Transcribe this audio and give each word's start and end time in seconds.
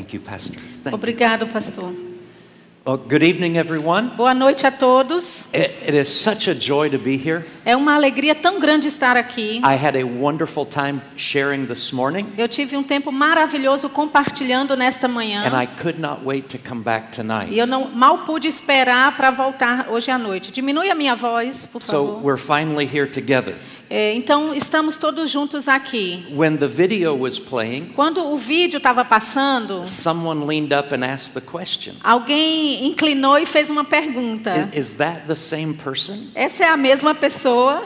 Thank 0.00 0.14
you, 0.14 0.20
Pastor. 0.20 0.58
Thank. 0.82 0.94
Obrigado, 0.94 1.46
pastor. 1.46 1.92
Well, 2.86 2.96
good 2.96 3.22
evening, 3.22 3.58
everyone. 3.58 4.08
Boa 4.16 4.32
noite 4.32 4.66
a 4.66 4.70
todos. 4.70 5.52
It, 5.52 5.70
it 5.86 5.94
is 5.94 6.08
such 6.08 6.48
a 6.48 6.54
joy 6.54 6.88
to 6.88 6.98
be 6.98 7.18
here. 7.18 7.44
É 7.66 7.76
uma 7.76 7.94
alegria 7.94 8.34
tão 8.34 8.58
grande 8.58 8.88
estar 8.88 9.18
aqui. 9.18 9.60
I 9.62 9.74
had 9.76 9.94
a 9.96 10.04
wonderful 10.04 10.64
time 10.64 11.02
sharing 11.18 11.66
this 11.66 11.92
morning, 11.92 12.26
Eu 12.38 12.48
tive 12.48 12.78
um 12.78 12.82
tempo 12.82 13.12
maravilhoso 13.12 13.90
compartilhando 13.90 14.74
nesta 14.74 15.06
and 15.06 15.10
manhã. 15.12 15.62
I 15.62 15.66
could 15.66 16.00
not 16.00 16.24
wait 16.24 16.48
to 16.48 16.58
come 16.66 16.82
back 16.82 17.12
tonight. 17.14 17.52
E 17.52 17.58
eu 17.58 17.66
não 17.66 17.90
mal 17.90 18.20
pude 18.24 18.48
esperar 18.48 19.14
para 19.18 19.30
voltar 19.30 19.90
hoje 19.90 20.10
à 20.10 20.16
noite. 20.16 20.50
Diminui 20.50 20.90
a 20.90 20.94
minha 20.94 21.14
voz, 21.14 21.66
por 21.66 21.82
So 21.82 21.92
favor. 21.92 22.22
we're 22.24 22.38
finally 22.40 22.86
here 22.86 23.06
together. 23.06 23.54
É, 23.92 24.14
então 24.14 24.54
estamos 24.54 24.96
todos 24.96 25.28
juntos 25.28 25.66
aqui. 25.66 26.24
When 26.32 26.56
the 26.56 26.68
video 26.68 27.12
was 27.18 27.40
playing, 27.40 27.86
Quando 27.96 28.24
o 28.24 28.38
vídeo 28.38 28.76
estava 28.76 29.04
passando, 29.04 29.82
someone 29.88 30.46
leaned 30.46 30.72
up 30.72 30.94
and 30.94 31.04
asked 31.04 31.34
the 31.34 31.40
question 31.40 31.94
alguém 32.04 32.86
inclinou 32.86 33.36
e 33.36 33.44
fez 33.44 33.68
uma 33.68 33.82
pergunta. 33.84 34.70
Is, 34.72 34.90
is 34.90 34.96
that 34.98 35.26
the 35.26 35.34
same 35.34 35.74
person? 35.74 36.28
Essa 36.36 36.64
é 36.64 36.68
a 36.68 36.76
mesma 36.76 37.16
pessoa? 37.16 37.82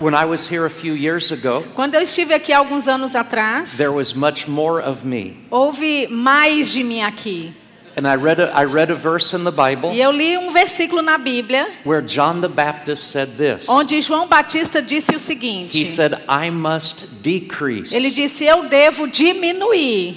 When 0.00 0.14
I 0.14 0.24
was 0.24 0.50
here 0.50 0.64
a 0.64 0.70
few 0.70 0.96
years 0.96 1.30
ago, 1.30 1.62
Quando 1.74 1.94
eu 1.94 2.00
estive 2.00 2.32
aqui 2.32 2.50
alguns 2.52 2.88
anos 2.88 3.14
atrás, 3.14 3.76
there 3.76 3.92
was 3.92 4.14
much 4.14 4.48
more 4.48 4.82
of 4.82 5.06
me. 5.06 5.36
houve 5.50 6.08
mais 6.08 6.72
de 6.72 6.82
mim 6.82 7.02
aqui. 7.02 7.52
And 7.94 8.06
I 8.06 8.14
read 8.16 8.40
a, 8.40 8.50
I 8.56 8.64
read 8.64 8.90
a 8.90 8.94
verse 8.94 9.34
in 9.36 9.44
the 9.44 9.50
Bible 9.50 9.92
E 9.92 10.00
eu 10.00 10.10
li 10.10 10.38
um 10.38 10.50
versículo 10.50 11.02
na 11.02 11.18
Bíblia 11.18 11.66
where 11.84 12.00
John 12.00 12.40
the 12.40 12.48
Baptist 12.48 13.10
said 13.10 13.36
this. 13.36 13.68
onde 13.68 14.00
João 14.00 14.26
Batista 14.26 14.80
disse 14.80 15.14
o 15.14 15.20
seguinte: 15.20 15.78
He 15.78 15.84
said, 15.84 16.14
I 16.26 16.50
must 16.50 17.06
decrease. 17.22 17.94
Ele 17.94 18.10
disse, 18.10 18.44
eu 18.44 18.64
devo 18.68 19.06
diminuir. 19.06 20.16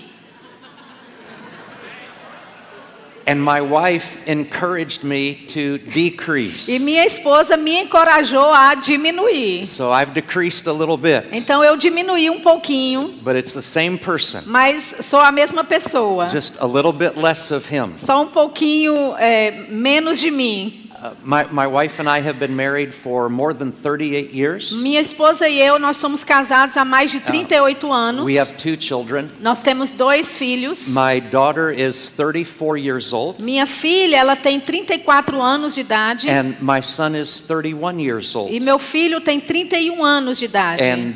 And 3.27 3.41
my 3.41 3.59
wife 3.59 4.19
encouraged 4.27 5.03
me 5.03 5.33
to 5.47 5.79
decrease. 5.79 6.69
E 6.69 6.77
minha 6.77 7.03
esposa 7.05 7.57
me 7.57 7.81
encorajou 7.83 8.53
a 8.53 8.75
diminuir. 8.75 9.65
So 9.65 9.91
I've 9.91 10.13
decreased 10.13 10.67
a 10.67 10.71
little 10.71 10.95
bit, 10.95 11.29
Então 11.31 11.63
eu 11.63 11.75
diminuí 11.75 12.29
um 12.29 12.39
pouquinho, 12.39 13.15
but 13.23 13.35
it's 13.35 13.53
the 13.53 13.63
same 13.63 13.97
person, 13.97 14.43
mas 14.45 14.93
sou 15.01 15.19
a 15.19 15.31
mesma 15.31 15.63
pessoa. 15.63 16.29
just 16.29 16.55
a 16.59 16.67
little 16.67 16.91
bit 16.93 17.17
less 17.17 17.49
of 17.49 17.67
him. 17.67 17.93
Só 17.97 18.21
um 18.21 18.27
pouquinho 18.27 19.15
é, 19.17 19.65
menos 19.69 20.19
de 20.19 20.29
mim. 20.29 20.84
Uh, 21.05 21.13
my, 21.23 21.43
my 21.51 21.67
wife 21.67 21.99
and 21.99 22.09
I 22.09 22.19
have 22.19 22.39
been 22.39 22.55
married 22.55 22.91
for 22.93 23.29
more 23.29 23.53
than 23.53 23.71
38 23.71 24.31
years. 24.33 24.71
Minha 24.71 24.99
esposa 25.01 25.47
e 25.47 25.61
eu, 25.61 25.77
nós 25.77 25.97
somos 25.97 26.23
casados 26.23 26.75
há 26.77 26.83
mais 26.83 27.11
de 27.11 27.19
38 27.19 27.91
anos. 27.91 28.25
We 28.25 28.39
have 28.39 28.57
two 28.57 28.75
children. 28.79 29.27
Nós 29.39 29.61
temos 29.61 29.91
dois 29.91 30.35
filhos. 30.35 30.93
My 30.95 31.19
daughter 31.19 31.69
is 31.71 32.09
34 32.11 32.77
years 32.77 33.13
old, 33.13 33.41
Minha 33.43 33.67
filha, 33.67 34.17
ela 34.17 34.35
tem 34.35 34.59
34 34.59 35.39
anos 35.41 35.75
de 35.75 35.81
idade. 35.81 36.27
and 36.29 36.55
my 36.59 36.81
son 36.81 37.15
is 37.15 37.41
31 37.41 37.99
years 37.99 38.33
E 38.33 38.37
old. 38.37 38.59
meu 38.61 38.79
filho 38.79 39.21
tem 39.21 39.39
31 39.39 40.03
anos 40.03 40.39
de 40.39 40.45
idade. 40.45 40.81
And 40.81 41.13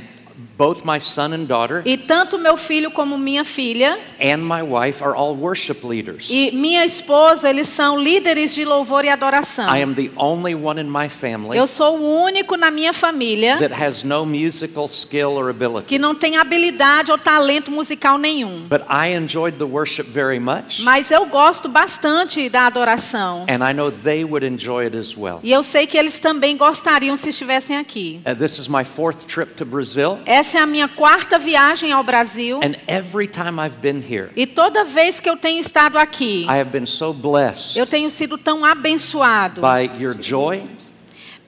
both 0.60 0.84
my 0.84 1.00
son 1.00 1.32
and 1.34 1.46
daughter 1.46 1.82
E 1.86 1.96
tanto 1.96 2.38
meu 2.38 2.58
filho 2.58 2.92
como 2.92 3.18
minha 3.18 3.46
filha 3.46 3.98
and 4.22 4.40
my 4.40 4.62
wife 4.62 5.02
are 5.02 5.16
all 5.16 5.34
worship 5.34 5.86
leaders. 5.88 6.28
e 6.30 6.52
minha 6.52 6.84
esposa, 6.86 7.50
eles 7.50 7.70
são 7.70 7.98
líderes 7.98 8.54
de 8.54 8.66
louvor 8.66 9.06
e 9.06 9.10
adoração. 9.10 9.74
I 9.74 9.82
am 9.82 9.94
the 9.94 10.12
only 10.18 10.54
one 10.54 10.78
in 10.82 10.90
my 10.90 11.08
family 11.08 11.58
Eu 11.58 11.66
sou 11.66 11.98
o 11.98 12.24
único 12.24 12.58
na 12.58 12.70
minha 12.70 12.92
família 12.92 13.58
that 13.58 13.74
has 13.74 14.04
no 14.04 14.26
musical 14.26 14.86
skill 14.90 15.38
or 15.38 15.50
ability. 15.50 15.86
que 15.88 15.98
não 15.98 16.14
tem 16.14 16.36
habilidade 16.36 17.10
ou 17.10 17.18
talento 17.18 17.72
musical 17.72 18.18
nenhum. 18.18 18.68
But 18.68 18.82
I 18.90 19.16
enjoyed 19.16 19.58
the 19.58 19.64
worship 19.66 20.10
very 20.10 20.42
much, 20.42 20.82
Mas 20.82 21.10
eu 21.10 21.26
gosto 21.28 21.70
bastante 21.70 22.50
da 22.50 22.68
adoração. 22.68 23.46
and 23.48 23.64
I 23.64 23.74
know 23.74 23.90
they 23.90 24.26
would 24.26 24.46
enjoy 24.46 24.84
it 24.88 24.98
as 24.98 25.16
well. 25.16 25.40
E 25.42 25.54
eu 25.54 25.64
sei 25.64 25.88
que 25.88 25.98
eles 25.98 26.20
também 26.20 26.58
gostariam 26.58 27.16
se 27.16 27.30
estivessem 27.30 27.78
aqui. 27.78 28.20
Uh, 28.30 28.36
this 28.36 28.60
is 28.60 28.68
my 28.68 28.84
fourth 28.84 29.26
trip 29.26 29.54
to 29.56 29.64
Brazil, 29.64 30.20
Essa 30.26 30.49
é 30.58 30.62
a 30.62 30.66
minha 30.66 30.88
quarta 30.88 31.38
viagem 31.40 31.92
ao 31.92 32.04
Brasil. 32.04 32.60
and 32.64 32.76
every 32.88 33.28
time 33.28 33.60
I've 33.60 33.78
been 33.82 34.02
here, 34.02 34.30
E 34.36 34.46
toda 34.48 34.84
vez 34.84 35.20
que 35.20 35.30
eu 35.30 35.38
tenho 35.38 35.60
estado 35.60 35.98
aqui, 35.98 36.44
I 36.44 36.60
have 36.60 36.70
been 36.72 36.86
so 36.86 37.14
blessed 37.14 37.78
eu 37.78 37.86
tenho 37.88 38.10
sido 38.10 38.38
tão 38.38 38.64
abençoado 38.66 39.62
by 39.62 40.02
your 40.02 40.16
joy 40.20 40.64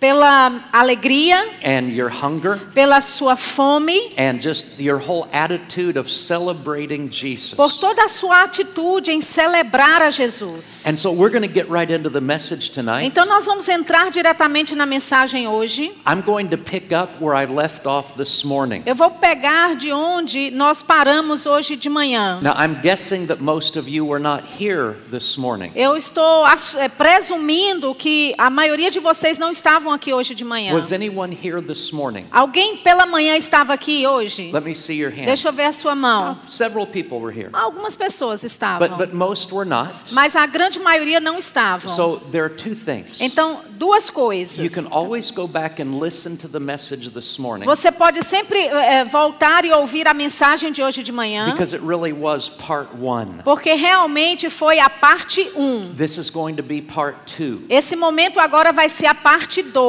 pela 0.02 0.64
alegria, 0.74 1.48
and 1.64 1.92
your 1.92 2.10
hunger 2.10 2.60
pela 2.74 3.00
sua 3.02 3.36
fome, 3.36 4.12
and 4.18 4.42
just 4.42 4.80
your 4.80 4.98
whole 4.98 5.28
attitude 5.32 5.96
of 5.96 6.10
celebrating 6.10 7.08
Jesus. 7.08 7.54
por 7.54 7.72
toda 7.72 8.06
a 8.06 8.10
sua 8.10 8.42
atitude 8.42 9.12
em 9.12 9.22
celebrar 9.22 10.02
a 10.02 10.10
Jesus. 10.10 10.88
And 10.88 10.98
so 10.98 11.12
we're 11.12 11.30
going 11.30 11.48
to 11.48 11.54
get 11.54 11.70
right 11.70 11.92
into 11.92 12.10
the 12.10 12.20
message 12.20 12.72
tonight. 12.72 13.06
Então 13.06 13.28
nós 13.28 13.46
vamos 13.46 13.70
entrar 13.70 14.10
diretamente 14.10 14.74
na 14.74 14.88
mensagem 14.88 15.48
hoje. 15.48 15.92
I'm 16.08 16.24
going 16.26 16.48
to 16.48 16.58
pick 16.58 16.92
up 16.92 17.24
where 17.24 17.36
I 17.36 17.46
left 17.46 17.86
off 17.86 18.18
this 18.18 18.44
morning. 18.44 18.82
Eu 18.88 18.96
vou 18.96 19.12
pegar 19.12 19.76
de 19.76 19.94
onde 19.94 20.50
nós 20.50 20.82
paramos 20.82 21.46
hoje 21.46 21.76
de 21.76 21.90
manhã. 21.92 22.42
Now, 22.42 22.56
I'm 22.58 22.82
guessing 22.82 23.28
that 23.28 23.40
most 23.40 23.78
of 23.78 23.88
you 23.88 24.08
were 24.08 24.20
not 24.20 24.46
here 24.60 24.96
this 25.12 25.38
morning. 25.38 25.72
Eu 25.76 25.96
estou 25.96 26.44
eh, 26.48 26.90
presumindo 26.90 27.94
que 27.94 28.34
a 28.40 28.50
maioria 28.50 28.90
de 28.90 29.00
vocês 29.00 29.38
não 29.38 29.52
estavam 29.52 29.91
aqui 29.94 30.14
hoje 30.14 30.34
de 30.36 30.44
manhã. 30.44 30.74
Was 30.74 30.92
anyone 30.92 31.34
here 31.36 31.62
this 31.62 31.92
morning? 31.92 32.26
Alguém 32.32 32.78
pela 32.78 33.06
manhã 33.06 33.36
estava 33.36 33.74
aqui 33.74 34.06
hoje? 34.08 34.52
Let 34.52 34.64
me 34.64 34.76
see 34.76 34.96
your 35.00 35.12
hand. 35.12 35.26
Deixa 35.26 35.50
eu 35.50 35.54
ver 35.54 35.66
a 35.66 35.72
sua 35.72 35.96
mão. 35.96 36.38
Several 36.48 36.86
people 36.88 37.18
were 37.20 37.32
here, 37.38 37.50
Algumas 37.54 37.96
pessoas 37.96 38.44
estavam, 38.44 38.88
but, 38.88 38.98
but 38.98 39.14
most 39.14 39.54
were 39.54 39.68
not. 39.68 40.14
mas 40.14 40.36
a 40.36 40.46
grande 40.46 40.80
maioria 40.80 41.20
não 41.20 41.38
estavam. 41.38 41.90
So 41.94 42.22
there 42.32 42.44
are 42.44 42.54
two 42.54 42.76
things. 42.76 43.20
Então, 43.22 43.62
duas 43.72 44.08
You 44.08 44.14
coisas. 44.14 44.74
can 44.76 44.88
always 44.92 45.32
go 45.32 45.48
back 45.48 45.82
and 45.82 46.00
listen 46.00 46.36
to 46.38 46.48
the 46.48 46.60
message 46.60 47.10
this 47.12 47.38
morning 47.38 47.66
Você 47.66 47.92
pode 47.92 48.24
sempre 48.24 48.60
eh, 48.60 49.04
voltar 49.06 49.66
e 49.66 49.72
ouvir 49.72 50.08
a 50.08 50.14
mensagem 50.14 50.72
de 50.72 50.82
hoje 50.84 51.04
de 51.04 51.12
manhã, 51.12 51.52
because 51.52 51.74
it 51.76 51.84
really 51.86 52.12
was 52.14 52.50
part 52.50 52.90
one. 53.00 53.42
porque 53.44 53.74
realmente 53.74 54.50
foi 54.50 54.80
a 54.80 54.90
parte 54.90 55.50
1. 55.56 55.94
This 55.98 56.18
is 56.18 56.30
going 56.30 56.56
to 56.56 56.64
be 56.64 56.82
part 56.82 57.18
two. 57.38 57.62
Esse 57.70 57.96
momento 57.96 58.40
agora 58.40 58.72
vai 58.72 58.90
ser 58.90 59.08
a 59.08 59.16
parte 59.16 59.62
2. 59.62 59.81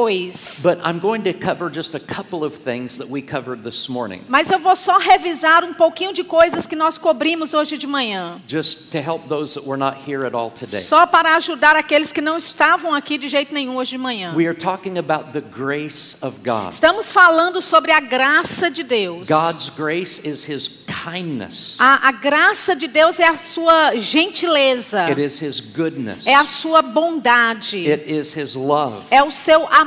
But 0.63 0.79
I'm 0.83 0.99
going 0.99 1.23
to 1.23 1.33
cover 1.33 1.69
just 1.69 1.95
a 1.95 1.99
couple 1.99 2.43
of 2.43 2.55
things 2.55 2.97
that 2.97 3.07
we 3.09 3.21
covered 3.21 3.63
this 3.63 3.87
morning, 3.87 4.21
Mas 4.27 4.49
eu 4.49 4.59
vou 4.59 4.75
só 4.75 4.97
revisar 4.97 5.63
um 5.63 5.73
pouquinho 5.73 6.13
de 6.13 6.23
coisas 6.23 6.65
que 6.65 6.75
nós 6.75 6.97
cobrimos 6.97 7.53
hoje 7.53 7.77
de 7.77 7.85
manhã. 7.85 8.41
just 8.47 8.91
to 8.91 8.99
help 8.99 9.27
those 9.27 9.53
that 9.53 9.65
were 9.65 9.77
not 9.77 9.97
here 10.07 10.25
at 10.25 10.33
all 10.33 10.49
today. 10.49 10.81
Só 10.81 11.05
para 11.05 11.35
ajudar 11.35 11.75
aqueles 11.75 12.11
que 12.11 12.21
não 12.21 12.37
estavam 12.37 12.93
aqui 12.93 13.17
de 13.17 13.29
jeito 13.29 13.53
nenhum 13.53 13.77
hoje 13.77 13.91
de 13.91 13.97
manhã. 13.97 14.33
We 14.35 14.47
are 14.47 14.57
talking 14.57 14.97
about 14.97 15.31
the 15.31 15.41
grace 15.41 16.15
of 16.21 16.39
God. 16.43 16.71
Estamos 16.71 17.11
falando 17.11 17.61
sobre 17.61 17.91
a 17.91 17.99
graça 17.99 18.71
de 18.71 18.83
Deus. 18.83 19.27
God's 19.29 19.69
grace 19.69 20.19
is 20.27 20.47
His 20.47 20.67
kindness, 21.03 21.77
A, 21.79 22.07
a 22.07 22.11
graça 22.11 22.75
de 22.75 22.87
Deus 22.87 23.19
é 23.19 23.27
a 23.27 23.37
sua 23.37 23.95
gentileza, 23.97 25.01
it 25.05 25.19
is 25.19 25.41
His 25.41 25.59
goodness, 25.59 26.25
é 26.25 26.35
a 26.35 26.45
sua 26.45 26.81
bondade, 26.81 27.91
it 27.91 28.09
is 28.09 28.35
His 28.35 28.55
love, 28.55 29.05
é 29.11 29.21
o 29.21 29.31
seu 29.31 29.67
amor, 29.67 29.82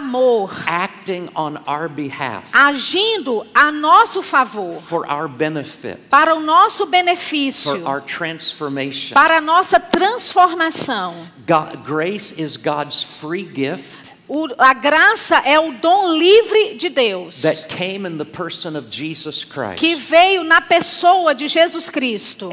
acting 0.66 1.28
on 1.34 1.56
our 1.66 1.88
behalf 1.88 2.50
agindo 2.52 3.46
a 3.54 3.70
nosso 3.70 4.22
favor, 4.22 4.80
for 4.80 5.06
our 5.10 5.28
benefit, 5.28 5.98
para 6.08 6.34
o 6.34 6.40
nosso 6.40 6.84
for 6.84 6.90
benefício, 6.90 7.86
our 7.86 8.00
transformation. 8.00 9.14
para 9.14 9.38
a 9.38 9.40
nossa 9.40 9.78
transformação. 9.78 11.14
God, 11.46 11.84
grace 11.84 12.32
is 12.32 12.56
God's 12.56 13.02
free 13.02 13.44
gift 13.44 14.05
O- 14.28 14.48
a 14.58 14.74
graça 14.74 15.36
é 15.44 15.58
o 15.58 15.72
dom 15.74 16.12
livre 16.12 16.74
de 16.76 16.88
Deus. 16.88 17.42
que 19.76 19.94
veio 19.94 20.42
na 20.42 20.60
pessoa 20.60 21.34
de 21.34 21.46
Jesus 21.48 21.88
Cristo. 21.88 22.50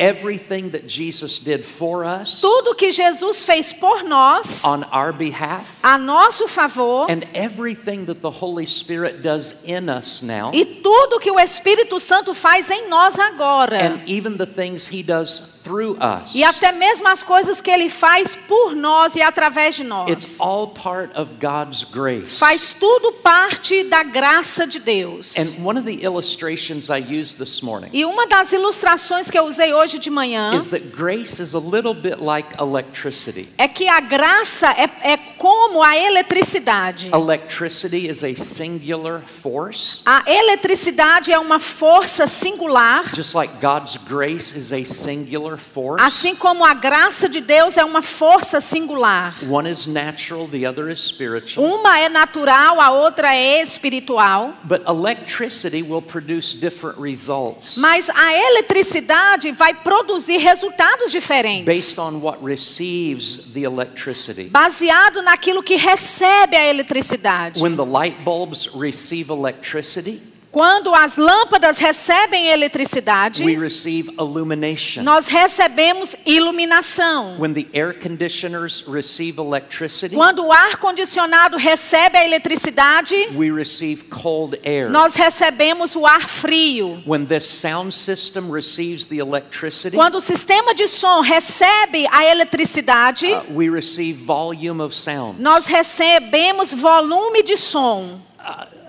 Us 2.22 2.40
Tudo 2.42 2.76
que 2.76 2.92
Jesus 2.92 3.44
fez 3.44 3.74
por 3.74 4.04
nós, 4.04 4.64
on 4.64 4.84
our 4.94 5.12
behalf, 5.14 5.80
a 5.82 5.98
nosso 5.98 6.48
favor, 6.48 7.10
and 7.10 7.22
everything 7.34 8.06
that 8.06 8.22
the 8.22 8.30
Holy 8.30 8.68
Spirit 8.68 9.22
does 9.22 9.56
in 9.66 9.90
us 9.90 10.22
now, 10.22 10.52
e 10.54 10.66
tudo 10.66 11.20
que 11.20 11.32
o 11.32 11.40
Espírito 11.40 12.00
Santo 12.00 12.34
faz 12.36 12.70
em 12.70 12.88
nós 12.88 13.18
agora. 13.18 13.78
and 13.82 14.02
even 14.08 14.38
the 14.38 14.46
things 14.46 14.88
He 14.92 15.02
does 15.04 15.54
through 15.64 15.98
us. 15.98 16.36
E 16.36 16.44
até 16.44 16.72
mesmo 16.74 17.08
as 17.08 17.24
coisas 17.24 17.62
que 17.62 17.72
ele 17.72 17.90
faz 17.90 18.36
por 18.36 18.76
nós 18.76 19.16
e 19.16 19.22
através 19.22 19.76
de 19.76 19.84
It's 19.84 20.38
nós. 20.38 20.40
all 20.42 20.68
part 20.68 21.12
of 21.18 21.34
God's 21.64 21.86
grace. 21.86 22.38
Faz 22.38 22.74
tudo 22.78 23.14
parte 23.14 23.84
da 23.86 24.04
graça 24.04 24.68
de 24.68 24.80
Deus. 24.80 25.38
And 25.38 25.64
one 25.64 25.80
of 25.80 25.86
the 25.86 26.04
illustrations 26.04 26.90
I 26.90 26.98
used 26.98 27.38
this 27.38 27.62
morning 27.62 27.90
E 27.94 28.04
uma 28.04 28.28
das 28.28 28.52
ilustrações 28.52 29.30
que 29.30 29.40
eu 29.40 29.46
usei 29.46 29.74
hoje 29.74 29.98
de 29.98 30.10
manhã 30.10 30.54
is 30.56 30.68
that 30.70 30.84
grace 30.94 31.42
is 31.42 31.54
a 31.54 31.60
little 31.60 31.94
bit 31.94 32.18
like 32.20 32.50
electricity. 32.60 33.48
é 33.58 33.68
que 33.68 33.88
a 33.88 34.02
graça 34.02 34.72
é, 34.72 35.14
é 35.14 35.18
como 35.38 35.82
a 35.82 35.96
eletricidade. 35.98 37.10
Electricity 37.14 38.10
is 38.10 38.24
a 38.24 38.36
singular 38.36 39.22
force, 39.26 40.02
A 40.06 40.24
eletricidade 40.30 41.32
é 41.32 41.40
uma 41.40 41.60
força 41.60 42.28
singular, 42.28 43.16
just 43.16 43.34
like 43.34 43.54
God's 43.62 43.96
grace 43.98 44.58
is 44.58 44.74
a 44.74 44.84
singular 44.86 45.58
force. 45.58 46.04
assim 46.04 46.36
como 46.36 46.66
a 46.66 46.74
graça 46.74 47.30
de 47.30 47.40
Deus 47.40 47.78
é 47.78 47.86
uma 47.86 48.02
força 48.02 48.60
singular. 48.60 49.36
One 49.50 49.70
is 49.70 49.88
natural, 49.88 50.48
the 50.50 50.68
other 50.68 50.90
is 50.92 51.00
spiritual. 51.00 51.53
Uma 51.58 52.00
é 52.00 52.10
natural, 52.10 52.80
a 52.82 52.92
outra 52.92 53.34
é 53.36 53.62
espiritual. 53.62 54.54
But 54.64 54.82
electricity 54.88 55.82
will 55.84 56.02
produce 56.02 56.58
different 56.58 57.00
results 57.00 57.78
Mas 57.78 58.10
a 58.10 58.34
eletricidade 58.34 59.52
vai 59.52 59.74
produzir 59.74 60.38
resultados 60.38 61.12
diferentes, 61.12 61.66
based 61.66 62.00
on 62.00 62.20
what 62.22 62.40
receives 62.44 63.52
the 63.54 63.62
electricity. 63.62 64.46
baseado 64.46 65.22
naquilo 65.22 65.62
que 65.62 65.76
recebe 65.76 66.56
a 66.56 66.68
eletricidade. 66.68 67.62
When 67.62 67.76
the 67.76 67.86
light 67.86 68.24
bulbs 68.24 68.70
receive 68.74 69.32
electricity, 69.32 70.33
Quando 70.54 70.94
as 70.94 71.18
lâmpadas 71.18 71.80
recebem 71.80 72.46
eletricidade, 72.46 73.44
we 73.44 73.58
receive 73.58 74.12
illumination. 74.20 75.02
nós 75.02 75.26
recebemos 75.26 76.16
iluminação. 76.28 77.36
When 77.40 77.56
the 77.56 77.68
air 77.74 77.92
conditioners 77.92 78.84
receive 78.88 79.40
electricity, 79.40 80.14
Quando 80.14 80.46
o 80.46 80.52
ar 80.52 80.78
condicionado 80.78 81.58
recebe 81.58 82.20
a 82.20 82.24
eletricidade, 82.24 83.16
we 83.36 83.50
receive 83.52 84.04
cold 84.04 84.60
air. 84.64 84.92
nós 84.92 85.16
recebemos 85.16 85.96
o 85.96 86.06
ar 86.06 86.30
frio. 86.30 87.02
When 87.08 87.26
this 87.26 87.46
sound 87.46 87.92
system 87.92 88.52
receives 88.52 89.06
the 89.06 89.18
electricity, 89.18 89.96
Quando 89.98 90.18
o 90.18 90.22
sistema 90.22 90.76
de 90.76 90.88
som 90.88 91.22
recebe 91.22 92.06
a 92.12 92.26
eletricidade, 92.26 93.26
uh, 93.26 93.42
we 93.52 93.72
receive 93.72 94.24
volume 94.24 94.84
of 94.84 94.94
sound. 94.94 95.42
nós 95.42 95.66
recebemos 95.66 96.72
volume 96.72 97.42
de 97.42 97.58
som. 97.58 98.22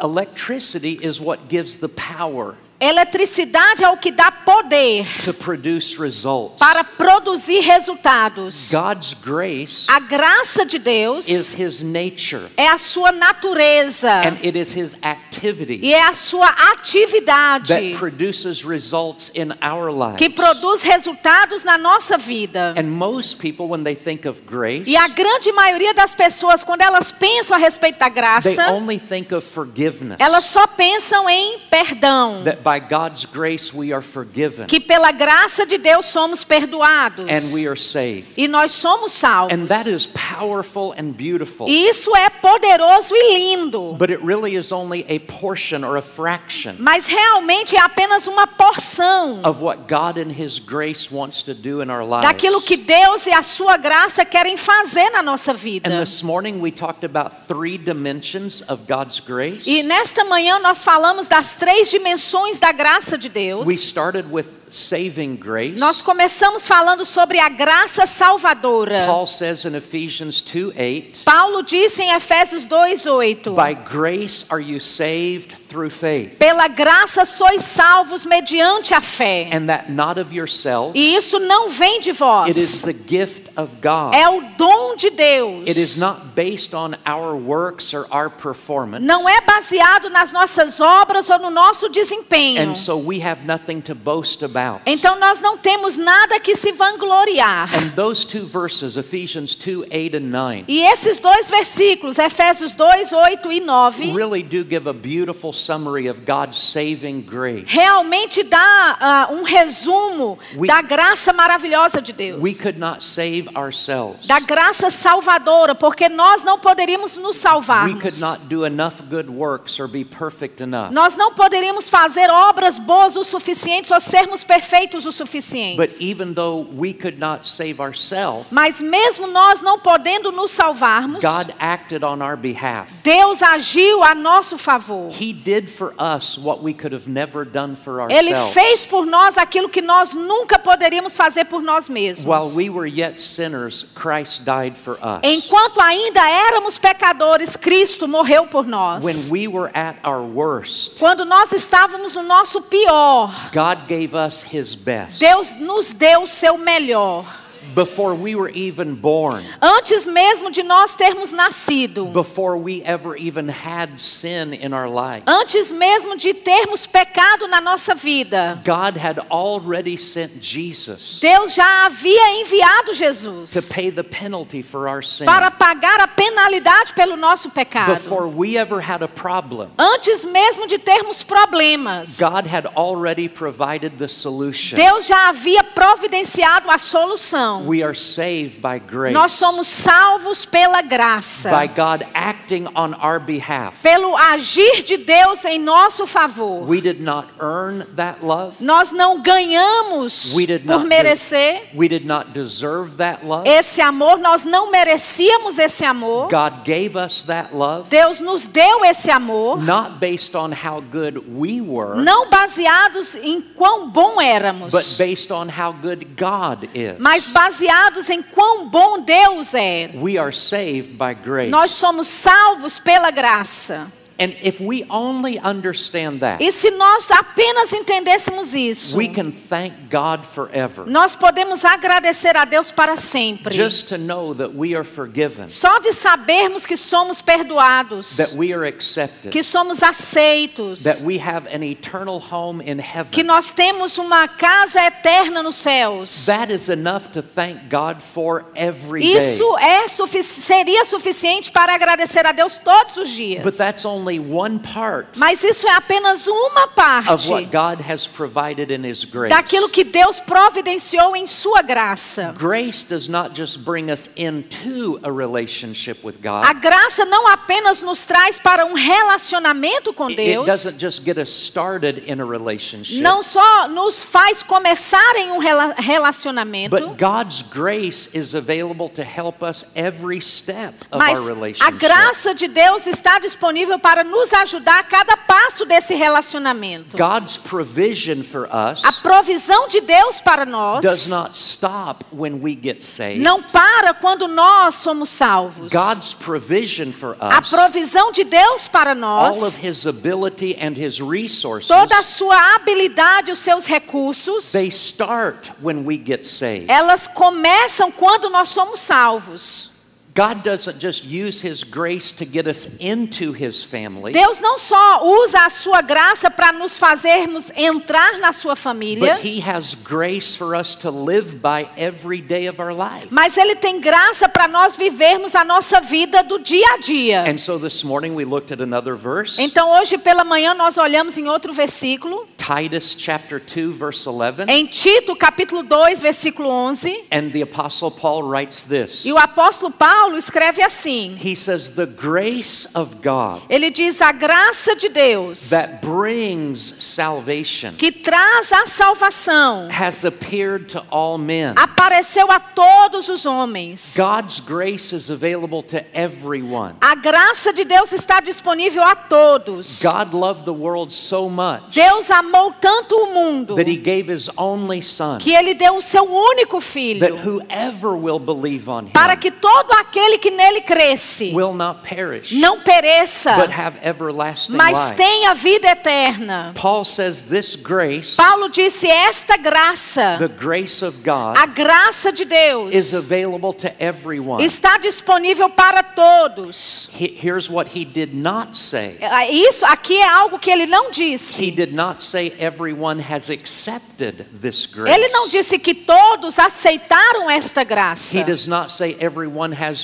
Electricity 0.03 0.93
is 0.93 1.21
what 1.21 1.49
gives 1.49 1.79
the 1.79 1.89
power 1.89 2.57
Eletricidade 2.81 3.83
é 3.85 3.89
o 3.89 3.97
que 3.97 4.11
dá 4.11 4.31
poder 4.31 5.07
to 5.25 5.33
produce 5.33 5.97
results. 5.99 6.59
para 6.59 6.83
produzir 6.85 7.61
resultados. 7.61 8.71
God's 8.71 9.15
grace 9.15 9.87
A 9.89 10.01
graça 10.01 10.67
de 10.67 10.79
Deus 10.79 11.29
is 11.29 11.53
his 11.59 11.81
nature 11.83 12.47
é 12.57 12.69
a 12.69 12.77
sua 12.77 13.11
natureza 13.13 14.11
and 14.27 14.37
it 14.45 14.59
is 14.59 14.73
his 14.77 14.97
activity 15.03 15.79
e 15.83 15.95
é 15.95 16.07
a 16.09 16.13
sua 16.15 16.49
atividade 16.73 17.69
that 17.69 17.97
produces 17.97 18.65
results 18.65 19.31
in 19.35 19.53
our 19.67 19.91
lives. 19.91 20.19
que 20.19 20.29
produz 20.29 20.83
resultados 20.83 21.65
na 21.65 21.79
nossa 21.79 22.19
vida. 22.19 22.75
And 22.77 22.85
most 22.91 23.39
people 23.39 23.67
when 23.67 23.85
they 23.85 23.95
think 23.97 24.27
of 24.29 24.43
grace, 24.43 24.85
E 24.87 24.97
a 24.97 25.09
grande 25.09 25.51
maioria 25.53 25.95
das 25.95 26.15
pessoas, 26.15 26.63
quando 26.65 26.83
elas 26.83 27.11
pensam 27.11 27.57
a 27.57 27.59
respeito 27.59 27.99
da 27.99 28.07
they 28.07 28.15
graça, 28.15 28.71
only 28.71 28.99
think 28.99 29.33
of 29.35 29.47
forgiveness. 29.47 30.17
elas 30.19 30.45
só 30.45 30.67
pensam 30.67 31.29
em 31.31 31.61
perdão. 31.71 32.43
That 32.65 32.81
by 32.81 32.81
God's 32.81 33.27
grace 33.27 33.73
we 33.75 33.93
are 33.93 34.03
forgiven 34.03 34.67
Que 34.67 34.81
pela 34.81 35.13
graça 35.13 35.67
de 35.67 35.77
Deus 35.79 36.07
somos 36.07 36.43
perdoados. 36.45 37.27
and 37.29 37.55
we 37.55 37.67
are 37.69 37.77
saved. 37.79 38.33
E 38.37 38.49
nós 38.49 38.73
somos 38.73 39.13
salvos. 39.13 39.53
And 39.53 39.67
that 39.69 39.89
is 39.89 40.07
powerful 40.07 40.93
and 40.99 41.13
beautiful. 41.13 41.69
E 41.69 41.89
isso 41.89 42.15
é 42.17 42.29
poderoso 42.31 43.15
e 43.15 43.35
lindo. 43.57 43.95
But 43.99 44.11
it 44.11 44.23
really 44.25 44.57
is 44.57 44.73
only 44.73 45.05
a 45.09 45.19
portion 45.21 45.85
or 45.85 45.97
a 45.97 46.03
fraction 46.03 46.77
Mas 46.79 47.07
realmente 47.07 47.77
é 47.77 47.81
apenas 47.81 48.27
uma 48.27 48.47
porção 48.47 49.41
of 49.45 49.61
what 49.63 49.83
God 49.89 50.17
in 50.19 50.31
His 50.31 50.59
grace 50.59 51.11
wants 51.11 51.43
to 51.45 51.55
do 51.55 51.83
in 51.83 51.91
our 51.91 52.05
lives. 52.05 52.23
daquilo 52.27 52.61
que 52.61 52.77
Deus 52.77 53.27
e 53.27 53.31
a 53.33 53.43
sua 53.43 53.77
graça 53.77 54.25
querem 54.25 54.57
fazer 54.57 55.11
na 55.11 55.23
nossa 55.23 55.53
And 55.53 55.57
vida. 55.57 55.91
this 56.05 56.23
morning 56.23 56.61
we 56.61 56.71
talked 56.71 57.05
about 57.05 57.33
three 57.47 57.77
dimensions 57.79 58.63
of 58.69 58.85
God's 58.89 59.21
grace. 59.21 59.67
E 59.69 59.83
nesta 59.83 60.25
manhã 60.25 60.59
nós 60.59 60.83
falamos 60.83 61.29
das 61.29 61.57
três 61.57 61.91
dimensões 61.91 62.54
da 62.59 62.73
graça 62.73 63.17
de 63.17 63.29
Deus. 63.29 63.67
We 63.67 63.75
started 63.75 64.27
with 64.31 64.47
saving 64.71 65.37
grace. 65.37 65.79
Nós 65.79 66.01
começamos 66.01 66.67
falando 66.67 67.05
sobre 67.05 67.39
a 67.39 67.49
graça 67.49 68.07
salvadora. 68.07 69.07
Paul 69.07 69.27
says 69.27 69.65
in 69.65 69.75
Ephesians 69.75 70.41
2 70.43 70.73
8, 70.77 71.21
Paulo 71.25 71.63
disse 71.63 72.03
em 72.03 72.13
Efésios 72.13 72.67
2:8, 72.67 73.55
By 73.55 73.75
grace 73.75 74.45
are 74.51 74.63
you 74.63 74.81
saved 74.81 75.57
through 75.75 75.91
faith, 75.91 76.39
pela 76.39 76.69
graça 76.69 77.25
sois 77.25 77.63
salvos 77.63 78.25
mediante 78.25 78.95
a 78.95 79.01
fé. 79.01 79.49
and 79.51 79.67
that 79.67 79.91
not 79.91 80.21
of 80.21 80.33
yourselves. 80.33 80.93
E 80.95 81.17
isso 81.17 81.41
não 81.41 81.69
vem 81.69 82.01
de 82.01 82.11
It 82.11 82.51
is 82.51 82.83
vós. 82.83 82.83
the 82.83 82.93
gift 83.09 83.51
of 83.57 83.77
God. 83.83 84.15
É 84.15 84.29
o 84.29 84.41
dom 84.57 84.95
de 84.95 85.11
Deus. 85.11 85.67
It 85.67 85.79
is 85.79 85.97
not 85.99 86.21
based 86.37 86.75
on 86.75 86.95
our 87.05 87.35
works 87.35 87.93
or 87.93 88.07
our 88.11 88.31
performance. 88.31 89.05
Não 89.05 89.29
é 89.29 89.41
baseado 89.41 90.09
nas 90.11 90.31
nossas 90.31 90.81
obras 90.81 91.29
ou 91.29 91.39
no 91.41 91.51
nosso 91.51 91.89
desempenho. 91.89 92.71
And 92.71 92.77
so 92.77 92.97
we 92.97 93.21
have 93.21 93.45
nothing 93.45 93.81
to 93.83 93.95
boast 93.97 94.45
about. 94.45 94.83
Então 94.87 95.19
nós 95.19 95.41
não 95.41 95.59
temos 95.59 95.97
nada 95.97 96.39
que 96.39 96.55
se 96.55 96.71
vangloriar. 96.73 97.69
And 97.75 97.91
those 97.97 98.25
two 98.25 98.47
verses, 98.47 98.97
Ephesians 98.97 99.57
2 99.57 99.87
8 99.91 100.17
and 100.19 100.31
9, 100.31 100.65
E 100.69 100.83
esses 100.83 101.19
dois 101.19 101.51
versículos, 101.51 102.19
Efésios 102.19 102.73
2, 102.73 103.13
8 103.13 103.53
e 103.53 103.61
9, 103.61 104.13
really 104.13 104.43
do 104.43 104.65
give 104.65 104.89
a 104.89 104.93
beautiful 104.93 105.53
summary 105.65 106.09
of 106.09 106.21
God's 106.27 106.57
saving 106.59 107.21
grace. 107.23 107.65
realmente 107.67 108.43
dá 108.43 108.97
ah, 109.01 109.29
um 109.31 109.43
resumo 109.43 110.39
We- 110.57 110.67
da 110.69 110.83
graça 110.83 111.33
maravilhosa 111.33 112.01
de 112.01 112.13
Deus. 112.13 112.41
We 112.43 112.55
could 112.55 112.79
not 112.79 113.03
save 113.03 113.49
ourselves. 113.57 114.27
Da 114.27 114.41
graça 114.41 114.91
salvadora, 114.91 115.75
porque 115.75 116.09
nós 116.09 116.43
não 116.45 116.59
poderíamos 116.59 117.17
nos 117.17 117.37
We 117.37 117.43
salvarmos. 117.43 118.01
could 118.03 118.21
not 118.21 118.43
do 118.47 118.65
enough 118.67 119.01
good 119.09 119.29
works 119.31 119.79
or 119.79 119.89
be 119.89 120.05
perfect 120.05 120.63
enough. 120.63 120.91
Nós 120.93 121.17
não 121.17 121.35
poderíamos 121.35 121.89
fazer 121.89 122.31
obras 122.31 122.79
boas 122.79 123.17
o 123.17 123.25
suficientes 123.25 123.91
ou 123.91 124.01
sermos 124.01 124.45
perfeitos 124.45 125.07
o 125.07 125.13
suficiente. 125.13 125.77
But 125.77 126.01
even 126.01 126.35
though 126.35 126.67
we 126.77 126.93
could 126.93 127.19
not 127.19 127.47
save 127.47 127.81
ourselves, 127.81 128.49
Mas 128.51 128.81
mesmo 128.81 129.27
nós 129.27 129.63
não 129.63 129.79
podendo 129.79 130.31
nos 130.33 130.51
salvarmos, 130.51 131.23
God 131.23 131.53
acted 131.59 132.05
on 132.05 132.23
our 132.23 132.37
behalf. 132.37 132.91
Deus 133.03 133.43
agiu 133.43 134.03
a 134.03 134.15
nosso 134.15 134.59
favor. 134.59 135.11
He 135.55 135.61
did 135.61 135.71
for 135.71 135.95
us 135.99 136.37
what 136.37 136.63
we 136.63 136.73
could 136.73 136.93
have 136.93 137.07
never 137.07 137.45
done 137.45 137.77
for 137.77 138.11
Ele 138.11 138.35
fez 138.53 138.87
por 138.87 139.07
nós 139.07 139.37
aquilo 139.39 139.69
que 139.69 139.81
nós 139.81 140.13
nunca 140.13 140.59
poderíamos 140.59 141.17
fazer 141.17 141.45
por 141.45 141.63
nós 141.63 141.89
mesmos. 141.89 142.25
While 142.25 142.57
we 142.57 142.69
were 142.69 142.87
yet 142.87 143.21
sinners, 143.21 143.85
Christ 143.95 144.45
died 144.45 144.77
for 144.77 144.95
us. 144.95 145.21
Enquanto 145.23 145.81
ainda 145.81 146.29
éramos 146.29 146.79
pecadores, 146.79 147.57
Cristo 147.57 148.09
morreu 148.09 148.47
por 148.47 148.67
nós. 148.67 149.05
When 149.05 149.31
we 149.31 149.47
were 149.47 149.71
at 149.75 149.97
our 150.05 150.23
worst, 150.23 150.99
Quando 150.99 151.25
nós 151.25 151.53
estávamos 151.53 152.15
no 152.15 152.23
nosso 152.23 152.61
pior, 152.63 153.31
God 153.53 153.87
gave 153.87 154.15
us 154.17 154.43
His 154.43 154.75
best. 154.75 155.21
Deus 155.21 155.53
nos 155.53 155.93
deu 155.93 156.23
o 156.23 156.29
seu 156.29 156.59
melhor. 156.59 157.44
Before 157.75 158.15
we 158.15 158.35
were 158.35 158.51
even 158.51 158.95
born, 158.95 159.45
Antes 159.61 160.07
mesmo 160.07 160.51
de 160.51 160.63
nós 160.63 160.95
termos 160.95 161.33
nascido, 161.33 162.13
before 162.13 162.57
we 162.57 162.83
ever 162.83 163.17
even 163.17 163.49
had 163.49 163.99
sin 163.99 164.53
in 164.55 164.73
our 164.73 164.89
life, 164.89 165.25
antes 165.27 165.73
mesmo 165.73 166.17
de 166.17 166.33
termos 166.35 166.87
pecado 166.87 167.49
na 167.49 167.61
nossa 167.61 167.95
vida, 167.95 168.61
God 168.65 168.97
had 168.97 169.19
already 169.31 169.97
sent 169.97 170.41
Jesus 170.41 171.19
Deus 171.21 171.55
já 171.55 171.87
havia 171.87 172.41
enviado 172.41 172.87
to 172.87 172.95
Jesus 172.95 173.73
pay 173.75 173.91
the 173.91 174.05
penalty 174.05 174.63
for 174.63 174.89
our 174.89 175.03
sin. 175.03 175.27
para 175.27 175.51
pagar 175.51 176.01
a 176.01 176.07
penalidade 176.09 176.93
pelo 176.95 177.17
nosso 177.17 177.51
pecado. 177.51 177.95
Before 177.95 178.29
we 178.29 178.57
ever 178.57 178.81
had 178.81 179.03
a 179.03 179.09
problem, 179.09 179.71
Antes 179.79 180.25
mesmo 180.25 180.67
de 180.67 180.79
termos 180.79 181.23
problemas, 181.23 182.19
God 182.19 182.47
had 182.47 182.67
already 182.77 183.29
provided 183.29 183.99
the 183.99 184.09
solution. 184.09 184.77
Deus 184.77 185.07
já 185.07 185.29
havia 185.29 185.65
providenciado 185.65 186.71
a 186.71 186.79
solução. 186.79 187.64
We 187.67 187.83
are 187.83 187.95
saved 187.95 188.61
by 188.61 188.79
grace, 188.79 189.13
Nós 189.15 189.33
somos 189.33 189.67
salvos 189.67 190.45
pela 190.45 190.83
graça, 190.83 191.51
by 191.51 191.67
God 191.67 192.05
acting 192.15 192.67
on 192.75 192.95
our 193.03 193.19
behalf. 193.19 193.83
pelo 193.83 194.17
agir 194.17 194.83
de 194.85 194.97
Deus 194.99 195.45
em 195.45 195.59
nosso 195.59 196.07
favor. 196.07 196.65
We 196.67 196.81
did 196.81 197.01
not 197.01 197.29
earn 197.41 197.85
that 197.97 198.25
love. 198.25 198.57
Nós 198.61 198.93
não 198.93 199.21
ganhamos 199.23 200.33
We 200.35 200.47
did 200.47 200.65
por 200.67 200.79
not 200.79 200.87
merecer 200.89 201.63
We 201.75 201.89
did 201.89 202.05
not 202.07 202.33
deserve 202.33 202.97
that 202.99 203.25
love. 203.25 203.49
esse 203.49 203.81
amor, 203.81 204.19
nós 204.19 204.45
não 204.45 204.71
merecíamos 204.71 205.59
esse 205.59 205.85
amor. 205.85 206.29
God 206.29 206.65
gave 206.65 206.97
us 206.97 207.23
that 207.25 207.55
love, 207.55 207.89
Deus 207.89 208.21
nos 208.21 208.47
deu 208.47 208.85
esse 208.85 209.11
amor, 209.11 209.59
not 209.63 209.99
based 210.01 210.37
on 210.37 210.51
how 210.53 210.81
good 210.81 211.19
we 211.35 211.61
were, 211.61 211.97
não 211.97 212.29
baseados 212.29 213.15
em 213.15 213.41
quão 213.41 213.89
bom 213.91 214.21
éramos, 214.21 214.71
but 214.71 214.85
based 214.99 215.33
on 215.33 215.49
how 215.49 215.73
good 215.73 216.05
God 216.17 216.69
is. 216.75 216.95
mas 216.99 217.29
baseados 217.29 217.54
baseados 217.55 218.11
em 218.11 218.21
quão 218.21 218.69
bom 218.69 218.99
Deus 219.01 219.55
é. 219.55 219.91
We 219.95 220.19
are 220.19 220.35
saved 220.35 220.97
by 220.99 221.15
grace. 221.15 221.51
Nós 221.51 221.71
somos 221.71 222.09
salvos 222.09 222.79
pela 222.79 223.11
graça. 223.11 223.87
And 224.17 224.33
if 224.43 224.61
we 224.61 224.87
only 224.91 225.39
understand 225.41 226.21
that, 226.21 226.41
E 226.41 226.53
se 226.53 226.71
nós 226.71 227.11
apenas 227.11 227.73
entendêssemos 227.73 228.55
isso, 228.55 228.97
we 228.97 229.09
can 229.09 229.33
thank 229.33 229.75
God 229.91 230.25
forever. 230.25 230.85
nós 230.87 231.17
podemos 231.17 231.65
agradecer 231.65 232.37
a 232.37 232.45
Deus 232.45 232.71
para 232.71 232.97
sempre. 232.97 233.53
Just 233.55 233.89
to 233.89 233.99
know 233.99 234.33
that 234.35 234.53
we 234.55 234.75
are 234.77 234.85
forgiven, 234.85 235.49
Só 235.49 235.81
de 235.81 235.93
sabermos 235.93 236.65
que 236.65 236.77
somos 236.77 237.21
perdoados, 237.21 238.17
that 238.17 238.35
we 238.35 238.53
are 238.53 238.65
accepted, 238.65 239.31
que 239.33 239.43
somos 239.43 239.83
aceitos, 239.83 240.85
that 240.85 241.01
we 241.03 241.19
have 241.19 241.47
an 241.53 241.63
eternal 241.65 242.21
home 242.21 242.61
in 242.61 242.77
que 242.77 242.83
heaven. 242.85 243.25
nós 243.27 243.51
temos 243.51 243.99
uma 243.99 244.29
casa 244.29 244.81
eterna 244.87 245.43
nos 245.43 245.57
céus. 245.57 246.27
That 246.27 246.53
is 246.53 246.69
enough 246.69 247.09
to 247.15 247.21
thank 247.23 247.69
God 247.69 248.01
for 248.01 248.45
every 248.55 249.03
day. 249.03 249.17
Isso 249.17 249.57
é 249.59 249.89
sufici- 249.89 250.41
seria 250.41 250.85
suficiente 250.85 251.51
para 251.51 251.75
agradecer 251.75 252.25
a 252.27 252.33
Deus 252.33 252.59
todos 252.59 252.97
os 252.97 253.09
dias. 253.11 253.43
But 253.43 253.57
that's 253.57 253.85
only 253.85 254.04
one 254.19 254.59
part 254.59 255.09
Mas 255.17 255.43
isso 255.45 255.67
é 255.67 255.73
apenas 255.75 256.27
uma 256.27 256.65
of 256.65 256.75
parte 256.75 257.29
what 257.29 257.47
God 257.51 257.81
has 257.89 258.07
provided 258.07 258.71
in 258.73 258.85
His 258.89 259.05
grace. 259.05 259.29
daquilo 259.35 259.69
que 259.69 259.85
Deus 259.85 260.21
providenciou 260.21 261.15
em 261.17 261.27
sua 261.27 261.63
graça. 261.63 262.35
Grace 262.39 262.85
does 262.85 263.09
not 263.09 263.35
just 263.35 263.59
bring 263.61 263.91
us 263.91 264.11
into 264.17 264.99
a 265.03 265.11
relationship 265.11 265.99
with 266.05 266.17
A 266.25 266.53
God. 266.53 266.61
graça 266.61 267.05
não 267.05 267.29
apenas 267.29 267.83
nos 267.83 268.05
traz 268.07 268.39
para 268.39 268.65
um 268.67 268.75
relacionamento 268.75 269.93
com 269.93 270.07
It 270.07 270.17
Deus, 270.17 270.47
doesn't 270.47 270.79
just 270.81 271.03
get 271.05 271.19
us 271.19 271.29
started 271.29 272.05
in 272.11 272.21
a 272.21 272.25
relationship. 272.25 273.01
não 273.01 273.23
só 273.23 273.69
nos 273.69 274.03
faz 274.03 274.43
começar 274.43 275.17
em 275.17 275.31
um 275.33 275.39
rela- 275.39 275.75
relacionamento, 275.79 276.71
But 276.77 276.99
God's 276.99 277.43
grace 277.43 278.09
is 278.13 278.35
available 278.35 278.89
to 278.91 279.03
help 279.03 279.43
us 279.43 279.65
every 279.75 280.21
step 280.21 280.75
of 280.91 280.99
mas 280.99 281.19
our 281.19 281.31
a 281.31 281.35
relationship. 281.35 281.79
graça 281.79 282.35
de 282.35 282.49
Deus 282.49 282.87
está 282.87 283.19
disponível 283.19 283.79
para 283.79 283.94
nos 284.03 284.33
ajudar 284.33 284.81
a 284.81 284.83
cada 284.83 285.17
passo 285.17 285.65
desse 285.65 285.95
relacionamento. 285.95 286.97
God's 286.97 287.37
provision 287.37 288.23
for 288.25 288.49
us 288.53 288.83
A 288.85 288.93
provisão 288.93 289.69
de 289.69 289.81
Deus 289.81 290.21
para 290.21 290.45
does 290.45 290.55
nós 290.55 291.09
not 291.09 291.37
stop 291.37 292.05
when 292.11 292.41
we 292.43 292.59
get 292.61 292.83
saved. 292.83 293.21
não 293.21 293.43
para 293.43 293.93
quando 293.95 294.27
nós 294.27 294.77
somos 294.77 295.11
salvos. 295.11 295.71
God's 295.73 296.15
provision 296.15 296.91
for 296.93 297.17
A 297.21 297.41
us, 297.41 297.51
provisão 297.51 298.11
de 298.11 298.25
Deus 298.25 298.67
para 298.67 298.91
all 298.93 298.97
nós, 298.97 299.43
of 299.43 299.59
His 299.65 299.87
ability 299.87 300.57
and 300.61 300.73
His 300.77 300.99
resources, 300.99 301.69
toda 301.69 301.99
a 301.99 302.03
sua 302.03 302.55
habilidade, 302.57 303.31
os 303.31 303.39
seus 303.39 303.67
recursos, 303.67 304.51
they 304.53 304.69
start 304.69 305.51
when 305.63 305.85
we 305.87 305.97
get 305.97 306.25
saved. 306.25 306.67
elas 306.71 307.07
começam 307.07 307.91
quando 307.93 308.31
nós 308.31 308.49
somos 308.49 308.81
salvos. 308.81 309.74
God 310.17 310.45
doesn't 310.45 310.79
just 310.79 311.05
use 311.05 311.41
His 311.41 311.65
grace 311.65 312.13
to 312.13 312.25
get 312.25 312.47
us 312.47 312.77
into 312.79 313.33
His 313.33 313.65
family, 313.65 314.13
Deus 314.13 314.39
não 314.39 314.57
só 314.59 315.05
usa 315.05 315.41
a 315.45 315.51
sua 315.51 315.83
graça 315.83 316.31
para 316.31 316.53
nos 316.53 316.79
fazermos 316.79 317.51
entrar 317.57 318.19
na 318.21 318.33
sua 318.33 318.55
família, 318.55 319.17
but 319.17 319.25
He 319.25 319.41
has 319.41 319.75
grace 319.75 320.37
for 320.37 320.55
us 320.55 320.77
to 320.77 320.91
live 320.93 321.41
by 321.43 321.69
every 321.77 322.21
day 322.21 322.47
of 322.49 322.61
our 322.63 322.73
life. 322.73 323.09
mas 323.11 323.37
Ele 323.37 323.57
tem 323.57 323.81
graça 323.81 324.29
para 324.29 324.47
nós 324.47 324.77
vivermos 324.77 325.35
a 325.35 325.43
nossa 325.43 325.81
vida 325.81 326.23
do 326.23 326.39
dia 326.39 326.75
a 326.75 326.77
dia. 326.77 327.25
And 327.29 327.37
so 327.39 327.59
this 327.59 327.83
morning 327.83 328.15
we 328.15 328.25
looked 328.25 328.53
at 328.53 328.61
another 328.61 328.95
verse, 328.95 329.43
Então 329.43 329.73
hoje 329.73 329.99
pela 329.99 330.23
manhã 330.23 330.55
nós 330.55 330.79
olhamos 330.79 331.19
em 331.19 331.29
outro 331.29 331.53
versículo, 331.53 332.25
Titus 332.37 332.95
chapter 332.97 333.41
2 333.41 333.73
verse 333.77 334.09
11, 334.09 334.45
em 334.49 334.65
Tito 334.67 335.17
capítulo 335.17 335.65
2, 335.65 336.01
versículo 336.01 336.49
11, 336.49 337.07
and 337.11 337.31
the 337.33 337.43
apostle 337.43 337.91
Paul 337.91 338.23
writes 338.23 338.63
this. 338.63 339.05
e 339.05 339.13
o 339.13 339.19
apóstolo 339.19 339.73
Paulo 339.73 340.04
escreve 340.17 340.63
assim: 340.63 341.17
He 341.23 341.35
says 341.35 341.71
the 341.71 341.87
grace 341.87 342.69
of 342.75 342.97
God 343.03 343.43
Ele 343.49 343.71
diz 343.71 344.01
a 344.01 344.13
graça 344.13 344.77
de 344.77 344.89
Deus 344.89 345.51
that 345.51 345.81
brings 345.81 346.75
salvation 346.79 347.75
que 347.77 347.91
traz 347.91 348.53
a 348.53 348.67
salvação 348.67 349.69
has 349.71 350.05
appeared 350.05 350.69
to 350.69 350.85
all 350.91 351.19
men. 351.19 351.55
apareceu 351.57 352.31
a 352.31 352.39
todos 352.39 353.09
os 353.09 353.25
homens. 353.25 353.95
God's 353.97 354.41
grace 354.41 354.93
is 354.93 355.11
available 355.11 355.63
to 355.63 355.85
everyone. 355.95 356.75
A 356.81 356.95
graça 356.95 357.53
de 357.53 357.65
Deus 357.65 357.93
está 357.93 358.21
disponível 358.21 358.83
a 358.83 358.95
todos. 358.95 359.83
God 359.83 360.15
loved 360.15 360.45
the 360.45 360.53
world 360.53 360.93
so 360.93 361.29
much 361.29 361.75
Deus 361.75 362.11
amou 362.11 362.53
tanto 362.61 362.95
o 362.95 363.15
mundo 363.15 363.55
that 363.57 363.69
he 363.69 363.77
gave 363.77 364.09
his 364.09 364.31
only 364.37 364.83
son 364.83 365.19
que 365.19 365.35
ele 365.35 365.55
deu 365.55 365.77
o 365.77 365.83
seu 365.83 366.05
único 366.05 366.59
that 366.59 366.63
filho 366.73 367.17
whoever 367.17 367.97
will 367.97 368.19
believe 368.19 368.69
on 368.69 368.87
para 368.91 369.15
him 369.15 369.19
que 369.19 369.31
todo 369.31 369.73
aquele 369.73 369.94
que 370.19 370.31
nele 370.31 370.61
cresce 370.61 371.33
will 371.35 371.53
not 371.55 371.83
perish 371.83 372.33
não 372.33 372.61
pereça, 372.61 373.37
but 373.37 373.51
have 373.51 373.79
everlasting 373.83 374.57
mas 374.57 374.75
life. 374.77 374.97
tenha 374.97 375.35
vida 375.35 375.69
eterna. 375.71 376.53
Paul 376.55 376.85
says 376.85 377.23
this 377.23 377.55
grace, 377.57 378.17
Paulo 378.17 378.49
disse 378.49 378.87
esta 378.89 379.37
graça, 379.37 380.17
the 380.19 380.29
grace 380.29 380.83
of 380.85 380.99
God, 381.03 381.37
a 381.37 381.47
graça 381.47 382.11
de 382.13 382.25
Deus 382.25 382.75
is 382.75 382.95
available 382.95 383.53
to 383.53 383.71
everyone. 383.79 384.43
está 384.45 384.79
disponível 384.79 385.49
para 385.51 385.83
todos. 385.83 386.89
He- 386.99 387.15
Here's 387.25 387.49
what 387.49 387.71
he 387.77 387.85
did 387.85 388.15
not 388.15 388.57
say. 388.57 388.97
É, 389.01 389.31
Isso 389.31 389.65
aqui 389.65 389.97
é 389.97 390.09
algo 390.09 390.39
que 390.39 390.51
ele 390.51 390.67
não 390.67 390.89
He 390.89 390.93
disse. 390.93 391.51
did 391.51 391.73
not 391.73 392.03
say 392.03 392.35
everyone 392.39 393.01
has 393.01 393.31
accepted 393.31 394.27
this 394.41 394.67
grace. 394.67 394.93
Ele 394.95 395.09
não 395.09 395.29
disse 395.29 395.59
que 395.59 395.75
todos 395.75 396.39
aceitaram 396.39 397.31
esta 397.31 397.65
graça. 397.65 398.19
He 398.19 398.25
does 398.25 398.47
not 398.47 398.71
say 398.73 398.97
everyone 399.01 399.55
has 399.55 399.84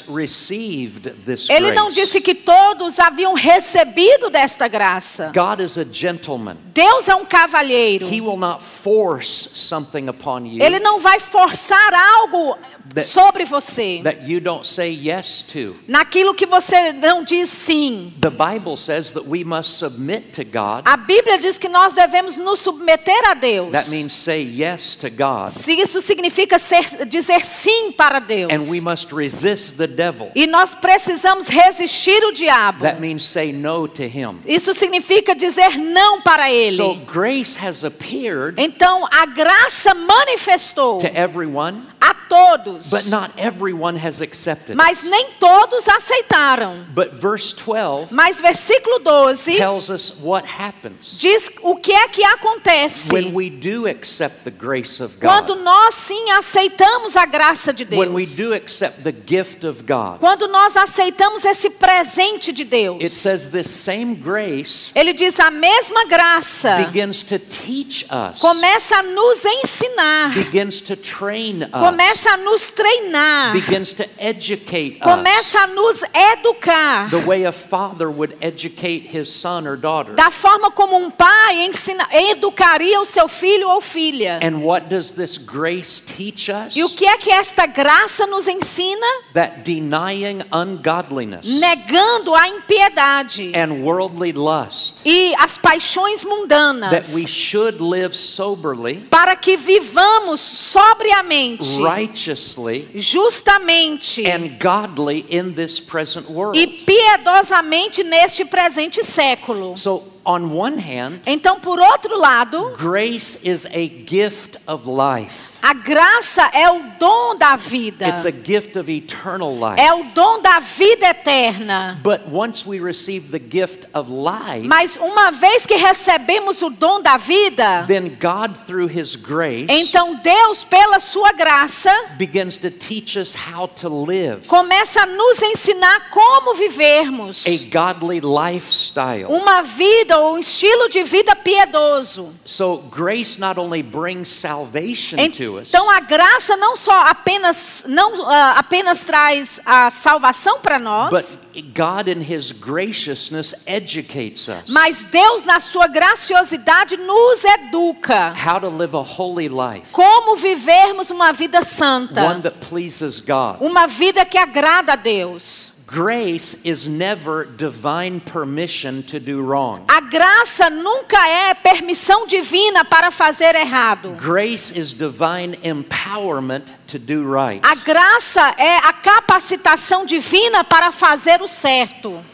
Ele 1.49 1.73
não 1.73 1.91
disse 1.91 2.21
que 2.21 2.35
todos 2.35 2.99
haviam 2.99 3.35
recebido 3.35 4.31
desta 4.31 4.69
graça. 4.69 5.33
God 5.35 5.61
is 5.61 5.79
a 5.79 5.85
gentleman. 5.85 6.57
Deus 6.75 7.09
é 7.09 7.15
um 7.15 7.25
cavalheiro. 7.25 8.07
He 8.07 8.21
will 8.21 8.37
not 8.37 8.63
force 8.63 9.51
something 9.55 10.09
upon 10.09 10.47
you 10.47 10.63
Ele 10.63 10.79
não 10.79 10.99
vai 11.01 11.21
forçar 11.21 11.93
algo 11.95 12.57
That- 12.95 13.07
sobre 13.07 13.45
você. 13.45 14.01
that 14.03 14.29
you 14.29 14.41
don't 14.41 14.67
say 14.67 14.91
yes 14.91 15.43
to. 15.53 15.77
Naquilo 15.89 16.35
que 16.35 16.47
você 16.47 16.93
não 16.93 17.23
diz 17.23 17.49
sim. 17.49 18.13
The 18.21 18.31
Bible 18.31 18.77
says 18.77 19.13
that 19.13 19.27
we 19.29 19.45
must 19.45 19.79
submit 19.79 20.33
to 20.35 20.45
God. 20.45 20.83
A 20.85 20.97
Bíblia 20.97 21.39
diz 21.39 21.59
que 21.59 21.69
nós 21.69 21.95
devemos 21.95 22.37
nos 22.37 22.59
submeter 22.61 23.29
a 23.31 23.35
Deus. 23.35 23.71
That 23.73 23.91
means 23.91 24.13
say 24.13 24.43
yes 24.43 24.97
to 24.97 25.09
God. 25.11 25.51
Isso 25.69 26.01
significa 26.01 26.59
ser- 26.59 27.07
dizer 27.07 27.45
sim 27.45 27.93
para 27.93 28.19
Deus. 28.19 28.53
And 28.53 28.71
we 28.71 28.81
must 28.81 29.13
resist 29.13 29.77
the 29.77 29.87
devil. 29.87 30.31
E 30.35 30.47
nós 30.47 30.75
precisamos 30.75 31.47
resistir 31.49 32.23
o 32.25 32.33
diabo. 32.33 32.83
That 32.83 33.01
means 33.01 33.23
say 33.23 33.53
no 33.53 33.87
to 33.89 34.03
him. 34.05 34.41
Isso 34.47 34.75
significa 34.75 35.35
dizer 35.35 35.79
não 35.79 36.21
para 36.23 36.51
ele. 36.51 36.77
So 36.77 36.95
grace 37.07 37.57
has 37.59 37.85
appeared 37.85 38.55
Então 38.59 39.07
a 39.11 39.27
graça 39.27 39.95
manifestou 39.95 40.99
to 40.99 41.07
everyone, 41.15 41.87
a 42.01 42.15
todos, 42.15 42.89
but 42.91 43.07
not 43.07 43.31
everyone 43.37 43.97
has 43.99 44.21
accepted 44.21 44.71
it. 44.71 44.77
mas 44.77 45.03
nem 45.03 45.33
todos 45.39 45.87
aceitaram. 45.89 46.85
But 46.95 47.13
verse 47.13 47.53
12 47.55 48.13
Mas 48.15 48.41
versículo 48.41 48.99
12 49.01 49.57
tells 49.57 49.91
us 49.91 50.13
what 50.23 50.47
happens 50.47 51.19
diz 51.19 51.51
o 51.63 51.77
que 51.77 51.93
é 51.93 52.09
que 52.09 52.25
acontece 52.25 53.13
when 53.13 53.35
we 53.35 53.51
do 53.51 53.87
accept 53.87 54.45
the 54.45 54.51
grace 54.51 55.03
of 55.03 55.19
quando 55.19 55.55
God. 55.55 55.63
nós 55.65 55.95
sim 55.95 56.31
aceitamos 56.31 57.17
a 57.17 57.27
graça 57.27 57.73
de 57.73 57.85
When 57.91 58.11
we 58.15 58.25
Deus. 58.25 58.37
do 58.37 58.55
accept 58.55 59.03
the 59.03 59.13
gift 59.13 59.67
of 59.67 59.83
God. 59.83 60.19
Quando 60.21 60.47
nós 60.49 60.77
aceitamos 60.77 61.45
esse 61.45 61.71
presente 61.71 62.53
de 62.53 62.63
It 62.63 62.71
Deus. 62.71 63.13
says 63.13 63.51
this 63.51 63.69
same 63.69 64.15
grace 64.15 64.91
Ele 64.95 65.13
diz 65.13 65.39
a 65.41 65.51
mesma 65.51 66.05
graça 66.07 66.77
begins 66.77 67.23
to 67.25 67.39
teach 67.39 68.05
us, 68.11 68.39
começa 68.41 68.97
a 68.97 69.03
nos 69.03 69.45
ensinar, 69.45 70.33
begins 70.35 70.81
to 70.81 70.97
train 70.97 71.63
us, 71.65 71.71
começa 71.91 72.31
a 72.31 72.37
nos 72.37 72.71
treinar, 72.71 73.53
begins 73.53 73.93
to 73.93 74.05
educate 74.19 74.99
us 75.01 75.03
começa 75.03 75.61
a 75.61 75.67
nos 75.67 76.03
educar. 76.13 77.11
the 77.11 77.25
way 77.27 77.45
a 77.45 77.53
father 77.53 78.09
would 78.09 78.37
educate 78.41 79.09
his 79.11 79.29
son 79.29 79.67
or 79.67 79.77
daughter. 79.77 80.15
Da 80.15 80.31
forma 80.31 80.71
como 80.71 80.97
um 80.97 81.11
pai 81.11 81.67
ensina, 81.67 82.07
educaria 82.13 83.01
o 83.01 83.05
seu 83.05 83.29
filho 83.29 83.69
ou 83.69 83.81
filha. 83.81 84.41
And 84.43 84.63
what 84.63 84.89
does 84.89 85.13
this 85.13 85.37
grace 85.39 86.01
teach 86.01 86.51
us? 86.51 86.77
E 86.77 86.85
o 86.85 86.89
que 86.89 87.07
é 87.07 87.17
que 87.17 87.31
esta 87.31 87.67
graça 87.67 88.27
nos 88.27 88.47
ensina? 88.47 89.07
That 89.35 89.63
denying 89.63 90.43
ungodliness 90.53 91.47
Negando 91.47 92.35
a 92.35 92.49
impiedade 92.49 93.53
and 93.55 93.83
worldly 93.83 94.33
lust, 94.33 95.01
e 95.05 95.35
as 95.39 95.57
paixões 95.57 96.21
that 96.21 96.29
mundanas, 96.29 97.15
we 97.15 97.27
should 97.27 97.83
live 97.83 98.15
soberly, 98.15 98.97
para 99.11 99.37
que 99.37 99.57
vivamos 99.57 100.41
sobriamente, 100.41 101.80
righteously, 101.83 102.89
justamente 102.95 104.25
and 104.27 104.59
godly 104.59 105.25
in 105.29 105.55
this 105.55 105.81
present 105.81 106.29
world. 106.31 106.57
e 106.57 106.67
piedosamente 106.85 108.03
neste 108.03 108.45
presente 108.45 109.03
século. 109.05 109.77
So 109.77 110.05
on 110.25 110.53
one 110.55 110.79
hand, 110.79 111.21
Então, 111.27 111.61
por 111.61 111.81
outro 111.81 112.17
lado, 112.19 112.75
grace 112.79 113.39
is 113.45 113.67
a 113.67 113.87
gift 114.07 114.59
of 114.67 114.87
life. 114.89 115.50
A 115.63 115.75
graça 115.75 116.51
é 116.53 116.71
o 116.71 116.83
dom 116.99 117.37
da 117.37 117.57
vida. 117.57 118.09
It's 118.09 118.25
a 118.25 118.31
gift 118.31 118.79
of 118.79 118.91
eternal 118.91 119.53
life. 119.55 119.81
É 119.81 119.93
o 119.93 120.05
dom 120.15 120.41
da 120.41 120.61
vida 120.61 121.07
eterna. 121.09 121.99
But 122.03 122.23
once 122.31 122.67
we 122.67 122.81
receive 122.81 123.31
the 123.31 123.39
gift 123.39 123.87
of 123.93 124.11
life, 124.11 124.67
Mas 124.67 124.97
uma 124.97 125.31
vez 125.31 125.67
que 125.67 125.77
recebemos 125.77 126.63
o 126.63 126.71
dom 126.71 127.01
da 127.01 127.17
vida, 127.17 127.85
then 127.87 128.17
God, 128.21 128.57
through 128.67 128.91
His 128.91 129.17
grace, 129.17 129.67
então 129.69 130.17
Deus, 130.17 130.65
pela 130.65 131.01
sua 131.01 131.33
graça, 131.33 131.93
begins 132.17 132.57
to 132.59 132.71
teach 132.71 133.19
us 133.19 133.35
how 133.35 133.67
to 133.67 133.89
live 133.89 134.47
começa 134.47 135.03
a 135.03 135.07
nos 135.07 135.43
ensinar 135.43 136.11
como 136.11 136.55
vivermos 136.55 137.45
a 137.47 137.51
godly 137.71 138.21
lifestyle. 138.21 139.27
uma 139.29 139.63
vida 139.63 140.19
ou 140.19 140.35
um 140.35 140.39
estilo 140.39 140.89
de 140.89 141.03
vida 141.03 141.35
piedoso. 141.37 142.33
So, 142.45 142.79
grace 142.91 143.39
not 143.39 143.59
only 143.59 143.83
brings 143.83 144.29
salvation 144.29 145.31
to 145.31 145.50
us, 145.50 145.50
Então 145.59 145.91
a 145.91 146.01
graça 146.01 146.57
não 146.57 146.77
só 146.77 147.07
apenas 147.07 147.85
não 147.87 148.27
ah, 148.29 148.55
apenas 148.59 149.01
traz 149.01 149.61
a 149.65 149.91
salvação 149.91 150.61
para 150.61 150.79
nós, 150.79 151.11
but 151.53 151.65
God, 151.75 152.09
in 152.09 152.23
His 152.23 152.53
graciousness, 152.53 153.55
educates 153.67 154.49
us. 154.49 154.65
mas 154.69 155.05
Deus 155.05 155.45
na 155.45 155.61
sua 155.61 155.87
graciosidade 155.87 156.97
nos 156.97 157.45
educa. 157.45 158.35
How 158.35 158.61
to 158.61 158.69
live 158.69 158.97
a 158.97 159.01
holy 159.01 159.49
life, 159.49 159.91
como 159.93 160.37
vivermos 160.37 161.11
uma 161.11 161.33
vida 161.33 161.59
one 161.59 161.67
santa, 161.67 162.41
that 162.43 162.59
pleases 162.69 163.21
God. 163.21 163.57
uma 163.61 163.87
vida 163.87 164.25
que 164.25 164.39
agrada 164.39 164.93
a 164.93 164.97
Deus. 164.97 165.73
Grace 165.93 166.55
is 166.65 166.87
never 166.87 167.45
divine 167.45 168.21
permission 168.21 169.03
to 169.03 169.19
do 169.19 169.43
wrong. 169.43 169.85
A 169.89 170.01
graça 170.01 170.71
nunca 170.71 171.19
é 171.27 171.53
permissão 171.53 172.29
divina 172.29 172.85
para 172.85 173.11
fazer 173.11 173.57
errado. 173.57 174.11
Grace 174.17 174.71
is 174.71 174.93
divine 174.93 175.59
empowerment 175.65 176.67
to 176.87 176.97
do 176.97 177.25
right. 177.25 177.61
A 177.67 177.75
graça 177.75 178.55
é 178.57 178.77
a 178.77 178.93
capacitação 178.93 180.07
divina 180.07 180.63
para 180.63 180.93
fazer 180.93 181.43
o 181.43 181.49
certo. 181.49 182.25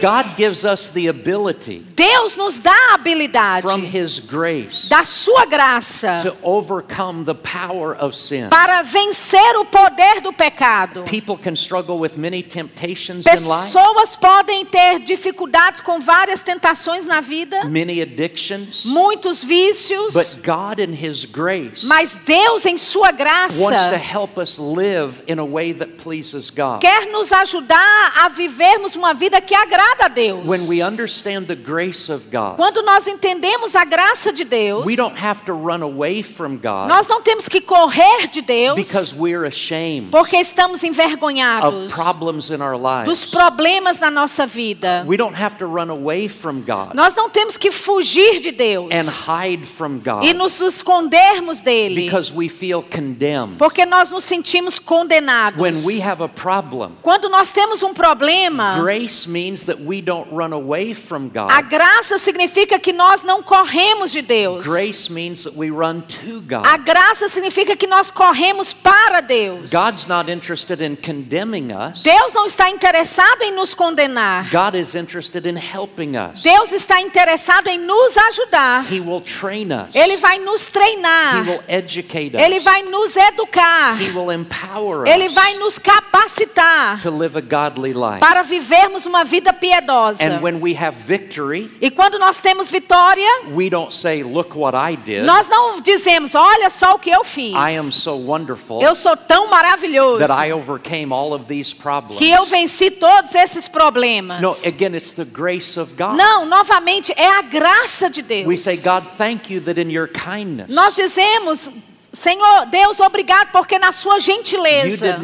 God 0.00 0.36
gives 0.36 0.64
us 0.64 0.90
the 0.90 1.08
ability 1.08 1.84
Deus 1.94 2.36
nos 2.36 2.58
dá 2.58 2.74
a 2.90 2.94
habilidade 2.94 3.62
from 3.62 3.82
His 3.84 4.18
grace 4.18 4.88
da 4.88 5.04
sua 5.04 5.46
graça 5.46 6.20
to 6.22 6.36
overcome 6.42 7.24
the 7.24 7.34
power 7.34 7.94
of 7.96 8.16
sin. 8.16 8.48
para 8.50 8.82
vencer 8.82 9.56
o 9.58 9.64
poder 9.64 10.20
do 10.20 10.32
pecado. 10.32 11.04
People 11.04 11.36
can 11.36 11.54
struggle 11.54 11.98
with 11.98 12.16
many 12.16 12.42
temptations 12.42 13.26
in 13.26 13.48
life, 13.48 13.72
Pessoas 13.72 14.16
podem 14.16 14.64
ter 14.66 15.00
dificuldades 15.00 15.80
com 15.80 16.00
várias 16.00 16.42
tentações 16.42 17.06
na 17.06 17.20
vida, 17.20 17.64
many 17.64 18.00
addictions, 18.02 18.84
muitos 18.84 19.42
vícios, 19.42 20.14
but 20.14 20.42
God, 20.42 20.78
in 20.80 20.92
His 20.94 21.24
grace, 21.24 21.86
mas 21.86 22.16
Deus, 22.24 22.66
em 22.66 22.76
sua 22.76 23.10
wants 23.10 23.18
to 23.18 23.24
graça, 23.24 23.96
help 23.96 24.38
us 24.38 24.58
live 24.58 25.22
in 25.28 25.38
a 25.38 25.44
way 25.44 25.72
that 25.72 25.92
pleases 26.02 26.50
God. 26.50 26.80
quer 26.80 27.06
nos 27.06 27.32
ajudar 27.32 28.12
a 28.16 28.28
vivermos 28.28 28.94
uma 28.94 29.14
vida 29.14 29.40
que 29.40 29.54
agrada 29.54 29.83
a 30.04 30.08
Deus. 30.08 30.44
When 30.44 30.68
we 30.68 30.82
understand 30.82 31.46
the 31.46 31.54
grace 31.56 32.08
of 32.08 32.30
God, 32.30 32.56
Quando 32.56 32.82
nós 32.82 33.06
entendemos 33.06 33.74
a 33.74 33.84
graça 33.84 34.32
de 34.32 34.44
Deus, 34.44 34.84
we 34.84 34.96
don't 34.96 35.16
have 35.16 35.44
to 35.44 35.52
run 35.52 35.82
away 35.82 36.22
from 36.22 36.56
God 36.56 36.88
nós 36.88 37.06
não 37.08 37.22
temos 37.22 37.48
que 37.48 37.60
correr 37.60 38.28
de 38.28 38.40
Deus 38.42 38.76
because 38.76 39.14
we're 39.14 39.46
ashamed 39.46 40.10
porque 40.10 40.36
estamos 40.36 40.82
of 40.82 40.86
envergonhados 40.86 41.92
problems 41.92 42.50
in 42.50 42.60
our 42.60 42.74
dos 43.04 43.22
lives. 43.22 43.24
problemas 43.26 44.00
na 44.00 44.10
nossa 44.10 44.46
vida. 44.46 45.04
We 45.06 45.16
don't 45.16 45.36
have 45.36 45.56
to 45.58 45.66
run 45.66 45.90
away 45.90 46.28
from 46.28 46.62
God 46.62 46.94
Nós 46.94 47.14
não 47.14 47.28
temos 47.28 47.56
que 47.56 47.70
fugir 47.70 48.40
de 48.40 48.50
Deus 48.52 48.88
and 48.90 49.08
hide 49.10 49.66
from 49.66 49.98
God 49.98 50.24
e 50.24 50.32
nos 50.32 50.60
escondermos 50.60 51.60
dele, 51.60 52.04
because 52.04 52.32
we 52.32 52.48
feel 52.48 52.82
condemned. 52.82 53.58
porque 53.58 53.84
nós 53.84 54.10
nos 54.10 54.24
sentimos 54.24 54.78
condenados. 54.78 55.60
When 55.60 55.84
we 55.84 56.00
have 56.00 56.22
a 56.22 56.28
problem, 56.28 56.92
Quando 57.02 57.28
nós 57.28 57.52
temos 57.52 57.82
um 57.82 57.92
problema, 57.94 58.78
grace 58.80 59.28
means 59.28 59.63
that 59.66 59.80
we 59.80 60.00
don't 60.00 60.28
run 60.32 60.52
away 60.52 60.94
from 60.94 61.30
a 61.50 61.60
graça 61.62 62.18
significa 62.18 62.78
que 62.78 62.92
nós 62.92 63.22
não 63.22 63.42
corremos 63.42 64.10
de 64.12 64.22
Deus. 64.22 64.66
Grace 64.66 65.10
means 65.10 65.44
that 65.44 65.56
we 65.56 65.70
run 65.70 66.00
to 66.02 66.42
A 66.64 66.76
God. 66.76 66.84
graça 66.84 67.28
significa 67.28 67.76
que 67.76 67.86
nós 67.86 68.10
corremos 68.10 68.72
para 68.72 69.20
Deus. 69.20 69.70
God's 69.70 70.06
not 70.06 70.30
interested 70.30 70.80
in 70.82 70.96
condemning 70.96 71.72
us. 71.72 72.02
Deus 72.02 72.34
não 72.34 72.46
está 72.46 72.70
interessado 72.70 73.42
em 73.42 73.52
nos 73.52 73.74
condenar. 73.74 74.50
God 74.50 74.74
is 74.74 74.94
interested 74.94 75.46
in 75.48 75.56
helping 75.56 76.16
us. 76.16 76.42
Deus 76.42 76.72
está 76.72 77.00
interessado 77.00 77.68
em 77.68 77.78
nos 77.78 78.16
ajudar. 78.16 78.84
He 78.92 79.00
will 79.00 79.20
train 79.20 79.68
us. 79.72 79.94
Ele 79.94 80.16
vai 80.16 80.38
nos 80.38 80.66
He 80.68 80.70
treinar. 80.70 81.46
will 81.46 81.62
educate 81.68 82.36
Ele 82.36 82.58
us. 82.58 82.64
vai 82.64 82.82
nos 82.82 83.16
educar. 83.16 84.00
He 84.00 84.10
will 84.10 84.30
empower 84.30 85.06
Ele 85.06 85.28
vai 85.30 85.52
us 85.54 85.58
nos 85.58 85.78
capacitar 85.78 87.00
to 87.02 87.10
live 87.10 87.36
a 87.36 87.40
godly 87.40 87.92
life. 87.92 88.20
para 88.20 88.42
vivermos 88.42 89.06
uma 89.06 89.24
vida 89.24 89.52
piedosa. 89.54 90.22
And 90.22 90.42
when 90.42 90.60
we 90.60 90.74
have 90.74 90.96
victory, 90.96 91.70
E 91.80 91.90
quando 91.90 92.18
nós 92.18 92.40
temos 92.40 92.70
vitória, 92.70 93.28
we 93.54 93.68
don't 93.70 93.92
say, 93.92 94.22
Look 94.22 94.56
what 94.56 94.76
I 94.76 94.96
did. 94.96 95.24
nós 95.24 95.48
não 95.48 95.80
dizemos, 95.80 96.34
olha 96.34 96.68
só 96.70 96.94
o 96.94 96.98
que 96.98 97.10
eu 97.10 97.24
fiz. 97.24 97.54
I 97.54 97.76
am 97.78 97.90
so 97.92 98.14
wonderful 98.16 98.82
Eu 98.82 98.94
sou 98.94 99.16
tão 99.16 99.48
maravilhoso 99.48 100.18
that 100.26 100.32
I 100.32 100.52
overcame 100.52 101.12
all 101.12 101.32
of 101.32 101.46
these 101.46 101.74
problems. 101.74 102.18
que 102.18 102.30
eu 102.30 102.44
venci 102.46 102.90
todos 102.90 103.34
esses 103.34 103.68
problemas. 103.68 104.40
No, 104.40 104.50
again, 104.66 104.94
it's 104.96 105.12
the 105.12 105.24
grace 105.24 105.78
of 105.78 105.92
God. 105.96 106.16
Não, 106.16 106.44
novamente, 106.46 107.12
é 107.16 107.26
a 107.38 107.42
graça 107.42 108.08
de 108.10 108.20
We 108.20 108.26
Deus. 108.44 108.60
say, 108.62 108.76
God, 108.78 109.04
thank 109.16 109.52
you 109.52 109.60
that 109.62 109.80
in 109.80 109.90
your 109.90 110.08
kindness, 110.08 110.72
Nós 110.74 110.94
dizemos, 110.96 111.70
Senhor, 112.14 112.66
Deus, 112.66 113.00
obrigado 113.00 113.50
porque 113.50 113.78
na 113.78 113.90
sua 113.92 114.20
gentileza 114.20 115.18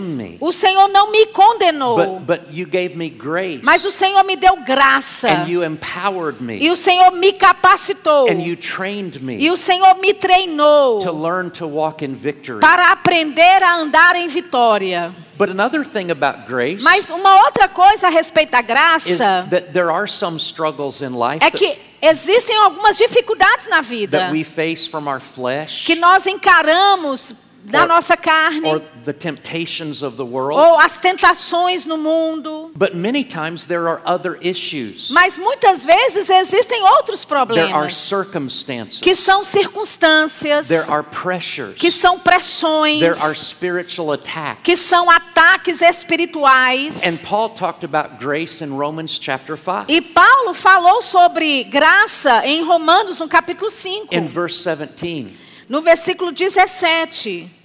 me, 0.00 0.36
o 0.40 0.52
Senhor 0.52 0.88
não 0.88 1.10
me 1.10 1.26
condenou, 1.26 1.96
but, 1.96 2.38
but 2.40 2.40
you 2.52 2.66
gave 2.66 2.96
me 2.96 3.08
grace. 3.08 3.60
Mas 3.64 3.84
o 3.84 3.90
Senhor 3.90 4.22
me 4.24 4.36
deu 4.36 4.56
graça. 4.64 5.28
Empowered 5.66 6.38
e 6.40 6.44
me 6.44 6.70
o 6.70 6.76
Senhor 6.76 7.10
me 7.12 7.32
capacitou. 7.32 8.28
And 8.30 8.40
you 8.40 8.56
trained 8.56 9.16
e 9.16 9.20
me 9.20 9.50
o 9.50 9.56
Senhor 9.56 9.96
me 9.96 10.14
treinou 10.14 11.00
to 11.00 11.12
learn 11.12 11.50
to 11.50 11.66
walk 11.66 12.04
in 12.04 12.14
victory. 12.14 12.60
para 12.60 12.92
aprender 12.92 13.62
a 13.62 13.76
andar 13.76 14.16
em 14.16 14.28
vitória. 14.28 15.14
But 15.36 15.48
another 15.50 15.84
thing 15.84 16.10
about 16.10 16.46
grace 16.46 16.82
Mas 16.82 17.10
uma 17.10 17.44
outra 17.44 17.68
coisa 17.68 18.08
a 18.08 18.10
respeito 18.10 18.50
da 18.50 18.62
graça 18.62 19.46
that 19.50 19.72
there 19.72 19.90
are 19.90 20.06
some 20.08 20.38
struggles 20.38 21.00
in 21.00 21.10
life 21.18 21.42
é 21.44 21.50
that, 21.50 21.56
que 21.58 21.78
existem 22.00 22.56
algumas 22.58 22.96
dificuldades 22.98 23.68
na 23.68 23.80
vida 23.80 24.18
that 24.18 24.32
we 24.32 24.44
face 24.44 24.86
from 24.88 25.08
our 25.08 25.20
flesh. 25.20 25.84
que 25.86 25.94
nós 25.94 26.26
encaramos 26.26 27.34
da 27.64 27.82
Or- 27.82 27.86
nossa 27.88 28.16
carne 28.16 28.66
or 28.68 28.80
the 29.04 29.12
temptations 29.12 30.02
of 30.02 30.16
the 30.16 30.24
world. 30.24 30.58
ou 30.58 30.78
as 30.80 30.98
tentações 30.98 31.86
no 31.86 31.96
mundo. 31.96 32.70
But 32.74 32.94
many 32.94 33.22
times 33.24 33.64
there 33.66 33.86
are 33.88 34.00
other 34.04 34.36
issues. 34.42 35.10
Mas 35.10 35.38
muitas 35.38 35.84
vezes 35.84 36.28
existem 36.28 36.82
outros 36.82 37.24
There 37.24 37.38
are 37.38 37.46
problemas 37.46 37.96
circumstances. 37.96 38.98
que 39.00 39.14
são 39.14 39.44
circunstâncias, 39.44 40.68
There 40.68 40.90
are 40.90 41.02
pressures. 41.04 41.76
que 41.78 41.90
são 41.90 42.18
pressões, 42.18 43.00
There 43.00 43.18
are 43.20 43.34
spiritual 43.34 44.12
attacks. 44.12 44.62
que 44.64 44.76
são 44.76 45.08
ataques 45.10 45.80
espirituais. 45.82 47.02
And 47.04 47.16
Paul 47.28 47.50
talked 47.50 47.84
about 47.84 48.18
grace 48.18 48.62
in 48.64 48.70
Romans 48.76 49.18
chapter 49.20 49.56
5. 49.56 49.86
E 49.88 50.00
Paulo 50.00 50.54
falou 50.54 51.02
sobre 51.02 51.64
graça 51.64 52.44
em 52.46 52.64
Romanos 52.64 53.18
no 53.18 53.28
capítulo 53.28 53.70
5, 53.70 54.14
In 54.14 54.26
verse 54.26 54.62
17, 54.64 55.36
no 55.72 55.80
versículo 55.80 56.32
17. 56.32 57.61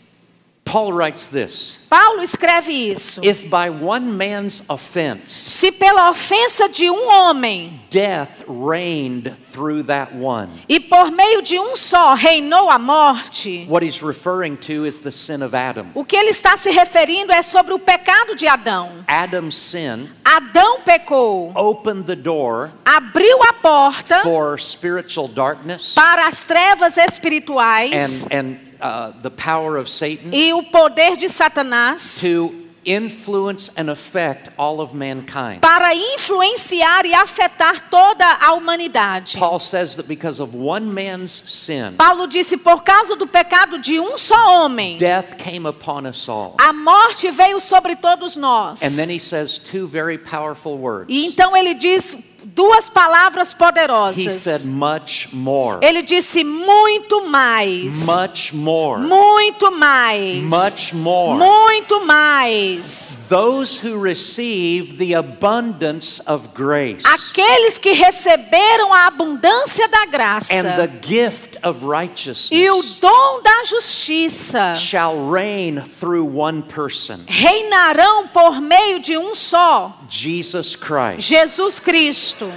Paul 0.67 0.91
writes 0.91 1.27
this 1.27 1.85
Paulo 1.89 2.21
escreve 2.21 2.73
isso. 2.73 3.21
If 3.23 3.49
by 3.49 3.69
one 3.69 4.11
man's 4.11 4.61
offense 4.69 5.31
Se 5.31 5.71
pela 5.71 6.09
ofensa 6.09 6.67
de 6.67 6.89
um 6.89 7.09
homem 7.09 7.79
death 7.89 8.43
reigned 8.47 9.33
through 9.53 9.83
that 9.83 10.13
one, 10.13 10.49
e 10.67 10.79
por 10.79 11.09
meio 11.09 11.41
de 11.41 11.57
um 11.57 11.77
só 11.77 12.13
reinou 12.13 12.69
a 12.69 12.77
morte, 12.77 13.65
what 13.69 13.85
he's 13.85 14.03
referring 14.03 14.57
to 14.57 14.85
is 14.85 14.99
the 14.99 15.11
sin 15.11 15.41
of 15.41 15.55
Adam. 15.55 15.87
o 15.95 16.03
que 16.03 16.17
ele 16.17 16.31
está 16.31 16.57
se 16.57 16.69
referindo 16.69 17.31
é 17.31 17.41
sobre 17.41 17.73
o 17.73 17.79
pecado 17.79 18.35
de 18.35 18.47
Adão. 18.47 18.91
Adam's 19.07 19.55
sin 19.55 20.09
Adão 20.25 20.81
pecou, 20.81 21.53
opened 21.55 22.03
the 22.03 22.15
door 22.15 22.71
abriu 22.85 23.41
a 23.43 23.53
porta 23.53 24.21
for 24.23 24.59
spiritual 24.59 25.29
darkness 25.29 25.93
para 25.93 26.27
as 26.27 26.43
trevas 26.43 26.97
espirituais 26.97 28.25
and, 28.29 28.37
and 28.37 28.66
uh, 28.81 29.11
the 29.21 29.29
power 29.31 29.77
of 29.77 29.89
Satan 29.89 30.33
e 30.33 30.53
o 30.53 30.63
poder 30.63 31.15
de 31.17 31.27
Satanás 31.29 32.19
to 32.21 32.65
influence 32.85 33.69
and 33.75 33.89
affect 33.89 34.49
all 34.57 34.79
of 34.79 34.93
mankind. 34.93 35.59
para 35.59 35.93
influenciar 35.93 37.05
e 37.05 37.13
afetar 37.13 37.89
toda 37.89 38.25
a 38.25 38.53
humanidade. 38.53 39.37
Paul 39.37 39.59
says 39.59 39.97
that 39.97 40.07
because 40.07 40.39
of 40.41 40.55
one 40.55 40.85
man's 40.93 41.31
sin, 41.45 41.95
Paulo 41.97 42.27
disse: 42.27 42.55
por 42.55 42.83
causa 42.83 43.17
do 43.17 43.27
pecado 43.27 43.79
de 43.79 43.99
um 43.99 44.17
só 44.17 44.63
homem, 44.63 44.97
death 44.97 45.37
came 45.37 45.67
upon 45.67 46.05
us 46.07 46.29
all. 46.29 46.55
a 46.61 46.71
morte 46.71 47.29
veio 47.29 47.59
sobre 47.59 47.95
todos 47.97 48.37
nós. 48.37 48.81
And 48.81 48.91
then 48.95 49.09
he 49.09 49.19
says 49.19 49.59
two 49.59 49.85
very 49.85 50.17
powerful 50.17 50.77
words 50.77 51.07
E 51.09 51.25
então 51.25 51.57
ele 51.57 51.73
diz 51.73 52.15
duas 52.55 52.89
palavras 52.89 53.51
He 53.51 53.55
poderosas. 53.55 54.33
said, 54.33 54.65
much 54.65 55.29
more. 55.33 55.79
Ele 55.81 56.01
disse 56.01 56.43
muito 56.43 57.27
mais. 57.27 58.05
Much 58.05 58.53
more. 58.53 59.01
Muito 59.01 59.71
mais. 59.71 60.43
Much 60.43 60.93
more. 60.93 61.37
Muito 61.37 62.05
mais. 62.05 63.17
Those 63.29 63.79
who 63.85 64.01
receive 64.01 64.97
the 64.97 65.15
abundance 65.15 66.21
of 66.25 66.49
grace 66.55 67.03
Aqueles 67.05 67.77
que 67.77 67.91
receberam 67.93 68.93
a 68.93 69.07
abundância 69.07 69.87
da 69.87 70.05
graça 70.05 70.53
and 70.53 70.63
the 70.77 70.89
gift 71.05 71.56
of 71.63 71.81
e 71.81 71.83
o 71.83 71.89
righteousness 71.89 72.97
dom 72.99 73.41
da 73.41 73.63
justiça 73.63 74.75
shall 74.75 75.29
reign 75.29 75.81
through 75.99 76.25
one 76.25 76.61
person, 76.61 77.19
reinarão 77.27 78.27
por 78.27 78.61
meio 78.61 78.99
de 78.99 79.17
um 79.17 79.35
só, 79.35 79.93
Jesus 80.09 80.75
Christ. 80.75 81.21
Jesus 81.21 81.79
Cristo. 81.79 82.51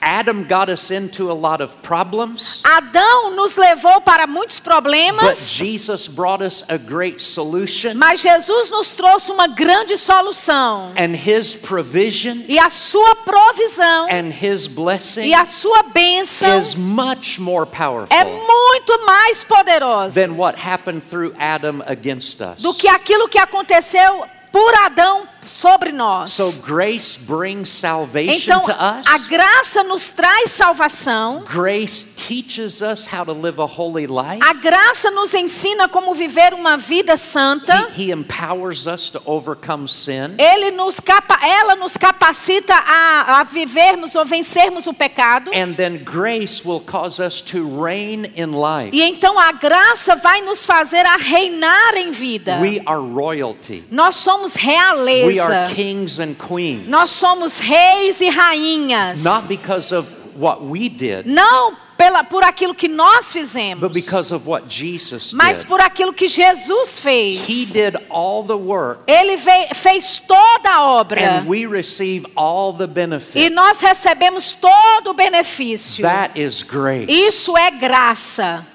Adam 0.00 0.44
got 0.44 0.68
us 0.68 0.90
into 0.90 1.30
a 1.30 1.34
lot 1.34 1.60
of 1.62 1.74
problems, 1.82 2.62
Adão 2.64 3.30
nos 3.34 3.56
levou 3.56 4.00
para 4.00 4.26
muitos 4.26 4.58
but 4.60 4.64
problemas, 4.64 5.50
Jesus 5.50 6.06
brought 6.08 6.42
us 6.42 6.64
a 6.68 6.78
great 6.78 7.20
solution, 7.20 7.94
mas 7.96 8.20
Jesus 8.20 8.70
nos 8.70 8.92
trouxe 8.92 9.30
uma 9.30 9.46
grande 9.48 9.96
solução. 9.96 10.92
and 10.96 11.14
his 11.16 11.54
provision 11.54 12.44
E 12.48 12.58
a 12.58 12.68
sua 12.70 13.14
provisão 13.16 14.06
and 14.10 14.30
his 14.32 14.66
blessing 14.66 15.22
e 15.28 15.34
a 15.34 15.44
sua 15.44 15.82
bênção 15.84 16.60
is 16.60 16.74
much 16.74 17.38
more 17.40 17.66
powerful 17.66 18.14
é 18.16 18.24
muito 18.24 19.04
mais 19.06 19.42
poderosa 19.44 20.20
than 20.20 20.34
what 20.36 20.56
happened 20.58 21.02
through 21.08 21.34
Adam 21.38 21.82
against 21.86 22.40
us. 22.40 22.62
do 22.62 22.72
que 22.74 22.88
aquilo 22.88 23.28
que 23.28 23.38
aconteceu 23.38 24.24
por 24.52 24.74
Adão 24.84 25.26
sobre 25.46 25.92
nós. 25.92 26.32
So 26.32 26.52
grace 26.62 27.16
brings 27.18 27.68
salvation 27.68 28.34
Então, 28.52 28.62
to 28.62 28.72
us. 28.72 29.06
a 29.06 29.18
graça 29.28 29.82
nos 29.84 30.10
traz 30.10 30.50
salvação. 30.52 31.44
Grace 31.52 32.04
teaches 32.16 32.80
us 32.80 33.06
how 33.06 33.24
to 33.24 33.32
live 33.32 33.60
a 33.60 33.66
holy 33.66 34.06
life. 34.06 34.40
A 34.42 34.52
graça 34.54 35.10
nos 35.10 35.32
ensina 35.34 35.88
como 35.88 36.14
viver 36.14 36.52
uma 36.54 36.76
vida 36.76 37.16
santa. 37.16 37.88
He, 37.96 38.06
he 38.06 38.10
empowers 38.12 38.86
us 38.86 39.10
to 39.10 39.20
overcome 39.24 39.88
sin. 39.88 40.34
Ele 40.38 40.70
nos 40.72 41.00
capa, 41.00 41.38
ela 41.46 41.74
nos 41.76 41.96
capacita 41.96 42.74
a, 42.74 43.40
a 43.40 43.44
vivermos 43.44 44.14
ou 44.14 44.24
vencermos 44.24 44.86
o 44.86 44.92
pecado. 44.94 45.50
And 45.54 45.74
then 45.74 45.98
grace 46.04 46.62
will 46.64 46.80
cause 46.80 47.20
us 47.22 47.40
to 47.42 47.64
reign 47.82 48.30
in 48.36 48.52
life. 48.52 48.90
E 48.92 49.02
então 49.02 49.38
a 49.38 49.52
graça 49.52 50.16
vai 50.16 50.40
nos 50.42 50.64
fazer 50.64 51.04
a 51.06 51.16
reinar 51.16 51.94
em 51.96 52.10
vida. 52.10 52.58
We 52.60 52.80
are 52.86 53.00
royalty. 53.00 53.84
Nós 53.90 54.16
somos 54.16 54.54
We 54.56 54.62
realeza. 54.62 55.26
kings 55.28 55.35
and 55.40 56.34
queens. 56.34 56.88
Nós 56.88 57.10
somos 57.10 57.58
reis 57.58 58.20
e 58.20 58.28
rainhas. 58.28 59.22
Not 59.22 59.46
because 59.46 59.94
of 59.94 60.08
what 60.36 60.62
we 60.62 60.88
did, 60.88 61.26
Não 61.26 61.74
pela, 61.96 62.22
por 62.22 62.44
aquilo 62.44 62.74
que 62.74 62.88
nós 62.88 63.32
fizemos, 63.32 63.80
but 63.80 63.92
because 63.92 64.32
of 64.32 64.46
what 64.46 64.66
Jesus 64.68 65.32
mas 65.32 65.64
por 65.64 65.80
aquilo 65.80 66.12
que 66.12 66.28
Jesus 66.28 66.98
He 66.98 67.00
fez. 67.00 67.70
did 67.72 67.96
all 68.10 68.44
the 68.44 68.56
work, 68.56 69.00
Ele 69.06 69.38
fez 69.38 70.18
toda 70.18 70.70
a 70.70 70.82
obra. 70.82 71.20
and 71.40 71.48
we 71.48 71.66
receive 71.66 72.26
all 72.36 72.72
the 72.74 72.86
E 73.34 73.48
nós 73.50 73.80
recebemos 73.80 74.52
todo 74.52 75.10
o 75.10 75.14
benefício. 75.14 76.02
That 76.02 76.38
is 76.38 76.62
grace. 76.62 77.06
Isso 77.10 77.56
é 77.56 77.70
graça. 77.70 78.66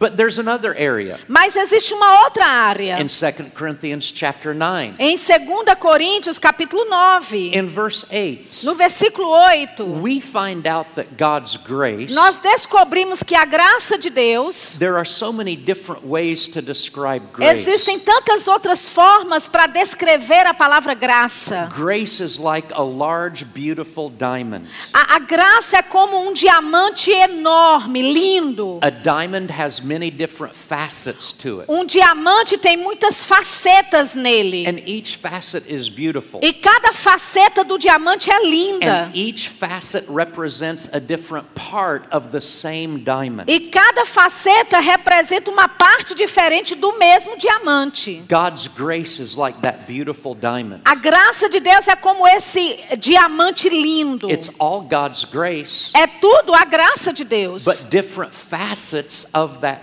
But 0.00 0.16
there's 0.16 0.38
another 0.38 0.74
area 0.78 1.18
Mas 1.28 1.54
existe 1.54 1.92
uma 1.92 2.22
outra 2.24 2.46
área. 2.46 2.98
in 2.98 3.06
2 3.06 3.50
Corinthians 3.54 4.10
chapter 4.10 4.54
9. 4.54 4.94
Em 4.98 5.14
2 5.14 5.74
Coríntios, 5.78 6.38
capítulo 6.38 6.86
9, 6.86 7.54
In 7.54 7.66
verse 7.68 8.06
8, 8.10 8.64
no 8.64 8.74
versículo 8.74 9.28
8, 9.28 9.84
we 10.00 10.18
find 10.18 10.66
out 10.66 10.88
that 10.94 11.18
God's 11.18 11.58
grace, 11.58 12.14
nós 12.14 12.38
descobrimos 12.38 13.22
que 13.22 13.34
a 13.34 13.44
graça 13.44 13.98
de 13.98 14.08
Deus 14.08 14.76
there 14.78 14.96
are 14.96 15.06
so 15.06 15.30
many 15.34 15.54
different 15.54 16.02
ways 16.06 16.48
to 16.48 16.62
describe 16.62 17.26
grace. 17.34 17.50
existem 17.50 17.98
tantas 17.98 18.48
outras 18.48 18.88
formas 18.88 19.46
para 19.46 19.66
descrever 19.66 20.46
a 20.46 20.54
palavra 20.54 20.94
graça. 20.94 21.70
Grace 21.76 22.22
is 22.22 22.38
like 22.38 22.72
a 22.72 22.82
large, 22.82 23.44
beautiful 23.44 24.08
diamond. 24.08 24.66
A, 24.94 25.16
a 25.16 25.18
graça 25.18 25.76
é 25.76 25.82
como 25.82 26.26
um 26.26 26.32
diamante 26.32 27.10
enorme, 27.10 28.00
lindo. 28.14 28.78
A 28.80 28.88
diamond 28.88 29.52
has 29.52 29.78
many 29.90 30.10
different 30.10 30.54
facets 30.54 31.32
to 31.32 31.60
it, 31.60 31.66
Um 31.68 31.84
diamante 31.84 32.56
tem 32.56 32.76
muitas 32.76 33.24
facetas 33.24 34.14
nele. 34.14 34.64
and 34.66 34.78
each 34.86 35.16
facet 35.16 35.64
is 35.68 35.88
beautiful. 35.88 36.40
E 36.42 36.52
cada 36.52 36.92
faceta 36.92 37.64
do 37.64 37.76
diamante 37.78 38.30
é 38.30 38.40
linda. 38.44 39.06
And 39.06 39.10
each 39.14 39.48
facet 39.48 40.04
represents 40.08 40.88
a 40.92 41.00
different 41.00 41.46
part 41.54 42.04
of 42.12 42.28
the 42.30 42.40
same 42.40 42.98
diamond. 43.00 43.48
E 43.50 43.68
cada 43.68 44.04
faceta 44.06 44.78
representa 44.80 45.50
uma 45.50 45.68
parte 45.68 46.14
diferente 46.14 46.74
do 46.76 46.96
mesmo 46.98 47.36
diamante. 47.36 48.22
God's 48.28 48.68
grace 48.68 49.20
is 49.20 49.36
like 49.36 49.60
that 49.62 49.86
beautiful 49.86 50.34
diamond. 50.34 50.82
A 50.84 50.94
graça 50.94 51.48
de 51.48 51.58
Deus 51.60 51.88
é 51.88 51.96
como 51.96 52.26
esse 52.28 52.78
diamante 52.98 53.68
lindo. 53.68 54.30
It's 54.30 54.50
all 54.58 54.82
God's 54.82 55.24
grace, 55.24 55.90
É 55.94 56.06
tudo 56.06 56.54
a 56.54 56.64
graça 56.64 57.12
de 57.12 57.24
Deus. 57.24 57.64
but 57.64 57.90
different 57.90 58.32
facets 58.32 59.26
of 59.34 59.60
that 59.60 59.79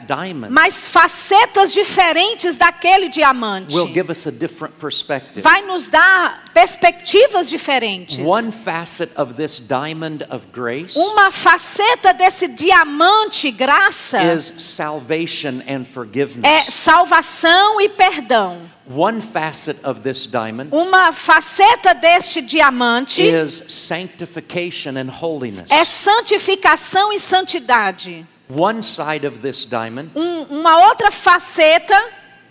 Mas 0.50 0.88
facetas 0.88 1.74
diferentes 1.74 2.58
daquele 2.58 3.10
diamante 3.10 3.76
will 3.76 3.88
give 3.88 4.12
us 4.12 4.26
a 4.28 4.32
different 4.32 4.76
perspective. 4.80 5.42
vai 5.42 5.62
nos 5.64 5.90
dar 5.90 6.44
perspectivas 6.54 7.50
diferentes. 7.50 8.20
One 8.20 8.52
facet 8.52 9.12
of 9.16 9.34
this 9.34 9.60
diamond 9.60 10.26
of 10.30 10.48
grace 10.54 10.98
Uma 10.98 11.32
faceta 11.32 12.14
desse 12.14 12.48
diamante 12.48 13.52
graça 13.52 14.22
is 14.34 14.54
salvation 14.58 15.62
and 15.68 15.86
é 16.44 16.64
salvação 16.64 17.82
e 17.82 17.90
perdão. 17.90 18.62
One 18.90 19.22
facet 19.22 19.86
of 19.86 20.02
this 20.02 20.28
diamond 20.28 20.70
Uma 20.72 21.12
faceta 21.12 21.94
deste 21.94 22.42
diamante 22.42 23.22
is 23.22 23.64
sanctification 23.68 24.98
and 24.98 25.10
holiness. 25.10 25.70
é 25.70 25.84
santificação 25.84 27.12
e 27.12 27.20
santidade. 27.20 28.26
One 28.50 28.82
side 28.82 29.26
of 29.28 29.40
this 29.42 29.66
diamond 29.66 30.12
Um- 30.16 30.48
uma 30.50 30.78
outra 30.88 31.12
faceta 31.12 32.00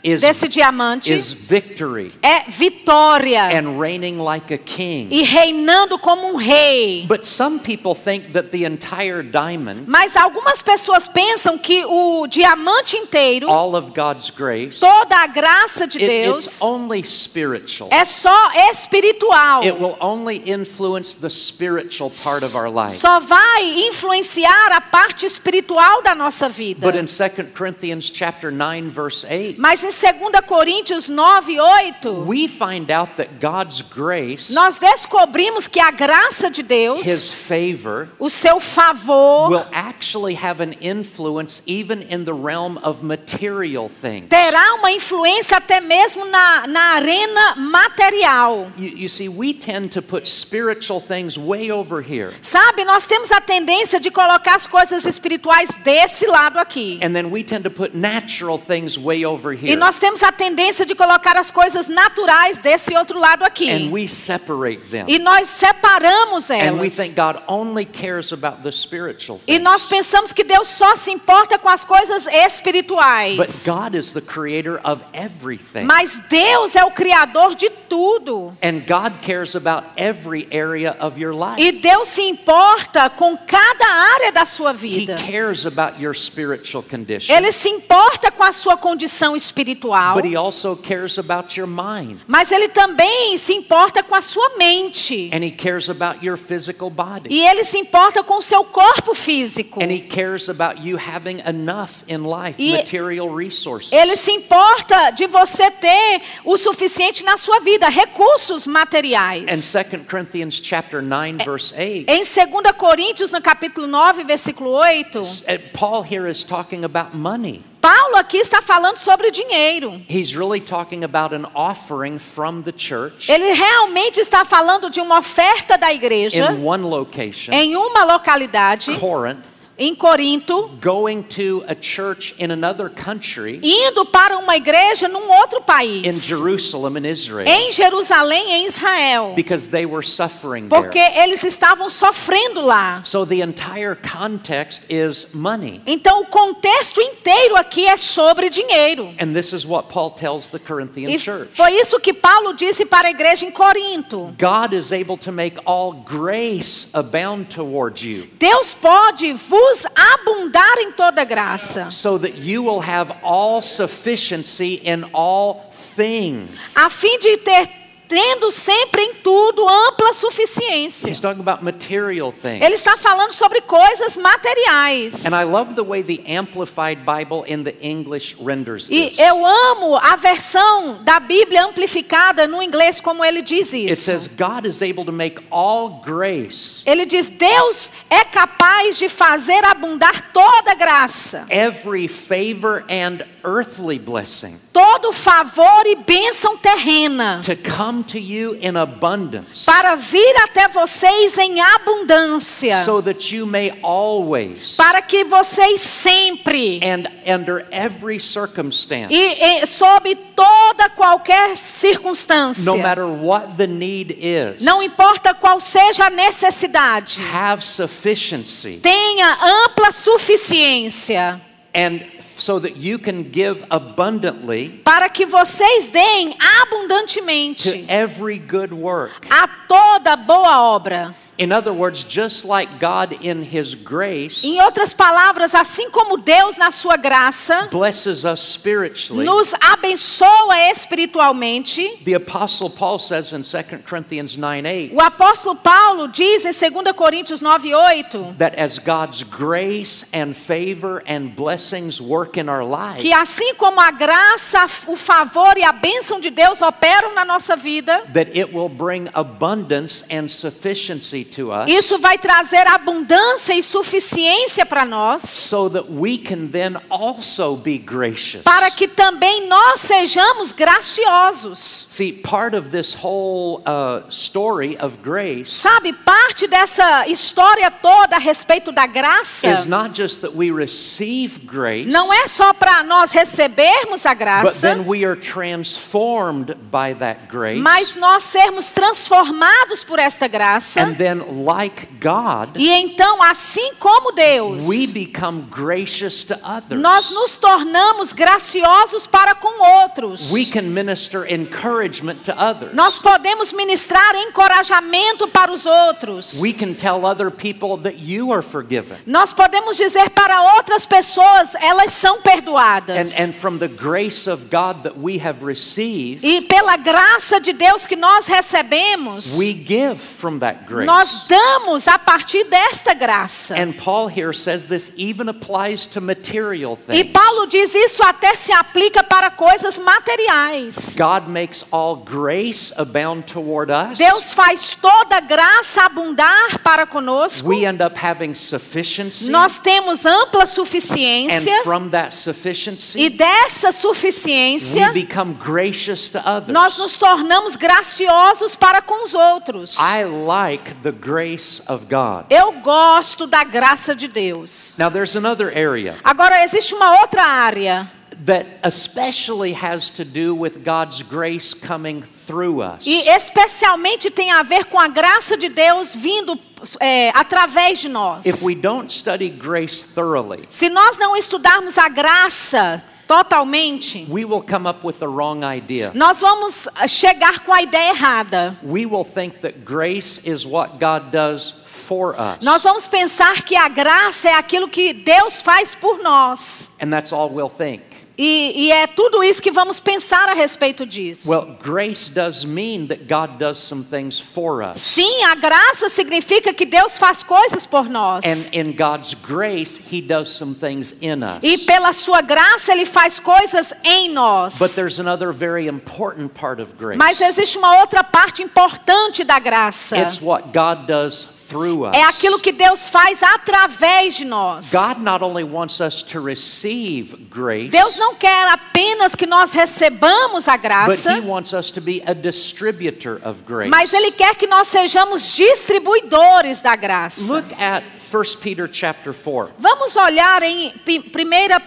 is, 0.06 0.20
desse 0.22 0.48
diamante 0.48 1.12
is 1.12 1.32
victory 1.32 2.12
é 2.22 2.44
vitória 2.48 3.42
and 3.58 3.78
reigning 3.78 4.18
like 4.18 4.52
a 4.52 4.58
king. 4.58 5.08
e 5.10 5.22
reinando 5.22 5.98
como 5.98 6.32
um 6.32 6.36
rei. 6.36 7.04
But 7.06 7.24
some 7.24 7.58
people 7.58 7.94
think 7.94 8.32
that 8.32 8.50
the 8.50 8.64
entire 8.64 9.22
diamond, 9.22 9.84
Mas 9.88 10.16
algumas 10.16 10.62
pessoas 10.62 11.08
pensam 11.08 11.58
que 11.58 11.84
o 11.84 12.26
diamante 12.26 12.96
inteiro, 12.96 13.48
all 13.50 13.74
of 13.74 13.92
God's 13.94 14.30
grace, 14.30 14.78
toda 14.80 15.16
a 15.16 15.26
graça 15.26 15.86
de 15.86 15.98
it- 15.98 16.06
Deus, 16.06 16.44
it's 16.46 16.62
only 16.62 17.02
spiritual. 17.04 17.88
é 17.92 18.04
só 18.04 18.52
espiritual. 18.70 19.62
It 19.62 19.72
will 19.78 19.96
only 20.00 20.42
influence 20.46 21.14
the 21.14 21.30
spiritual 21.30 22.10
part 22.22 22.44
of 22.44 22.56
our 22.56 22.68
life. 22.70 22.96
Só 22.98 23.20
vai 23.20 23.86
influenciar 23.88 24.72
a 24.72 24.80
parte 24.80 25.26
espiritual 25.26 26.02
da 26.02 26.14
nossa 26.14 26.48
vida. 26.48 26.80
But 26.90 26.96
in 26.96 27.06
2 27.06 27.52
Corinthians 27.56 28.10
chapter 28.12 28.50
9 28.50 28.90
verse 28.90 29.24
8, 29.28 29.58
Mas 29.60 29.82
em 29.82 29.90
2 29.96 30.42
Coríntios 30.46 31.08
9, 31.08 31.58
8, 31.58 32.26
we 32.26 32.46
find 32.46 32.90
out 32.90 33.16
that 33.16 33.40
God's 33.40 33.80
grace, 33.80 34.52
nós 34.52 34.78
descobrimos 34.78 35.66
que 35.66 35.80
a 35.80 35.90
graça 35.90 36.50
de 36.50 36.62
Deus, 36.62 37.06
his 37.06 37.32
favor, 37.32 38.10
o 38.18 38.28
seu 38.28 38.60
favor, 38.60 39.48
will 39.48 39.66
actually 39.72 40.34
have 40.34 40.60
an 40.60 40.74
influence 40.82 41.62
even 41.64 42.02
in 42.10 42.24
the 42.24 42.34
realm 42.34 42.76
of 42.82 43.02
material 43.02 43.88
things. 43.88 44.28
terá 44.28 44.74
uma 44.74 44.92
influência 44.92 45.56
até 45.56 45.80
mesmo 45.80 46.26
na, 46.26 46.66
na 46.66 46.80
arena 46.96 47.54
material. 47.56 48.70
You, 48.76 48.98
you 48.98 49.08
see, 49.08 49.30
we 49.30 49.54
tend 49.54 49.92
to 49.94 50.02
put 50.02 50.26
spiritual 50.28 51.00
things 51.00 51.38
way 51.38 51.70
over 51.72 52.02
here. 52.02 52.34
Sabe, 52.42 52.84
nós 52.84 53.06
temos 53.06 53.32
a 53.32 53.40
tendência 53.40 53.98
de 53.98 54.10
colocar 54.10 54.56
as 54.56 54.66
coisas 54.66 55.06
espirituais 55.06 55.70
desse 55.82 56.26
lado 56.26 56.58
aqui. 56.58 56.98
And 57.02 57.14
then 57.14 57.30
we 57.30 57.42
tend 57.42 57.62
to 57.62 57.70
put 57.70 57.94
natural 57.94 58.58
things 58.58 58.98
way 58.98 59.24
over 59.24 59.56
E 59.76 59.78
nós 59.78 59.96
temos 59.98 60.22
a 60.22 60.32
tendência 60.32 60.86
de 60.86 60.94
colocar 60.94 61.36
as 61.36 61.50
coisas 61.50 61.86
naturais 61.86 62.58
desse 62.58 62.96
outro 62.96 63.18
lado 63.18 63.42
And 63.42 63.46
aqui. 63.46 63.88
we 63.92 64.08
separate 64.08 64.80
them. 64.90 65.04
E 65.06 65.18
nós 65.18 65.48
separamos 65.48 66.50
And 66.50 66.54
we 66.54 66.86
elas. 66.86 66.96
think 66.96 67.14
God 67.14 67.36
only 67.46 67.84
cares 67.84 68.32
about 68.32 68.62
the 68.62 68.72
spiritual 68.72 69.40
E 69.46 69.58
nós 69.58 69.86
pensamos 69.86 70.32
que 70.32 70.42
Deus 70.42 70.68
só 70.68 70.96
se 70.96 71.10
importa 71.10 71.58
com 71.58 71.68
as 71.68 71.84
coisas 71.84 72.24
But 72.24 72.34
espirituais. 72.34 73.64
God 73.66 73.94
is 73.94 74.10
the 74.12 74.20
creator 74.20 74.80
of 74.84 75.02
everything. 75.12 75.84
Mas 75.84 76.20
Deus 76.28 76.74
é 76.74 76.84
o 76.84 76.90
criador 76.90 77.54
de 77.54 77.68
tudo. 77.70 78.56
And 78.62 78.80
God 78.86 79.20
cares 79.22 79.54
about 79.54 79.86
every 79.96 80.48
area 80.52 80.96
of 81.00 81.20
your 81.20 81.34
life. 81.34 81.60
E 81.60 81.72
Deus 81.72 82.08
se 82.08 82.22
importa 82.22 83.08
com 83.10 83.36
cada 83.36 83.86
área 84.14 84.32
da 84.32 84.44
sua 84.46 84.72
He 84.72 84.76
vida. 84.76 85.16
cares 85.16 85.66
about 85.66 86.00
your 86.02 86.14
spiritual 86.14 86.82
condition. 86.82 87.34
Ele 87.34 87.52
se 87.52 87.68
importa 87.68 88.30
com 88.30 88.42
a 88.42 88.52
sua 88.52 88.76
condição 88.76 89.36
espiritual, 89.36 89.65
But 89.74 90.24
he 90.30 90.36
also 90.36 90.76
cares 90.76 91.18
about 91.18 91.58
your 91.58 91.66
mind. 91.68 92.18
mas 92.28 92.50
ele 92.52 92.68
também 92.68 93.36
se 93.38 93.52
importa 93.52 94.02
com 94.02 94.14
a 94.14 94.22
sua 94.22 94.56
mente. 94.56 95.30
And 95.32 95.44
he 95.44 95.50
cares 95.50 95.88
about 95.88 96.24
your 96.24 96.36
physical 96.36 96.90
body. 96.90 97.28
E 97.30 97.46
ele 97.46 97.64
se 97.64 97.78
importa 97.78 98.22
com 98.22 98.38
o 98.38 98.42
seu 98.42 98.64
corpo 98.64 99.14
físico. 99.14 99.82
And 99.82 99.90
he 99.90 100.00
cares 100.00 100.48
about 100.48 100.80
you 100.86 100.98
having 100.98 101.40
enough 101.46 102.02
in 102.08 102.18
life, 102.18 102.60
E- 102.62 102.76
material 102.76 103.34
resources. 103.34 103.92
Ele 103.92 104.16
se 104.16 104.32
importa 104.32 105.10
de 105.10 105.26
você 105.26 105.70
ter 105.70 106.22
o 106.44 106.56
suficiente 106.56 107.24
na 107.24 107.36
sua 107.36 107.60
vida, 107.60 107.88
recursos 107.88 108.66
materiais. 108.66 109.44
And 109.48 109.82
2 109.82 110.02
Corinthians 110.06 110.60
chapter 110.62 111.02
9 111.02 111.44
verse 111.44 111.74
8. 111.74 112.08
Em 112.08 112.22
2 112.24 112.76
Coríntios, 112.76 113.30
no 113.30 113.40
capítulo 113.40 113.86
9, 113.86 114.24
versículo 114.24 114.70
8, 114.70 115.20
uh, 115.20 115.24
Paul 115.72 116.02
here 116.02 116.30
is 116.30 116.44
talking 116.44 116.84
about 116.84 117.16
money. 117.16 117.64
Paulo 117.80 118.16
aqui 118.16 118.38
está 118.38 118.60
falando 118.60 118.98
sobre 118.98 119.30
dinheiro. 119.30 120.00
He's 120.08 120.34
really 120.34 120.60
talking 120.60 121.04
about 121.04 121.34
an 121.34 121.46
offering 121.54 122.18
from 122.18 122.62
the 122.62 122.72
church 122.72 123.30
Ele 123.30 123.52
realmente 123.52 124.20
está 124.20 124.44
falando 124.44 124.90
de 124.90 125.00
uma 125.00 125.18
oferta 125.18 125.76
da 125.78 125.92
igreja 125.92 126.50
in 126.52 126.64
one 126.64 126.84
location, 126.84 127.52
em 127.52 127.76
uma 127.76 128.04
localidade, 128.04 128.94
Corinth, 128.98 129.44
em 129.78 129.94
Corinto, 129.94 130.70
going 130.80 131.22
to 131.22 131.62
a 131.68 131.74
church 131.78 132.34
in 132.38 132.50
another 132.50 132.88
country, 132.88 133.60
indo 133.62 134.06
para 134.06 134.38
uma 134.38 134.56
igreja 134.56 135.06
num 135.08 135.30
outro 135.30 135.58
in 135.58 135.62
país, 135.62 136.24
Jerusalem, 136.24 136.96
in 136.98 137.06
Israel, 137.06 137.46
em 137.46 137.70
Jerusalém, 137.70 138.50
em 138.52 138.66
Israel, 138.66 139.34
because 139.36 139.68
they 139.68 139.84
were 139.84 140.06
suffering 140.06 140.68
porque 140.68 140.98
there. 140.98 141.20
eles 141.22 141.44
estavam 141.44 141.90
sofrendo 141.90 142.62
lá. 142.62 143.02
So 143.04 143.26
the 143.26 143.42
entire 143.42 143.96
context 143.96 144.84
is 144.88 145.28
money. 145.34 145.82
Então 145.86 146.22
o 146.22 146.26
contexto 146.26 147.00
inteiro 147.00 147.56
aqui 147.56 147.86
é 147.86 147.96
sobre 147.96 148.48
dinheiro. 148.48 149.14
And 149.20 149.34
this 149.34 149.52
is 149.52 149.66
what 149.66 149.88
Paul 149.88 150.10
tells 150.10 150.46
the 150.48 150.58
Corinthian 150.58 151.10
E 151.10 151.18
church. 151.18 151.50
foi 151.52 151.72
isso 151.72 152.00
que 152.00 152.14
Paulo 152.14 152.54
disse 152.54 152.86
para 152.86 153.08
a 153.08 153.10
igreja 153.10 153.44
em 153.44 153.50
Corinto. 153.50 154.34
God 154.38 154.72
is 154.72 154.90
able 154.90 155.18
to 155.18 155.30
make 155.30 155.58
all 155.66 155.92
grace 155.92 156.88
abound 156.94 157.54
towards 157.54 158.02
you, 158.02 158.26
Deus 158.38 158.74
pode 158.74 159.32
vos 159.34 159.65
abundar 159.94 160.78
em 160.78 160.92
toda 160.92 161.24
graça, 161.24 161.90
so 161.90 162.18
that 162.18 162.36
you 162.36 162.62
will 162.62 162.80
have 162.80 163.12
all 163.22 163.60
sufficiency 163.62 164.80
in 164.84 165.04
all 165.12 165.70
things. 165.96 166.76
a 166.76 166.90
fim 166.90 167.18
de 167.18 167.36
ter 167.38 167.68
tendo 168.08 168.50
sempre 168.50 169.02
em 169.02 169.14
tudo 169.14 169.68
ampla 169.68 170.12
suficiência. 170.12 171.08
He's 171.08 171.20
talking 171.20 171.40
about 171.40 171.62
material 171.64 172.32
things. 172.32 172.62
Ele 172.64 172.74
está 172.74 172.96
falando 172.96 173.32
sobre 173.32 173.60
coisas 173.62 174.16
materiais. 174.16 175.24
And 175.26 175.34
I 175.34 175.44
love 175.44 175.74
the 175.74 175.82
way 175.82 176.02
the 176.02 176.22
Amplified 176.38 177.00
Bible 177.04 177.44
in 177.46 177.64
the 177.64 177.74
English 177.80 178.36
renders 178.40 178.88
E 178.90 179.14
eu 179.18 179.44
amo 179.44 179.96
a 179.96 180.16
versão 180.16 181.02
da 181.02 181.18
Bíblia 181.20 181.64
amplificada 181.64 182.46
no 182.46 182.62
inglês 182.62 183.00
como 183.00 183.24
ele 183.24 183.42
diz 183.42 183.72
It 183.72 183.90
isso. 183.90 184.02
says, 184.02 184.26
God 184.28 184.66
is 184.66 184.82
able 184.82 185.04
to 185.04 185.12
make 185.12 185.40
all 185.50 186.02
grace, 186.04 186.82
Ele 186.86 187.04
diz: 187.06 187.28
Deus 187.28 187.90
é 188.08 188.24
capaz 188.24 188.98
de 188.98 189.08
fazer 189.08 189.64
abundar 189.64 190.32
toda 190.32 190.74
graça, 190.74 191.46
every 191.48 192.08
favor 192.08 192.84
and 192.88 193.24
earthly 193.44 193.98
blessing, 193.98 194.58
todo 194.76 195.10
favor 195.10 195.86
e 195.86 195.96
bênção 195.96 196.54
terrena, 196.58 197.40
to 197.42 197.56
come 197.56 198.02
to 198.04 198.18
you 198.18 198.54
in 198.60 198.76
abundance, 198.76 199.64
para 199.64 199.94
vir 199.94 200.36
até 200.42 200.68
vocês 200.68 201.38
em 201.38 201.62
abundância, 201.62 202.84
so 202.84 203.00
that 203.00 203.34
you 203.34 203.46
may 203.46 203.72
always 203.82 204.76
para 204.76 205.00
que 205.00 205.24
vocês 205.24 205.80
sempre 205.80 206.78
and 206.82 207.04
under 207.26 207.66
every 207.70 208.20
circumstance, 208.20 209.08
e, 209.10 209.62
e 209.62 209.66
sob 209.66 210.14
toda 210.36 210.90
qualquer 210.90 211.56
circunstância, 211.56 212.70
no 212.70 212.76
matter 212.76 213.06
what 213.06 213.56
the 213.56 213.66
need 213.66 214.12
is, 214.20 214.62
não 214.62 214.82
importa 214.82 215.32
qual 215.32 215.58
seja 215.58 216.08
a 216.08 216.10
necessidade, 216.10 217.18
have 217.32 217.64
sufficiency, 217.64 218.78
tenha 218.82 219.38
ampla 219.40 219.90
suficiência. 219.90 221.40
and 221.76 222.02
so 222.38 222.58
that 222.58 222.76
you 222.76 222.98
can 222.98 223.22
give 223.22 223.64
abundantly 223.70 224.80
para 224.84 225.08
que 225.08 225.26
vocês 225.26 225.90
deem 225.90 226.32
to 226.32 226.38
abundantemente 226.62 227.84
every 227.88 228.38
good 228.38 228.72
work. 228.72 229.26
a 229.30 229.48
toda 229.66 230.16
boa 230.16 230.76
obra. 230.76 231.14
In 231.38 231.52
other 231.52 231.72
words, 231.72 232.02
just 232.02 232.44
like 232.44 232.78
God 232.80 233.18
in 233.22 233.42
His 233.42 233.74
grace 233.74 234.42
Em 234.44 234.60
outras 234.62 234.94
palavras, 234.94 235.54
assim 235.54 235.90
como 235.90 236.16
Deus 236.16 236.56
na 236.56 236.70
sua 236.70 236.96
graça 236.96 237.68
blesses 237.70 238.24
us 238.24 238.40
spiritually, 238.40 239.26
nos 239.26 239.52
abençoa 239.60 240.70
espiritualmente, 240.70 242.00
the 242.04 242.14
Apostle 242.14 242.70
Paul 242.70 242.98
says 242.98 243.32
in 243.32 243.42
2 243.42 243.82
Corinthians 243.86 244.36
9 244.36 244.66
8 244.66 244.94
o 244.94 245.00
apóstolo 245.00 245.54
Paulo 245.56 246.08
diz 246.08 246.44
em 246.44 246.52
2 246.52 246.92
Coríntios 246.94 247.42
9:8 247.42 248.36
that 248.38 248.58
as 248.58 248.78
God's 248.78 249.22
grace 249.22 250.06
and 250.14 250.34
favor 250.34 251.02
and 251.06 251.34
blessings 251.36 252.00
work 252.00 252.38
in 252.38 252.48
our 252.48 252.64
lives, 252.64 253.02
que 253.02 253.12
assim 253.12 253.54
como 253.56 253.80
a 253.80 253.90
graça, 253.90 254.64
o 254.86 254.96
favor 254.96 255.56
e 255.58 255.64
a 255.64 255.72
bênção 255.72 256.20
de 256.20 256.30
Deus 256.30 256.62
operam 256.62 257.14
na 257.14 257.24
nossa 257.24 257.56
vida, 257.56 258.04
that 258.14 258.30
it 258.38 258.54
will 258.54 258.68
bring 258.68 259.08
abundance 259.12 260.04
and 260.10 260.28
sufficiency 260.28 261.25
isso 261.68 261.98
vai 261.98 262.18
trazer 262.18 262.66
abundância 262.68 263.54
e 263.54 263.62
suficiência 263.62 264.64
para 264.64 264.84
nós, 264.84 265.22
so 265.22 265.68
that 265.68 265.86
we 265.90 266.18
can 266.18 266.46
then 266.46 266.76
also 266.88 267.56
be 267.56 267.78
gracious. 267.78 268.42
para 268.42 268.70
que 268.70 268.88
também 268.88 269.48
nós 269.48 269.80
sejamos 269.80 270.52
graciosos. 270.52 271.86
See, 271.88 272.12
part 272.12 272.56
of 272.56 272.70
this 272.70 272.94
whole 272.94 273.62
uh, 273.66 274.08
story 274.10 274.76
of 274.80 274.96
grace 275.02 275.50
Sabe, 275.50 275.92
parte 275.92 276.46
dessa 276.46 277.06
história 277.08 277.70
toda 277.70 278.16
a 278.16 278.18
respeito 278.18 278.72
da 278.72 278.86
graça 278.86 279.48
is 279.48 279.66
not 279.66 279.90
just 279.94 280.20
that 280.20 280.34
we 280.36 280.50
receive 280.50 281.40
grace, 281.44 281.86
não 281.90 282.12
é 282.12 282.26
só 282.26 282.52
para 282.52 282.82
nós 282.82 283.12
recebermos 283.12 284.04
a 284.06 284.10
but 284.10 284.18
graça, 284.18 284.60
then 284.68 284.84
we 284.86 285.04
are 285.04 285.16
transformed 285.16 286.54
by 286.70 286.94
that 286.98 287.26
grace. 287.28 287.60
mas 287.60 287.94
nós 287.94 288.24
sermos 288.24 288.68
transformados 288.68 289.84
por 289.84 289.98
esta 289.98 290.26
graça. 290.28 290.80
and 290.80 290.94
then, 290.96 291.15
like 291.46 291.86
God, 292.00 292.56
E 292.56 292.70
então, 292.70 293.22
assim 293.22 293.74
como 293.78 294.12
Deus, 294.12 294.66
we 294.68 294.86
become 294.86 295.42
gracious 295.50 296.24
to 296.24 296.34
others. 296.44 296.80
nós 296.80 297.10
nos 297.10 297.34
tornamos 297.36 298.12
graciosos 298.12 299.06
para 299.06 299.34
com 299.34 299.60
outros. 299.82 300.30
we 300.32 300.44
can 300.44 300.62
minister 300.72 301.24
encouragement 301.30 302.16
to 302.24 302.32
others. 302.32 302.74
Nós 302.74 302.98
podemos 302.98 303.52
ministrar 303.52 304.14
encorajamento 304.16 305.28
para 305.28 305.52
os 305.52 305.66
outros. 305.66 306.40
we 306.40 306.52
can 306.52 306.74
tell 306.74 307.04
other 307.04 307.30
people 307.30 307.76
that 307.76 307.98
you 307.98 308.32
are 308.32 308.42
forgiven. 308.42 308.98
Nós 309.06 309.32
podemos 309.32 309.76
dizer 309.76 310.10
para 310.10 310.42
outras 310.56 310.86
pessoas, 310.86 311.54
elas 311.60 311.92
são 311.92 312.20
perdoadas. 312.22 313.18
And, 313.18 313.24
and 313.28 313.32
from 313.34 313.58
the 313.58 313.68
grace 313.68 314.28
of 314.30 314.44
God 314.50 314.82
that 314.84 314.94
we 314.98 315.18
have 315.18 315.44
received, 315.44 316.24
E 316.24 316.42
pela 316.42 316.76
graça 316.76 317.40
de 317.40 317.52
Deus 317.52 317.86
que 317.86 317.96
nós 317.96 318.26
recebemos, 318.26 319.36
we 319.36 319.52
give 319.52 319.96
from 319.96 320.38
that 320.38 320.64
grace. 320.66 320.86
nós 320.86 321.05
damos 321.28 321.88
a 321.88 321.98
partir 321.98 322.44
desta 322.44 322.94
graça. 322.94 323.54
and 323.56 323.72
Paul 323.72 324.08
here 324.08 324.32
says 324.32 324.66
this 324.66 324.92
even 324.96 325.28
applies 325.28 325.86
to 325.86 326.00
material 326.00 326.78
E 326.88 326.94
things. 327.04 327.12
Paulo 327.12 327.46
diz 327.46 327.74
isso 327.74 328.02
até 328.02 328.34
se 328.34 328.52
aplica 328.52 329.02
para 329.02 329.30
coisas 329.30 329.78
materiais. 329.78 330.94
God 330.96 331.28
makes 331.28 331.64
all 331.70 331.96
grace 331.96 332.72
abound 332.76 333.24
toward 333.24 333.70
us. 333.70 333.98
Deus 333.98 334.32
faz 334.32 334.74
toda 334.74 335.20
graça 335.20 335.82
abundar 335.82 336.58
para 336.62 336.86
conosco. 336.86 337.48
we 337.48 337.64
end 337.66 337.82
up 337.82 337.96
having 337.96 338.34
sufficiency. 338.34 339.28
Nós 339.30 339.58
temos 339.58 340.04
ampla 340.06 340.42
and 340.42 340.46
suficiência 340.46 341.62
from 341.62 341.88
that 341.90 342.14
sufficiency, 342.14 343.00
e 343.00 343.10
dessa 343.10 343.68
we 343.68 343.72
suficiência 343.72 344.92
become 344.92 345.34
gracious 345.34 346.08
to 346.08 346.18
others. 346.18 346.52
nós 346.52 346.76
nos 346.78 346.94
tornamos 346.94 347.56
graciosos 347.56 348.54
para 348.56 348.80
com 348.82 349.04
os 349.04 349.14
outros. 349.14 349.76
I 349.78 350.04
like 350.04 350.74
the 350.82 350.92
grace 351.00 351.62
of 351.68 351.86
God. 351.86 352.26
Eu 352.30 352.52
gosto 352.60 353.26
da 353.26 353.44
graça 353.44 353.94
de 353.94 354.08
Deus. 354.08 354.74
Now, 354.78 354.90
there's 354.90 355.14
another 355.16 355.48
area 355.56 355.96
Agora 356.04 356.42
existe 356.44 356.74
uma 356.74 357.00
outra 357.00 357.22
área 357.22 357.90
that 358.24 358.46
especially 358.62 359.52
has 359.52 359.90
to 359.90 360.02
do 360.04 360.34
with 360.34 360.64
God's 360.64 361.02
grace 361.02 361.52
coming 361.54 362.02
through 362.26 362.62
us. 362.62 362.86
e 362.86 363.08
especialmente 363.10 364.10
tem 364.10 364.30
a 364.32 364.42
ver 364.42 364.64
com 364.66 364.78
a 364.80 364.88
graça 364.88 365.36
de 365.36 365.48
Deus 365.50 365.94
vindo 365.94 366.38
é, 366.80 367.10
através 367.10 367.78
de 367.80 367.88
nós. 367.88 368.24
If 368.24 368.42
we 368.42 368.54
don't 368.54 368.90
study 368.92 369.28
grace 369.28 369.84
thoroughly, 369.94 370.46
Se 370.48 370.68
nós 370.70 370.96
não 370.98 371.14
estudarmos 371.16 371.76
a 371.76 371.88
graça 371.90 372.82
totalmente, 373.06 374.06
we 374.08 374.24
will 374.24 374.42
come 374.42 374.66
up 374.66 374.84
with 374.84 374.98
the 374.98 375.08
wrong 375.08 375.44
idea. 375.44 375.92
nós 375.94 376.20
vamos 376.20 376.68
ah, 376.74 376.86
chegar 376.86 377.40
com 377.44 377.52
a 377.52 377.62
ideia 377.62 377.92
errada. 377.92 378.56
We 378.62 378.86
will 378.86 379.04
think 379.04 379.40
that 379.40 379.64
grace 379.64 380.26
is 380.26 380.44
what 380.46 380.78
God 380.78 381.10
does 381.10 381.52
for 381.86 382.14
us. 382.18 382.38
Nós 382.42 382.62
vamos 382.62 382.86
pensar 382.86 383.42
que 383.42 383.56
a 383.56 383.68
graça 383.68 384.28
é 384.28 384.34
aquilo 384.34 384.68
que 384.68 384.92
Deus 384.92 385.40
faz 385.40 385.74
por 385.74 386.02
nós. 386.02 386.72
And 386.80 386.90
that's 386.90 387.12
all 387.12 387.30
we'll 387.30 387.48
think. 387.48 387.82
E, 388.18 388.66
e 388.66 388.72
é 388.72 388.86
tudo 388.86 389.22
isso 389.22 389.42
que 389.42 389.50
vamos 389.50 389.78
pensar 389.78 390.28
a 390.28 390.34
respeito 390.34 390.86
disso. 390.86 391.30
Well, 391.30 391.56
grace 391.62 392.10
does 392.10 392.44
mean 392.44 392.86
that 392.86 393.04
God 393.06 393.38
does 393.38 393.58
some 393.58 393.84
things 393.84 394.18
for 394.18 394.62
us. 394.62 394.80
Sim, 394.80 395.24
a 395.24 395.34
graça 395.34 395.88
significa 395.88 396.54
que 396.54 396.64
Deus 396.64 396.96
faz 396.96 397.22
coisas 397.22 397.66
por 397.66 397.90
nós. 397.90 398.24
And 398.24 398.54
in 398.58 398.72
God's 398.72 399.14
grace, 399.14 399.80
He 399.92 400.00
does 400.00 400.30
some 400.30 400.54
things 400.54 400.94
in 401.02 401.22
us. 401.22 401.40
E 401.42 401.58
pela 401.58 401.92
sua 401.92 402.22
graça 402.22 402.72
ele 402.72 402.86
faz 402.86 403.20
coisas 403.20 403.74
em 403.84 404.10
nós. 404.10 404.58
But 404.58 404.74
there's 404.74 404.98
another 404.98 405.32
very 405.32 405.66
important 405.68 406.32
part 406.32 406.60
of 406.60 406.74
grace. 406.78 406.96
Mas 406.96 407.20
existe 407.20 407.58
uma 407.58 407.80
outra 407.80 408.02
parte 408.02 408.42
importante 408.42 409.24
da 409.24 409.38
graça. 409.38 409.98
It's 409.98 410.22
what 410.22 410.48
God 410.52 410.86
does 410.86 411.35
through 411.48 411.84
us. 411.86 411.94
É 411.94 412.02
aquilo 412.02 412.38
que 412.38 412.52
Deus 412.52 412.88
faz 412.88 413.22
através 413.22 414.14
de 414.16 414.24
nós. 414.24 414.72
God 414.72 414.98
not 414.98 415.22
only 415.24 415.44
wants 415.44 415.80
us 415.80 416.02
to 416.02 416.20
receive 416.20 417.16
grace, 417.30 417.68
Deus 417.70 417.96
não 417.96 418.14
quer 418.14 418.48
apenas 418.48 419.14
que 419.14 419.26
nós 419.26 419.52
recebamos 419.52 420.48
a 420.48 420.56
but 420.56 420.62
graça, 420.62 421.16
He 421.18 421.20
wants 421.20 421.52
us 421.52 421.70
to 421.70 421.80
be 421.80 422.02
a 422.06 422.14
distributor 422.14 423.20
of 423.24 423.42
grace. 423.46 423.70
mas 423.70 423.92
ele 423.92 424.10
quer 424.12 424.34
que 424.34 424.46
nós 424.46 424.68
sejamos 424.68 425.34
distribuidores 425.34 426.60
da 426.60 426.74
graça. 426.76 427.32
Look 427.32 427.52
at 427.60 427.82
1 428.12 428.40
Peter 428.40 428.68
chapter 428.72 429.12
4 429.12 429.54
Vamos 429.58 429.96
olhar 429.96 430.42
em 430.42 430.68
1 430.68 430.72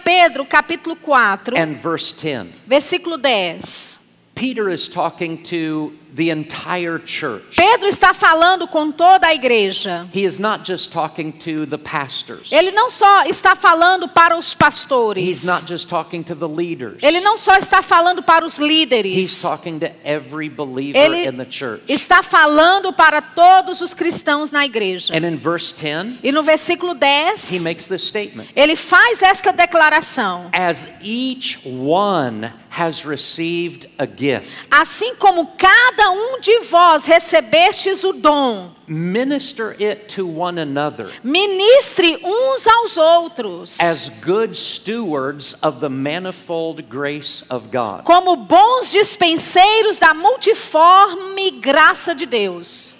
Pedro 0.02 0.44
capítulo 0.44 0.96
4, 0.96 1.56
and 1.56 1.74
verse 1.74 2.14
10. 2.14 2.48
versículo 2.66 3.18
10. 3.18 4.00
Peter 4.34 4.70
is 4.70 4.88
talking 4.88 5.36
to 5.36 5.92
the 6.14 6.30
entire 6.30 6.98
church. 7.04 7.56
Pedro 7.56 7.88
está 7.88 8.12
falando 8.12 8.66
com 8.66 8.90
toda 8.90 9.26
a 9.28 9.34
igreja. 9.34 10.06
He 10.14 10.24
is 10.24 10.38
not 10.38 10.64
just 10.64 10.90
talking 10.92 11.30
to 11.32 11.66
the 11.66 11.78
pastors. 11.78 12.50
Ele 12.52 12.70
não 12.72 12.90
só 12.90 13.24
está 13.24 13.54
falando 13.54 14.08
para 14.08 14.36
os 14.36 14.54
pastores. 14.54 15.22
He's 15.24 15.44
not 15.44 15.66
just 15.66 15.88
talking 15.88 16.22
to 16.24 16.34
the 16.34 16.48
leaders. 16.48 16.98
Ele 17.02 17.20
não 17.20 17.36
só 17.36 17.56
está 17.56 17.82
falando 17.82 18.22
para 18.22 18.44
os 18.44 18.58
He's 18.58 18.66
líderes. 18.68 19.42
talking 19.42 19.78
to 19.78 19.86
every 20.04 20.48
believer 20.48 20.98
Ele 20.98 21.26
in 21.28 21.36
the 21.36 21.46
church. 21.50 21.82
está 21.88 22.22
falando 22.22 22.92
para 22.92 23.20
todos 23.22 23.80
os 23.80 23.94
cristãos 23.94 24.50
na 24.50 24.64
igreja. 24.64 25.14
And 25.14 25.24
in 25.26 25.36
verse 25.36 25.74
10, 25.74 26.18
E 26.22 26.32
no 26.32 26.42
versículo 26.42 26.92
he 26.92 26.98
10, 26.98 27.62
makes 27.62 27.86
this 27.86 28.02
statement. 28.02 28.48
ele 28.56 28.74
faz 28.76 29.22
esta 29.22 29.52
declaração: 29.52 30.48
As 30.52 30.88
each 31.02 31.58
one 31.66 32.52
has 32.70 33.04
received 33.04 33.88
a 33.98 34.06
gift, 34.06 34.48
Assim 34.70 35.14
como 35.16 35.46
cada 35.58 35.99
um 36.08 36.40
de 36.40 36.60
vós 36.60 37.04
recebestes 37.04 38.02
o 38.04 38.12
dom, 38.12 38.70
minister 38.88 39.76
it 39.80 40.06
to 40.14 40.26
one 40.26 40.58
another 40.58 41.10
ministre 41.22 42.18
uns 42.24 42.66
aos 42.66 42.96
outros, 42.96 43.78
as 43.80 44.08
good 44.24 44.56
stewards 44.56 45.54
of 45.62 45.80
the 45.80 45.88
manifold 45.88 46.82
grace 46.88 47.44
of 47.50 47.68
God. 47.70 48.04
como 48.04 48.36
bons 48.36 48.90
dispenseiros 48.90 49.98
da 49.98 50.14
multiforme 50.14 51.50
graça 51.60 52.14
de 52.14 52.24
Deus. 52.24 52.96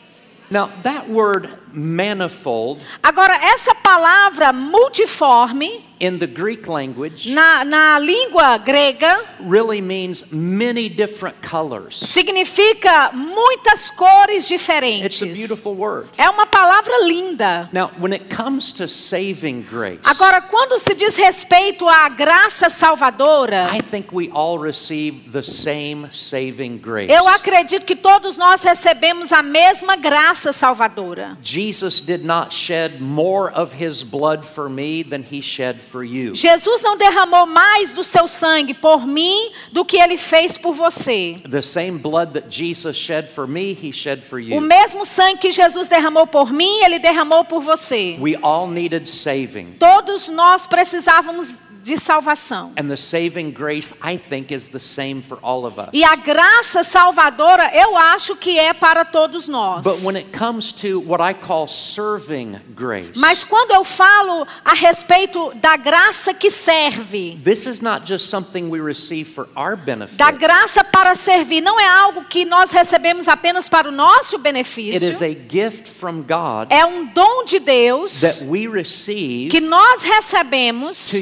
Now, 0.51 0.69
that 0.83 1.09
word 1.09 1.49
manifold 1.73 2.81
Agora, 3.03 3.35
essa 3.37 3.73
palavra 3.73 4.53
multiforme, 4.53 5.85
in 6.01 6.19
the 6.19 6.27
Greek 6.27 6.67
language 6.67 7.29
na, 7.29 7.63
na 7.63 7.99
língua 8.01 8.59
grega, 8.65 9.23
really 9.41 9.81
means 9.83 10.33
many 10.33 10.89
different 10.89 11.41
colors. 11.43 11.97
significa 11.97 13.11
muitas 13.13 13.91
cores 13.91 14.51
It's 14.51 14.51
a 14.51 14.57
diferentes. 14.57 15.21
beautiful 15.39 15.75
word. 15.75 16.09
É 16.17 16.29
uma 16.31 16.47
palavra 16.47 17.05
linda. 17.05 17.69
Now, 17.73 17.91
when 17.99 18.13
it 18.13 18.31
comes 18.35 18.73
to 18.75 18.89
saving 18.89 19.63
grace, 19.63 20.01
Agora, 20.05 20.41
quando 20.41 20.79
se 20.79 20.95
diz 20.95 21.17
respeito 21.17 21.87
à 21.89 22.09
graça 22.09 22.71
salvadora, 22.71 23.69
I 23.73 23.81
think 23.83 24.09
we 24.13 24.31
all 24.33 24.59
receive 24.59 25.31
the 25.33 25.43
same 25.43 26.09
saving 26.13 26.79
grace. 26.79 27.11
eu 27.13 27.29
acredito 27.29 27.85
que 27.85 27.95
todos 27.97 28.37
nós 28.37 28.63
recebemos 28.63 29.33
a 29.33 29.43
mesma 29.43 29.97
graça 29.97 30.53
salvadora. 30.53 31.37
Jesus 31.43 32.01
did 32.01 32.25
not 32.25 32.53
shed 32.55 33.01
more 33.01 33.53
of 33.53 33.75
his 33.75 34.03
blood 34.03 34.45
for 34.47 34.69
me 34.71 35.03
than 35.03 35.23
he 35.23 35.43
shed 35.43 35.81
for 35.81 35.90
you. 35.99 36.35
Jesus 36.35 36.81
não 36.83 36.97
derramou 36.97 37.47
mais 37.47 37.91
do 37.91 38.03
seu 38.05 38.27
sangue 38.29 38.75
por 38.75 39.07
mim 39.07 39.51
do 39.73 39.85
que 39.85 39.97
ele 39.97 40.17
fez 40.17 40.57
por 40.57 40.73
você. 40.75 41.37
The 41.51 41.63
same 41.63 41.99
blood 41.99 42.33
that 42.35 42.47
Jesus 42.51 42.97
shed 42.97 43.29
for 43.29 43.47
me, 43.47 43.73
he 43.73 43.93
shed 43.93 44.23
for 44.23 44.39
O 44.39 44.43
you. 44.43 44.61
mesmo 44.61 45.05
sangue 45.05 45.39
que 45.39 45.53
Jesus 45.53 45.89
derramou 45.89 46.27
por 46.27 46.53
mim, 46.53 46.83
ele 46.85 46.99
derramou 46.99 47.45
por 47.45 47.61
você. 47.61 48.17
We 48.21 48.37
all 48.43 48.69
needed 48.69 49.07
saving. 49.09 49.77
Todos 49.79 50.29
nós 50.29 50.67
precisávamos 50.67 51.61
de 51.83 51.97
salvação. 51.97 52.73
And 52.79 52.89
the 52.89 52.97
saving 52.97 53.51
grace, 53.53 53.95
I 54.05 54.17
think, 54.19 54.53
is 54.53 54.69
the 54.69 54.79
same 54.79 55.23
for 55.23 55.39
all 55.43 55.65
of 55.67 55.79
us. 55.81 55.89
E 55.93 56.05
a 56.05 56.17
graça 56.17 56.83
salvadora, 56.83 57.71
eu 57.75 57.97
acho 57.97 58.37
que 58.37 58.59
é 58.59 58.73
para 58.73 59.05
todos 59.05 59.49
nós. 59.49 59.83
But 59.83 60.05
when 60.05 60.17
it 60.17 60.31
comes 60.37 60.73
to 60.73 61.01
what 61.01 61.23
I 61.23 61.35
call 61.35 61.67
serving 61.69 62.59
grace, 62.75 63.19
Mas 63.19 63.45
quando 63.45 63.73
eu 63.73 63.85
falo 63.85 64.47
a 64.65 64.75
respeito 64.75 65.53
da 65.57 65.77
graça 65.77 66.33
que 66.35 66.51
serve, 66.51 67.39
this 67.45 67.67
is 67.67 67.81
not 67.81 68.07
just 68.07 68.29
something 68.29 68.69
we 68.71 68.81
receive 68.81 69.25
for 69.31 69.49
our 69.57 69.77
benefit. 69.77 70.17
da 70.17 70.31
graça 70.31 70.85
para 70.85 71.15
servir, 71.15 71.61
não 71.61 71.79
é 71.81 71.87
algo 71.89 72.25
que 72.25 72.45
nós 72.45 72.71
recebemos 72.73 73.29
apenas 73.29 73.69
para 73.69 73.89
o 73.89 73.93
nosso 73.93 74.37
It 74.37 74.37
is 74.37 74.43
benefício. 74.43 75.27
a 75.27 75.35
gift 75.49 75.89
from 75.89 76.23
God 76.23 76.69
É 76.71 76.85
um 76.85 77.07
dom 77.07 77.45
de 77.45 77.59
Deus 77.59 78.21
that 78.21 78.45
we 78.45 78.67
receive 78.69 79.51
que 79.51 79.61
nós 79.61 80.03
recebemos 80.03 81.11
to 81.11 81.19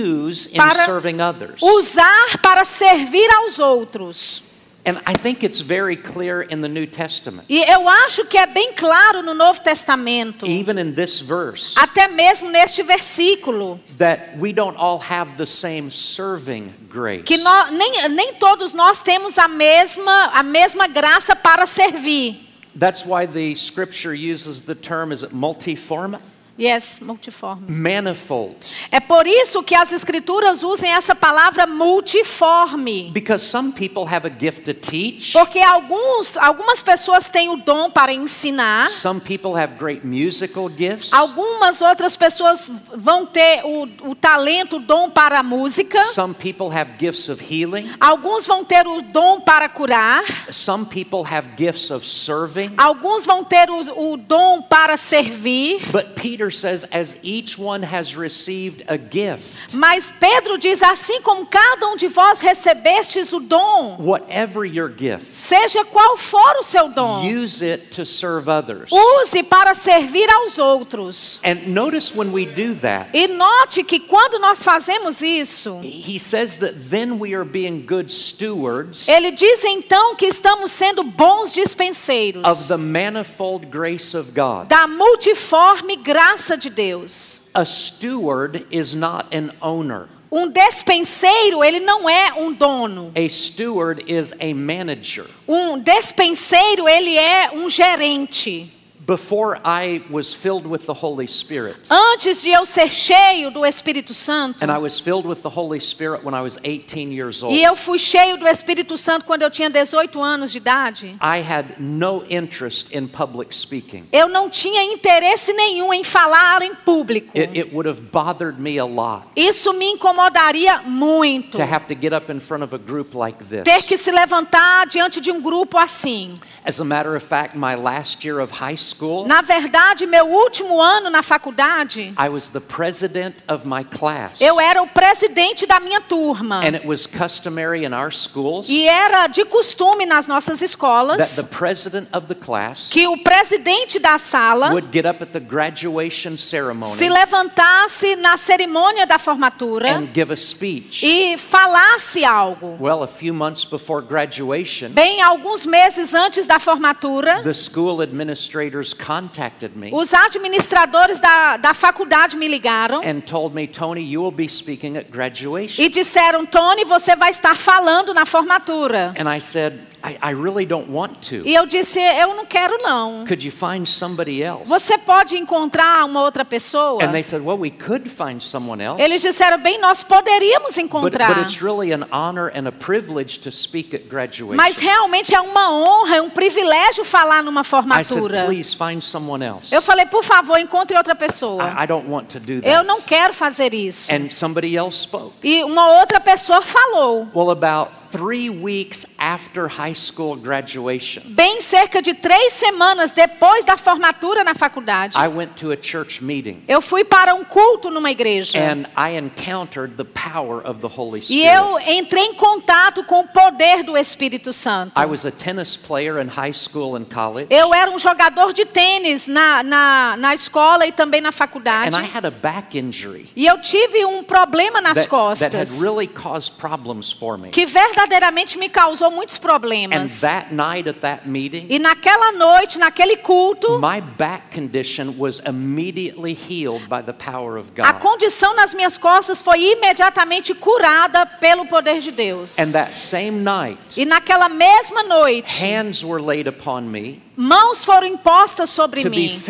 use 0.00 0.46
in 0.46 0.56
Para 0.56 0.84
serving 0.86 1.20
others. 1.20 1.60
usar 1.62 2.38
para 2.42 2.64
servir 2.64 3.28
aos 3.34 3.58
outros. 3.58 4.42
And 4.86 4.98
I 5.06 5.12
think 5.12 5.44
it's 5.44 5.60
very 5.60 5.94
clear 5.94 6.40
in 6.40 6.62
the 6.62 6.68
New 6.68 6.86
Testament, 6.86 7.44
E 7.50 7.62
eu 7.70 7.86
acho 7.86 8.24
que 8.24 8.38
é 8.38 8.46
bem 8.46 8.72
claro 8.72 9.22
no 9.22 9.34
Novo 9.34 9.60
Testamento, 9.60 10.46
even 10.46 10.78
in 10.78 10.94
this 10.94 11.20
verse, 11.20 11.74
até 11.76 12.08
mesmo 12.08 12.48
neste 12.50 12.82
versículo, 12.82 13.78
that 13.98 14.38
we 14.38 14.54
don't 14.54 14.76
all 14.78 14.98
have 14.98 15.36
the 15.36 15.44
same 15.46 15.90
serving 15.90 16.72
grace. 16.88 17.24
que 17.24 17.36
nó- 17.36 17.68
nem, 17.70 18.08
nem 18.08 18.32
todos 18.36 18.72
nós 18.72 19.00
temos 19.02 19.36
a 19.36 19.48
mesma, 19.48 20.30
a 20.32 20.42
mesma 20.42 20.86
graça 20.88 21.36
para 21.36 21.66
servir. 21.66 22.40
That's 22.74 23.04
why 23.04 23.26
the 23.26 23.54
scripture 23.56 24.14
uses 24.14 24.62
the 24.62 24.74
term, 24.74 25.12
is 25.12 25.22
it 25.22 25.34
multiform? 25.34 26.16
Yes, 26.60 27.00
multiforme. 27.00 27.70
Manifold. 27.72 28.54
É 28.90 29.00
por 29.00 29.26
isso 29.26 29.62
que 29.62 29.74
as 29.74 29.92
escrituras 29.92 30.62
usam 30.62 30.90
essa 30.90 31.14
palavra 31.14 31.66
multiforme. 31.66 33.10
Because 33.14 33.42
some 33.42 33.72
people 33.72 34.04
have 34.04 34.26
a 34.26 34.30
gift 34.30 34.64
to 34.64 34.74
teach, 34.74 35.32
Porque 35.32 35.58
alguns, 35.60 36.36
algumas 36.36 36.82
pessoas 36.82 37.28
têm 37.28 37.48
o 37.48 37.56
dom 37.56 37.90
para 37.90 38.12
ensinar, 38.12 38.90
some 38.90 39.20
people 39.20 39.58
have 39.58 39.74
great 39.78 40.06
musical 40.06 40.68
gifts, 40.68 41.12
algumas 41.12 41.80
outras 41.80 42.14
pessoas 42.14 42.70
vão 42.94 43.24
ter 43.24 43.62
o, 43.64 44.10
o 44.10 44.14
talento, 44.14 44.76
o 44.76 44.80
dom 44.80 45.08
para 45.08 45.38
a 45.38 45.42
música, 45.42 45.98
some 46.12 46.34
people 46.34 46.66
have 46.66 46.90
gifts 47.00 47.30
of 47.30 47.42
healing, 47.42 47.90
alguns 47.98 48.44
vão 48.46 48.64
ter 48.66 48.86
o 48.86 49.00
dom 49.00 49.40
para 49.40 49.66
curar, 49.66 50.22
some 50.52 50.84
people 50.84 51.22
have 51.24 51.48
gifts 51.56 51.90
of 51.90 52.06
serving. 52.06 52.74
alguns 52.76 53.24
vão 53.24 53.42
ter 53.42 53.70
o, 53.70 54.12
o 54.12 54.16
dom 54.18 54.60
para 54.60 54.98
servir. 54.98 55.80
But 55.90 56.14
Peter 56.20 56.49
says, 56.52 56.84
as 56.92 57.16
each 57.22 57.58
one 57.58 57.82
has 57.82 58.16
received 58.16 58.82
a 58.88 58.96
gift, 58.96 59.58
Mas 59.72 60.12
Pedro 60.18 60.58
diz 60.58 60.82
assim 60.82 61.20
como 61.22 61.46
cada 61.46 61.86
um 61.88 61.96
de 61.96 62.08
vós 62.08 62.40
recebestes 62.40 63.32
o 63.32 63.40
dom, 63.40 63.96
whatever 64.00 64.64
your 64.64 64.88
gift, 64.90 65.26
seja 65.34 65.84
qual 65.84 66.16
for 66.16 66.58
o 66.58 66.62
seu 66.62 66.88
dom, 66.88 67.22
use 67.26 67.62
it 67.62 67.90
to 67.94 68.04
serve 68.04 68.48
others. 68.48 68.90
use 68.92 69.42
para 69.42 69.74
servir 69.74 70.28
aos 70.30 70.58
outros. 70.58 71.38
And 71.44 71.68
notice 71.74 72.14
when 72.14 72.32
we 72.32 72.44
do 72.46 72.74
that, 72.76 73.10
E 73.14 73.26
note 73.26 73.82
que 73.84 74.00
quando 74.00 74.38
nós 74.38 74.62
fazemos 74.62 75.20
isso, 75.22 75.80
he 75.82 76.18
says 76.18 76.58
that 76.58 76.74
then 76.90 77.18
we 77.18 77.34
are 77.34 77.44
being 77.44 77.80
good 77.86 78.10
stewards 78.10 79.08
ele 79.08 79.30
diz 79.30 79.64
então 79.64 80.14
que 80.16 80.26
estamos 80.26 80.70
sendo 80.70 81.02
bons 81.04 81.52
dispenseiros 81.52 82.44
of 82.44 82.68
the 82.68 82.76
manifold 82.76 83.66
grace 83.66 84.16
of 84.16 84.30
God. 84.32 84.68
da 84.68 84.86
multiforme 84.86 85.96
graça 85.96 86.29
de 86.56 86.70
Deus. 86.70 87.40
A 87.54 87.64
steward 87.64 88.66
is 88.70 88.94
not 88.94 89.34
an 89.34 89.52
owner. 89.60 90.08
Um 90.32 90.48
despenseiro, 90.48 91.64
ele 91.64 91.80
não 91.80 92.08
é 92.08 92.32
um 92.34 92.52
dono. 92.52 93.10
A 93.16 93.28
steward 93.28 94.04
is 94.06 94.32
a 94.40 94.54
manager. 94.54 95.26
Um 95.48 95.78
despenseiro, 95.78 96.88
ele 96.88 97.18
é 97.18 97.50
um 97.52 97.68
gerente. 97.68 98.72
Before 99.10 99.58
I 99.64 100.04
was 100.08 100.32
filled 100.32 100.68
with 100.68 100.86
the 100.86 100.94
Holy 100.94 101.26
Spirit, 101.26 101.76
Antes 101.90 102.42
de 102.42 102.50
eu 102.52 102.64
ser 102.64 102.92
cheio 102.92 103.50
do 103.50 103.66
Espírito 103.66 104.14
Santo, 104.14 104.62
and 104.62 104.70
I 104.70 104.78
was 104.78 105.00
filled 105.00 105.26
with 105.26 105.42
the 105.42 105.48
Holy 105.48 105.80
Spirit 105.80 106.22
when 106.22 106.32
I 106.32 106.42
was 106.42 106.56
18 106.62 107.10
years 107.10 107.42
old, 107.42 107.52
e 107.52 107.64
eu 107.64 107.74
fui 107.74 107.98
cheio 107.98 108.36
do 108.36 108.46
Espírito 108.46 108.96
Santo 108.96 109.24
quando 109.24 109.42
eu 109.42 109.50
tinha 109.50 109.68
18 109.68 110.22
anos 110.22 110.52
de 110.52 110.58
idade, 110.58 111.16
I 111.20 111.42
had 111.42 111.80
no 111.80 112.24
interest 112.30 112.94
in 112.96 113.08
public 113.08 113.52
speaking. 113.52 114.06
eu 114.12 114.28
não 114.28 114.48
tinha 114.48 114.80
interesse 114.84 115.52
nenhum 115.54 115.92
em 115.92 116.04
falar 116.04 116.62
em 116.62 116.76
público. 116.76 117.36
It, 117.36 117.58
it 117.58 117.74
would 117.74 117.88
have 117.88 118.12
bothered 118.12 118.60
me 118.60 118.78
a 118.78 118.84
lot 118.84 119.26
Isso 119.34 119.72
me 119.72 119.86
incomodaria 119.86 120.82
muito. 120.82 121.58
to 121.58 121.64
have 121.64 121.86
to 121.88 122.00
get 122.00 122.12
up 122.12 122.30
in 122.30 122.38
front 122.38 122.62
of 122.62 122.72
a 122.72 122.78
group 122.78 123.12
like 123.16 123.42
this. 123.46 123.64
Ter 123.64 123.82
que 123.82 123.96
se 123.96 124.12
levantar 124.12 124.86
diante 124.86 125.20
de 125.20 125.32
um 125.32 125.40
grupo 125.40 125.78
assim. 125.78 126.38
As 126.64 126.78
a 126.78 126.84
matter 126.84 127.16
of 127.16 127.22
fact, 127.22 127.56
my 127.56 127.74
last 127.74 128.22
year 128.24 128.38
of 128.38 128.50
high 128.50 128.74
school, 128.76 129.26
Na 129.26 129.40
verdade, 129.42 130.06
meu 130.06 130.26
último 130.26 130.78
ano 130.80 131.08
na 131.10 131.22
faculdade, 131.22 132.12
I 132.18 132.28
was 132.28 132.48
the 132.50 132.60
president 132.60 133.36
of 133.48 133.66
my 133.66 133.82
class. 133.82 134.40
eu 134.40 134.60
era 134.60 134.82
o 134.82 134.86
presidente 134.86 135.66
da 135.66 135.80
minha 135.80 136.00
turma. 136.02 136.62
And 136.64 136.76
it 136.76 136.84
was 136.86 137.06
customary 137.06 137.84
in 137.84 137.94
our 137.94 138.12
schools 138.12 138.68
E 138.68 138.86
era 138.86 139.26
de 139.26 139.44
costume 139.44 140.04
nas 140.06 140.26
nossas 140.26 140.60
that 140.60 140.66
escolas 140.70 141.36
the 141.36 141.44
president 141.44 142.08
of 142.12 142.26
the 142.28 142.34
class 142.34 142.88
que 142.90 143.06
o 143.08 143.16
presidente 143.22 143.98
da 143.98 144.18
sala 144.18 144.70
would 144.70 144.88
get 144.92 145.06
up 145.06 145.22
at 145.22 145.32
the 145.32 145.40
graduation 145.40 146.36
se 146.36 146.50
ceremony 146.50 147.08
levantasse 147.08 148.16
na 148.16 148.36
cerimônia 148.36 149.06
da 149.06 149.18
formatura 149.18 149.88
and 149.96 150.12
give 150.12 150.30
a 150.32 150.36
speech. 150.36 151.02
e 151.04 151.36
falasse 151.38 152.24
algo. 152.24 152.76
Well, 152.78 153.02
a 153.02 153.08
few 153.08 153.32
months 153.32 153.64
before 153.64 154.02
graduation, 154.02 154.90
Bem, 154.92 155.22
alguns 155.22 155.64
meses 155.64 156.14
antes 156.14 156.46
da 156.46 156.58
formatura, 156.60 157.42
the 157.42 157.54
school 157.54 158.02
administrators 158.02 158.94
contacted 158.94 159.76
me 159.76 159.90
os 159.92 160.12
administradores 160.14 161.18
da, 161.18 161.56
da 161.56 161.74
faculdade 161.74 162.36
me 162.36 162.46
ligaram 162.46 163.00
and 163.02 163.22
told 163.22 163.54
me, 163.54 163.66
Tony, 163.66 164.02
you 164.02 164.22
will 164.22 164.30
be 164.30 164.48
speaking 164.48 164.96
at 164.96 165.10
graduation. 165.10 165.82
e 165.82 165.88
disseram: 165.88 166.46
Tony, 166.46 166.84
você 166.84 167.16
vai 167.16 167.30
estar 167.30 167.56
falando 167.56 168.14
na 168.14 168.24
formatura. 168.26 169.14
And 169.18 169.28
I 169.28 169.40
said, 169.40 169.74
I, 170.02 170.18
I 170.30 170.32
really 170.34 170.64
don't 170.64 170.90
want 170.90 171.28
to. 171.28 171.42
E 171.46 171.54
eu 171.54 171.66
disse: 171.66 172.00
Eu 172.00 172.34
não 172.34 172.46
quero, 172.46 172.78
não. 172.82 173.24
Could 173.26 173.44
you 173.46 173.52
find 173.52 173.86
somebody 173.86 174.42
else? 174.42 174.64
Você 174.66 174.96
pode 174.98 175.36
encontrar 175.36 176.04
uma 176.04 176.22
outra 176.22 176.44
pessoa? 176.44 177.02
And 177.04 177.12
they 177.12 177.22
said, 177.22 177.42
well, 177.44 177.58
we 177.58 177.70
could 177.70 178.08
find 178.08 178.42
someone 178.42 178.82
else. 178.82 179.00
Eles 179.02 179.20
disseram: 179.22 179.58
Bem, 179.58 179.78
nós 179.78 180.02
poderíamos 180.02 180.76
encontrar. 180.78 181.34
but 181.34 181.42
it's 181.42 181.60
really 181.62 181.92
an 181.92 182.06
honor 182.12 182.50
and 182.54 182.66
a 182.66 182.72
privilege 182.72 183.40
to 183.40 183.50
speak 183.50 183.94
at 183.94 184.04
graduation. 184.08 184.56
Mas 184.56 184.78
realmente 184.78 185.34
é 185.34 185.40
uma 185.40 185.70
honra, 185.72 186.16
é 186.16 186.22
um 186.22 186.30
privilégio 186.30 187.04
falar 187.04 187.42
numa 187.42 187.60
I 187.60 187.64
said, 187.64 187.70
formatura. 187.70 188.44
please 188.46 188.74
find 188.74 189.02
someone 189.02 189.44
else. 189.44 189.74
Eu 189.74 189.82
falei, 189.82 190.06
por 190.06 190.24
favor, 190.24 190.58
encontre 190.58 190.96
outra 190.96 191.14
pessoa. 191.14 191.62
I, 191.62 191.84
I 191.84 191.86
don't 191.86 192.08
want 192.08 192.28
to 192.32 192.40
do 192.40 192.54
Eu 192.54 192.60
that. 192.62 192.86
não 192.86 193.00
quero 193.02 193.34
fazer 193.34 193.74
isso. 193.74 194.12
And 194.12 194.30
somebody 194.30 194.76
else 194.76 195.00
spoke. 195.02 195.34
E 195.42 195.62
uma 195.64 195.98
outra 196.00 196.20
pessoa 196.20 196.62
falou. 196.62 197.28
Well, 197.34 197.50
about 197.50 197.90
three 198.12 198.50
weeks 198.50 199.06
after 199.18 199.68
high 199.68 199.94
school 199.94 200.36
graduation, 200.36 201.22
Bem 201.26 201.60
cerca 201.60 202.02
de 202.02 202.14
três 202.14 202.52
semanas 202.54 203.12
depois 203.12 203.64
da 203.64 203.76
formatura 203.76 204.42
na 204.44 204.54
faculdade, 204.54 205.16
I 205.16 205.28
went 205.28 205.52
to 205.56 205.72
a 205.72 205.76
church 205.80 206.22
meeting 206.22 206.62
eu 206.68 206.80
fui 206.80 207.04
para 207.04 207.34
um 207.34 207.44
culto 207.44 207.90
numa 207.90 208.10
igreja. 208.10 208.58
and 208.58 208.86
I 208.96 209.16
encountered 209.16 209.96
the 209.96 210.04
power 210.04 210.60
of 210.66 210.80
the 210.80 210.88
Holy 210.88 211.20
E 211.20 211.22
Spirit. 211.22 211.46
eu 211.54 211.78
entrei 211.94 212.24
em 212.24 212.34
contato 212.34 213.04
com 213.04 213.20
o 213.20 213.28
poder 213.28 213.82
do 213.82 213.96
Espírito 213.96 214.52
Santo. 214.52 214.92
I 215.00 215.06
was 215.06 215.24
a 215.24 215.30
tennis 215.30 215.76
player 215.76 216.18
in 216.20 216.28
high 216.28 216.52
school 216.52 216.96
and 216.96 217.04
college. 217.04 217.46
Eu 217.50 217.72
era 217.74 217.90
um 217.90 217.98
jogador 217.98 218.52
de 218.52 218.64
tênis 218.64 219.26
na, 219.26 219.62
na, 219.62 220.16
na 220.18 220.34
escola 220.34 220.86
e 220.86 220.92
também 220.92 221.20
na 221.20 221.32
faculdade. 221.32 221.94
And 221.94 221.98
I 222.00 222.04
had 222.04 222.24
a 222.26 222.30
back 222.30 222.76
injury 222.78 223.28
E 223.36 223.46
eu 223.46 223.60
tive 223.60 224.04
um 224.04 224.22
problema 224.22 224.80
nas 224.80 224.94
that, 224.94 225.08
that 225.10 225.56
had 225.56 225.68
costas 225.68 225.80
really 225.82 226.06
caused 226.06 226.52
problems 226.58 227.12
for 227.12 227.38
me. 227.38 227.50
que 227.50 227.64
verdadeiramente 228.00 228.56
me 228.58 228.68
causou 228.68 229.10
muitos 229.10 229.36
And 229.36 229.42
problemas. 229.42 230.20
that 230.20 230.52
night 230.52 230.88
at 230.88 231.00
that 231.00 231.26
meeting, 231.28 231.66
E 231.68 231.78
naquela 231.78 232.32
noite, 232.32 232.78
naquele 232.78 233.16
culto, 233.16 233.78
my 233.78 234.00
back 234.00 234.50
condition 234.54 235.16
was 235.18 235.40
immediately 235.46 236.32
healed 236.34 236.88
by 236.88 237.02
the 237.02 237.12
power 237.12 237.56
of 237.58 237.70
a 237.78 237.92
condição 237.94 238.54
nas 238.54 238.72
minhas 238.74 238.96
costas 238.96 239.40
foi 239.40 239.60
imediatamente 239.72 240.54
curada 240.54 241.26
pelo 241.26 241.66
poder 241.66 242.00
de 242.00 242.10
Deus. 242.10 242.58
And 242.58 242.72
that 242.72 242.94
same 242.94 243.42
night, 243.42 243.78
E 243.96 244.04
naquela 244.04 244.48
mesma 244.48 245.02
noite, 245.02 245.46
hands 245.60 246.02
were 246.04 246.20
laid 246.20 246.46
upon 246.48 246.90
me 246.90 247.22
mãos 247.40 247.84
foram 247.84 248.06
impostas 248.06 248.68
sobre 248.70 249.02
mim 249.08 249.40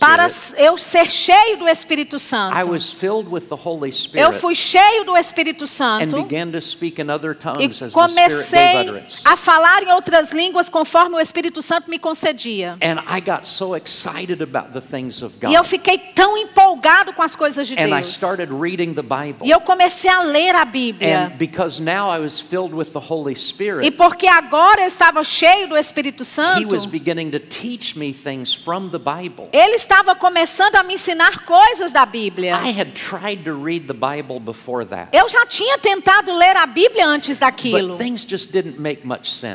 para 0.00 0.26
eu 0.56 0.78
ser 0.78 1.10
cheio 1.10 1.58
do 1.58 1.68
Espírito 1.68 2.18
Santo. 2.18 2.56
Eu 4.14 4.32
fui 4.32 4.54
cheio 4.54 5.04
do 5.04 5.16
Espírito 5.16 5.66
Santo 5.66 6.16
e 7.60 7.68
comecei 7.92 9.04
a 9.24 9.36
falar 9.36 9.82
em 9.82 9.92
outras 9.92 10.32
línguas 10.32 10.68
conforme 10.68 11.16
o 11.16 11.20
Espírito 11.20 11.60
Santo 11.60 11.90
me 11.90 11.98
concedia. 11.98 12.76
E 15.50 15.54
eu 15.54 15.64
fiquei 15.64 15.98
tão 15.98 16.36
empolgado 16.38 17.12
com 17.12 17.22
as 17.22 17.34
coisas 17.34 17.68
de 17.68 17.74
Deus. 17.76 17.90
E 19.44 19.50
eu 19.50 19.60
comecei 19.60 20.10
a 20.10 20.22
ler 20.22 20.54
a 20.54 20.64
Bíblia. 20.64 21.32
E 23.82 23.90
porque 23.90 24.26
agora 24.26 24.82
eu 24.82 24.86
estava 24.86 25.22
cheio 25.24 25.68
do 25.68 25.76
Espírito 25.76 26.24
Santo, 26.24 26.69
was 26.70 26.86
beginning 26.86 27.30
to 27.30 27.38
teach 27.38 27.96
me 27.96 28.12
things 28.12 28.52
from 28.52 28.90
the 28.90 28.98
Bible. 28.98 29.48
ele 29.52 29.76
estava 29.76 30.14
começando 30.14 30.76
a 30.76 30.82
me 30.82 30.94
ensinar 30.94 31.44
coisas 31.44 31.92
da 31.92 32.06
Bíblia. 32.06 32.56
I 32.62 32.70
had 32.70 32.92
tried 32.94 33.44
to 33.44 33.54
read 33.54 33.86
the 33.86 33.94
Bible 33.94 34.40
before 34.40 34.84
that, 34.86 35.10
Eu 35.12 35.28
já 35.28 35.46
tinha 35.46 35.78
tentado 35.78 36.32
ler 36.32 36.56
a 36.56 36.66
Bíblia 36.66 37.06
antes 37.06 37.38
daquilo, 37.38 37.98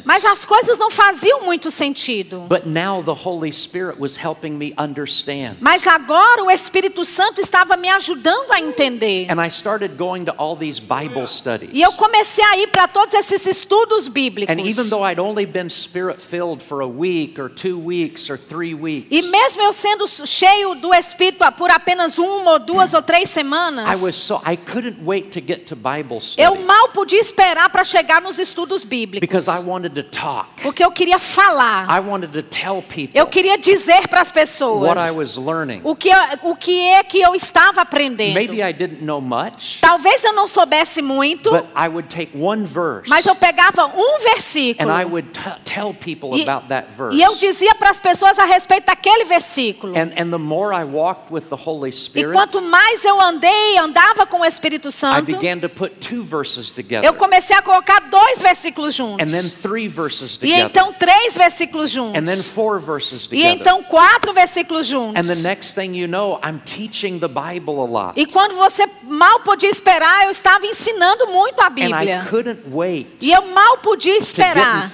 mas 0.06 0.26
as 0.26 0.46
coisas 0.46 0.78
não 0.78 0.90
faziam 0.90 1.42
muito 1.42 1.72
sentido. 1.72 2.46
But 2.48 2.66
now 2.66 3.04
the 3.04 3.28
Holy 3.28 3.52
Spirit 3.52 4.00
was 4.00 4.18
helping 4.18 4.52
me 4.52 4.74
understand. 4.78 5.58
Mas 5.60 5.88
agora 5.88 6.44
o 6.44 6.52
Espírito 6.52 7.06
Santo 7.06 7.42
estava 7.42 7.78
me 7.78 7.90
ajudando 7.90 8.52
a 8.52 8.60
entender. 8.60 9.28
And 9.30 9.42
I 9.42 9.50
started 9.50 9.98
going 9.98 10.26
to 10.26 10.34
all 10.38 10.56
these 10.56 10.80
Bible 10.80 11.28
studies. 11.28 11.70
E 11.74 11.82
eu 11.82 11.92
comecei 11.94 12.44
a 12.44 12.58
ir 12.58 12.68
para 12.68 12.88
todos 12.88 13.14
esses 13.14 13.46
estudos 13.46 14.08
bíblicos. 14.08 14.54
And 14.54 14.60
even 14.60 14.90
though 14.90 15.06
I'd 15.06 15.20
only 15.20 15.46
been 15.46 15.70
spirit 15.70 16.20
filled 16.20 16.62
for 16.62 16.82
a 16.82 16.88
week 16.98 17.40
or 17.40 17.50
two 17.50 17.78
weeks 17.80 18.30
or 18.30 18.38
three 18.38 18.74
weeks, 18.74 19.08
E 19.12 19.22
mesmo 19.24 19.62
eu 19.62 19.74
sendo 19.74 20.08
cheio 20.08 20.76
do 20.76 20.94
Espírito 20.94 21.44
por 21.58 21.70
apenas 21.72 22.18
uma 22.18 22.52
ou 22.54 22.60
duas 22.60 22.94
ou 22.94 23.02
três 23.02 23.30
I 23.30 23.34
semanas, 23.34 24.02
was 24.02 24.16
so 24.16 24.42
I 24.46 24.56
couldn't 24.58 25.04
wait 25.04 25.32
to 25.32 25.40
get 25.46 25.66
to 25.68 25.76
Bible 25.76 26.18
eu 26.38 26.52
study 26.52 26.64
mal 26.64 26.90
podia 26.90 27.20
esperar 27.20 27.70
para 27.70 27.84
chegar 27.84 28.22
nos 28.22 28.40
estudos 28.40 28.84
bíblicos. 28.84 29.20
because 29.28 29.48
I 29.50 29.60
wanted 29.60 29.94
to 29.96 30.04
talk. 30.04 30.62
Porque 30.62 30.84
eu 30.84 30.92
queria 30.92 31.20
falar. 31.20 31.88
I 31.90 32.00
wanted 32.00 32.32
to 32.34 32.44
tell 32.44 32.82
people 32.82 33.12
Eu 33.20 33.28
queria 33.28 33.58
dizer 33.58 34.08
para 34.08 34.22
as 34.22 34.32
pessoas 34.32 34.82
what 34.98 35.00
I 35.00 35.12
was 35.12 35.36
learning. 35.38 35.82
o 35.84 35.96
que, 35.96 36.10
eu- 36.10 36.52
o 36.52 36.56
que 36.56 36.80
é 36.90 37.04
que 37.04 37.20
eu 37.22 37.36
estava 37.36 37.82
aprendendo. 37.82 38.34
Maybe 38.34 38.62
I 38.62 38.72
didn't 38.74 39.04
know 39.04 39.20
much, 39.22 39.80
Talvez 39.82 40.24
eu 40.24 40.34
não 40.34 40.48
soubesse 40.48 41.02
muito, 41.02 41.52
but 41.52 41.66
I 41.76 41.88
would 41.88 42.08
take 42.10 42.32
one 42.38 42.66
verse 42.66 43.10
mas 43.10 43.26
eu 43.26 43.36
pegava 43.36 43.86
um 43.88 44.20
versículo 44.22 44.90
and 44.90 45.02
I 45.02 45.06
would 45.06 45.30
tell 45.64 45.94
people 45.94 46.38
e, 46.38 46.48
about 46.48 46.68
that 46.70 46.85
verse. 46.98 47.16
e 47.18 47.22
eu 47.22 47.36
dizia 47.36 47.74
para 47.76 47.90
as 47.90 48.00
pessoas 48.00 48.38
a 48.40 48.46
respeito 48.46 48.86
daquele 48.86 49.26
versículo. 49.26 49.94
And, 49.98 50.12
and 50.18 50.30
the 50.32 50.38
more 50.38 50.74
I 50.74 50.84
walked 50.84 51.32
with 51.34 51.44
the 51.50 51.56
Holy 51.56 51.90
E 51.90 51.94
Spirit, 51.94 52.34
quanto 52.34 52.62
mais 52.62 53.04
eu 53.06 53.20
andei, 53.22 53.78
andava 53.78 54.26
com 54.26 54.42
o 54.42 54.46
Espírito 54.46 54.90
I 54.90 54.92
Santo, 54.92 55.26
began 55.26 55.60
to 55.60 55.70
put 55.70 55.96
two 56.00 56.24
verses 56.24 56.72
together, 56.72 57.06
eu 57.06 57.14
comecei 57.14 57.56
a 57.56 57.62
colocar 57.62 58.00
dois 58.10 58.42
versículos 58.42 59.00
and 59.00 59.18
then 59.18 59.30
juntos. 59.30 59.52
three 59.62 59.88
verses 59.88 60.36
E 60.36 60.40
together, 60.40 60.66
então 60.66 60.94
três 60.94 61.36
versículos 61.36 61.96
and 61.96 62.12
then 62.14 62.28
juntos. 62.36 62.50
four 62.50 62.80
verses 62.80 63.26
E 63.26 63.30
together. 63.30 63.56
então 63.60 63.84
quatro 63.84 64.34
versículos 64.34 64.92
And 64.92 65.14
the 65.14 65.24
juntos. 65.24 65.44
next 65.44 65.76
thing 65.76 65.94
you 65.96 66.08
know, 66.08 66.40
I'm 66.44 66.60
teaching 66.66 67.20
the 67.20 67.28
Bible 67.28 67.80
a 67.80 67.86
lot. 67.86 68.14
E 68.20 68.26
quando 68.26 68.56
você 68.56 68.88
mal 69.04 69.40
podia 69.42 69.70
esperar, 69.70 70.26
eu 70.26 70.32
estava 70.32 70.66
ensinando 70.66 71.28
muito 71.28 71.60
a 71.62 71.68
And 71.68 71.70
I 71.70 71.72
Bíblia. 71.88 72.28
couldn't 72.30 72.62
wait 72.72 73.08
E 73.22 73.32
eu 73.32 73.42
mal 73.48 73.78
podia 73.80 74.18
esperar 74.18 74.90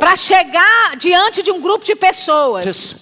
para 0.00 0.16
chegar 0.16 0.63
diante 0.98 1.42
de 1.42 1.50
um 1.50 1.60
grupo 1.60 1.84
de 1.84 1.94
pessoas, 1.94 2.94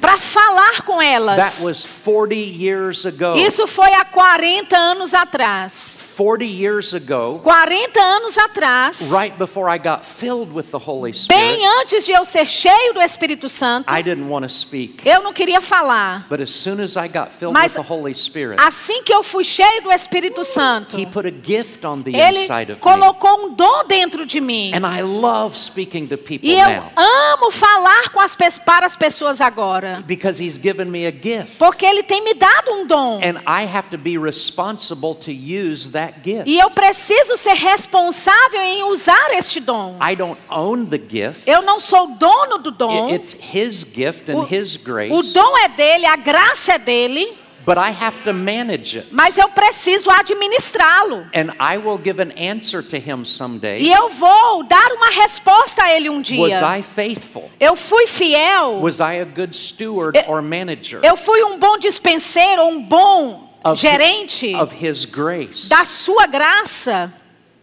para 0.00 0.18
falar 0.18 0.82
com 0.82 0.98
That 0.98 1.12
elas. 1.12 1.60
was 1.62 1.86
40 2.04 2.34
years 2.34 3.04
ago. 3.06 3.36
Isso 3.36 3.66
foi 3.66 3.92
há 3.92 4.04
40 4.04 4.76
anos 4.76 5.14
atrás. 5.14 6.00
40 6.16 6.44
years 6.44 6.92
ago, 6.94 7.40
40 7.42 7.98
anos 8.00 8.36
atrás, 8.36 9.10
right 9.12 9.36
before 9.38 9.68
I 9.68 9.78
got 9.78 10.04
filled 10.04 10.52
with 10.52 10.70
the 10.70 10.78
Holy 10.78 11.12
bem 11.28 11.58
Spirit, 11.58 11.64
antes 11.80 12.04
de 12.04 12.12
eu 12.12 12.24
ser 12.24 12.46
cheio 12.46 12.92
do 12.92 13.00
Espírito 13.00 13.48
Santo, 13.48 13.90
I 13.90 14.02
didn't 14.02 14.28
want 14.28 14.44
to 14.44 14.50
speak. 14.52 15.06
eu 15.08 15.22
não 15.22 15.32
queria 15.32 15.60
falar. 15.62 16.26
But 16.28 16.40
as 16.42 16.50
soon 16.50 16.80
as 16.80 16.96
I 16.96 17.08
got 17.08 17.30
filled 17.30 17.54
Mas- 17.54 17.74
with 17.76 17.82
the 17.86 17.92
Holy 17.94 18.14
Spirit, 18.14 18.60
Assim 18.60 19.02
que 19.02 19.12
eu 19.12 19.22
fui 19.22 19.42
cheio 19.44 19.82
do 19.82 19.90
Espírito 19.90 20.44
Santo, 20.44 20.98
He 20.98 21.06
put 21.06 21.26
a 21.26 21.30
gift 21.32 21.84
on 21.86 22.02
the 22.02 22.10
ele 22.14 22.42
inside 22.44 22.70
of 22.72 22.74
me. 22.74 22.80
colocou 22.80 23.46
um 23.46 23.54
dom 23.54 23.84
dentro 23.86 24.26
de 24.26 24.40
mim. 24.40 24.72
And 24.74 24.86
I 24.86 25.00
love 25.02 25.56
speaking 25.56 26.06
to 26.08 26.18
people 26.18 26.48
E 26.48 26.58
eu 26.60 26.68
now 26.68 26.92
amo 26.96 27.50
falar 27.50 28.10
com 28.10 28.20
as, 28.20 28.36
para 28.58 28.84
as 28.86 28.96
pessoas 28.96 29.40
agora. 29.40 30.02
because 30.06 30.42
He's 30.42 30.58
given 30.58 30.86
me 30.90 31.06
a 31.06 31.10
gift. 31.10 31.56
Porque 31.58 31.86
ele 31.86 32.02
tem 32.02 32.22
me 32.22 32.34
dado 32.34 32.70
um 32.72 32.86
dom. 32.86 33.20
And 33.22 33.38
I 33.46 33.64
have 33.64 33.88
to 33.90 33.98
be 33.98 34.18
responsible 34.18 35.14
to 35.14 35.30
use 35.32 35.90
that. 35.92 36.11
E 36.46 36.58
eu 36.58 36.70
preciso 36.70 37.36
ser 37.36 37.54
responsável 37.54 38.60
em 38.62 38.82
usar 38.84 39.30
este 39.32 39.60
dom. 39.60 39.96
I 40.02 40.14
don't 40.16 40.40
own 40.50 40.86
the 40.86 40.98
gift. 40.98 41.42
Eu 41.48 41.62
não 41.62 41.78
sou 41.80 42.08
dono 42.16 42.58
do 42.58 42.70
dom. 42.70 43.10
I- 43.10 43.14
It's 43.14 43.34
His 43.54 43.84
gift 43.84 44.30
and 44.30 44.36
O, 44.38 44.46
His 44.50 44.76
grace. 44.76 45.12
o 45.12 45.22
dom 45.22 45.58
é 45.58 45.68
dele, 45.68 46.06
a 46.06 46.16
graça 46.16 46.74
é 46.74 46.78
dele, 46.78 47.38
But 47.64 47.76
I 47.78 47.90
have 48.04 48.18
to 48.24 48.34
manage 48.34 48.98
it. 48.98 49.08
mas 49.12 49.38
eu 49.38 49.48
preciso 49.50 50.10
administrá-lo. 50.10 51.26
And 51.32 51.52
I 51.60 51.78
will 51.78 51.96
give 52.02 52.20
an 52.20 52.32
answer 52.36 52.82
to 52.82 52.96
Him 52.96 53.24
someday. 53.24 53.80
E 53.82 53.92
eu 53.92 54.08
vou 54.08 54.64
dar 54.64 54.90
uma 54.92 55.10
resposta 55.10 55.84
a 55.84 55.92
ele 55.94 56.10
um 56.10 56.16
Was 56.16 56.26
dia. 56.26 56.78
I 56.78 56.82
faithful? 56.82 57.48
Eu 57.60 57.76
fui 57.76 58.06
fiel. 58.08 58.80
Was 58.80 58.98
I 58.98 59.20
a 59.20 59.24
good 59.24 59.56
steward 59.56 60.16
Eu- 60.18 60.24
or 60.34 60.42
manager 60.42 61.00
Eu 61.04 61.16
fui 61.16 61.42
um 61.44 61.56
bom 61.58 61.78
dispenseiro, 61.78 62.64
um 62.64 62.82
bom 62.82 63.51
gerente 63.74 64.54
of 64.54 64.74
His 64.74 65.04
grace? 65.04 65.68
da 65.68 65.84
sua 65.84 66.26
graça. 66.26 67.12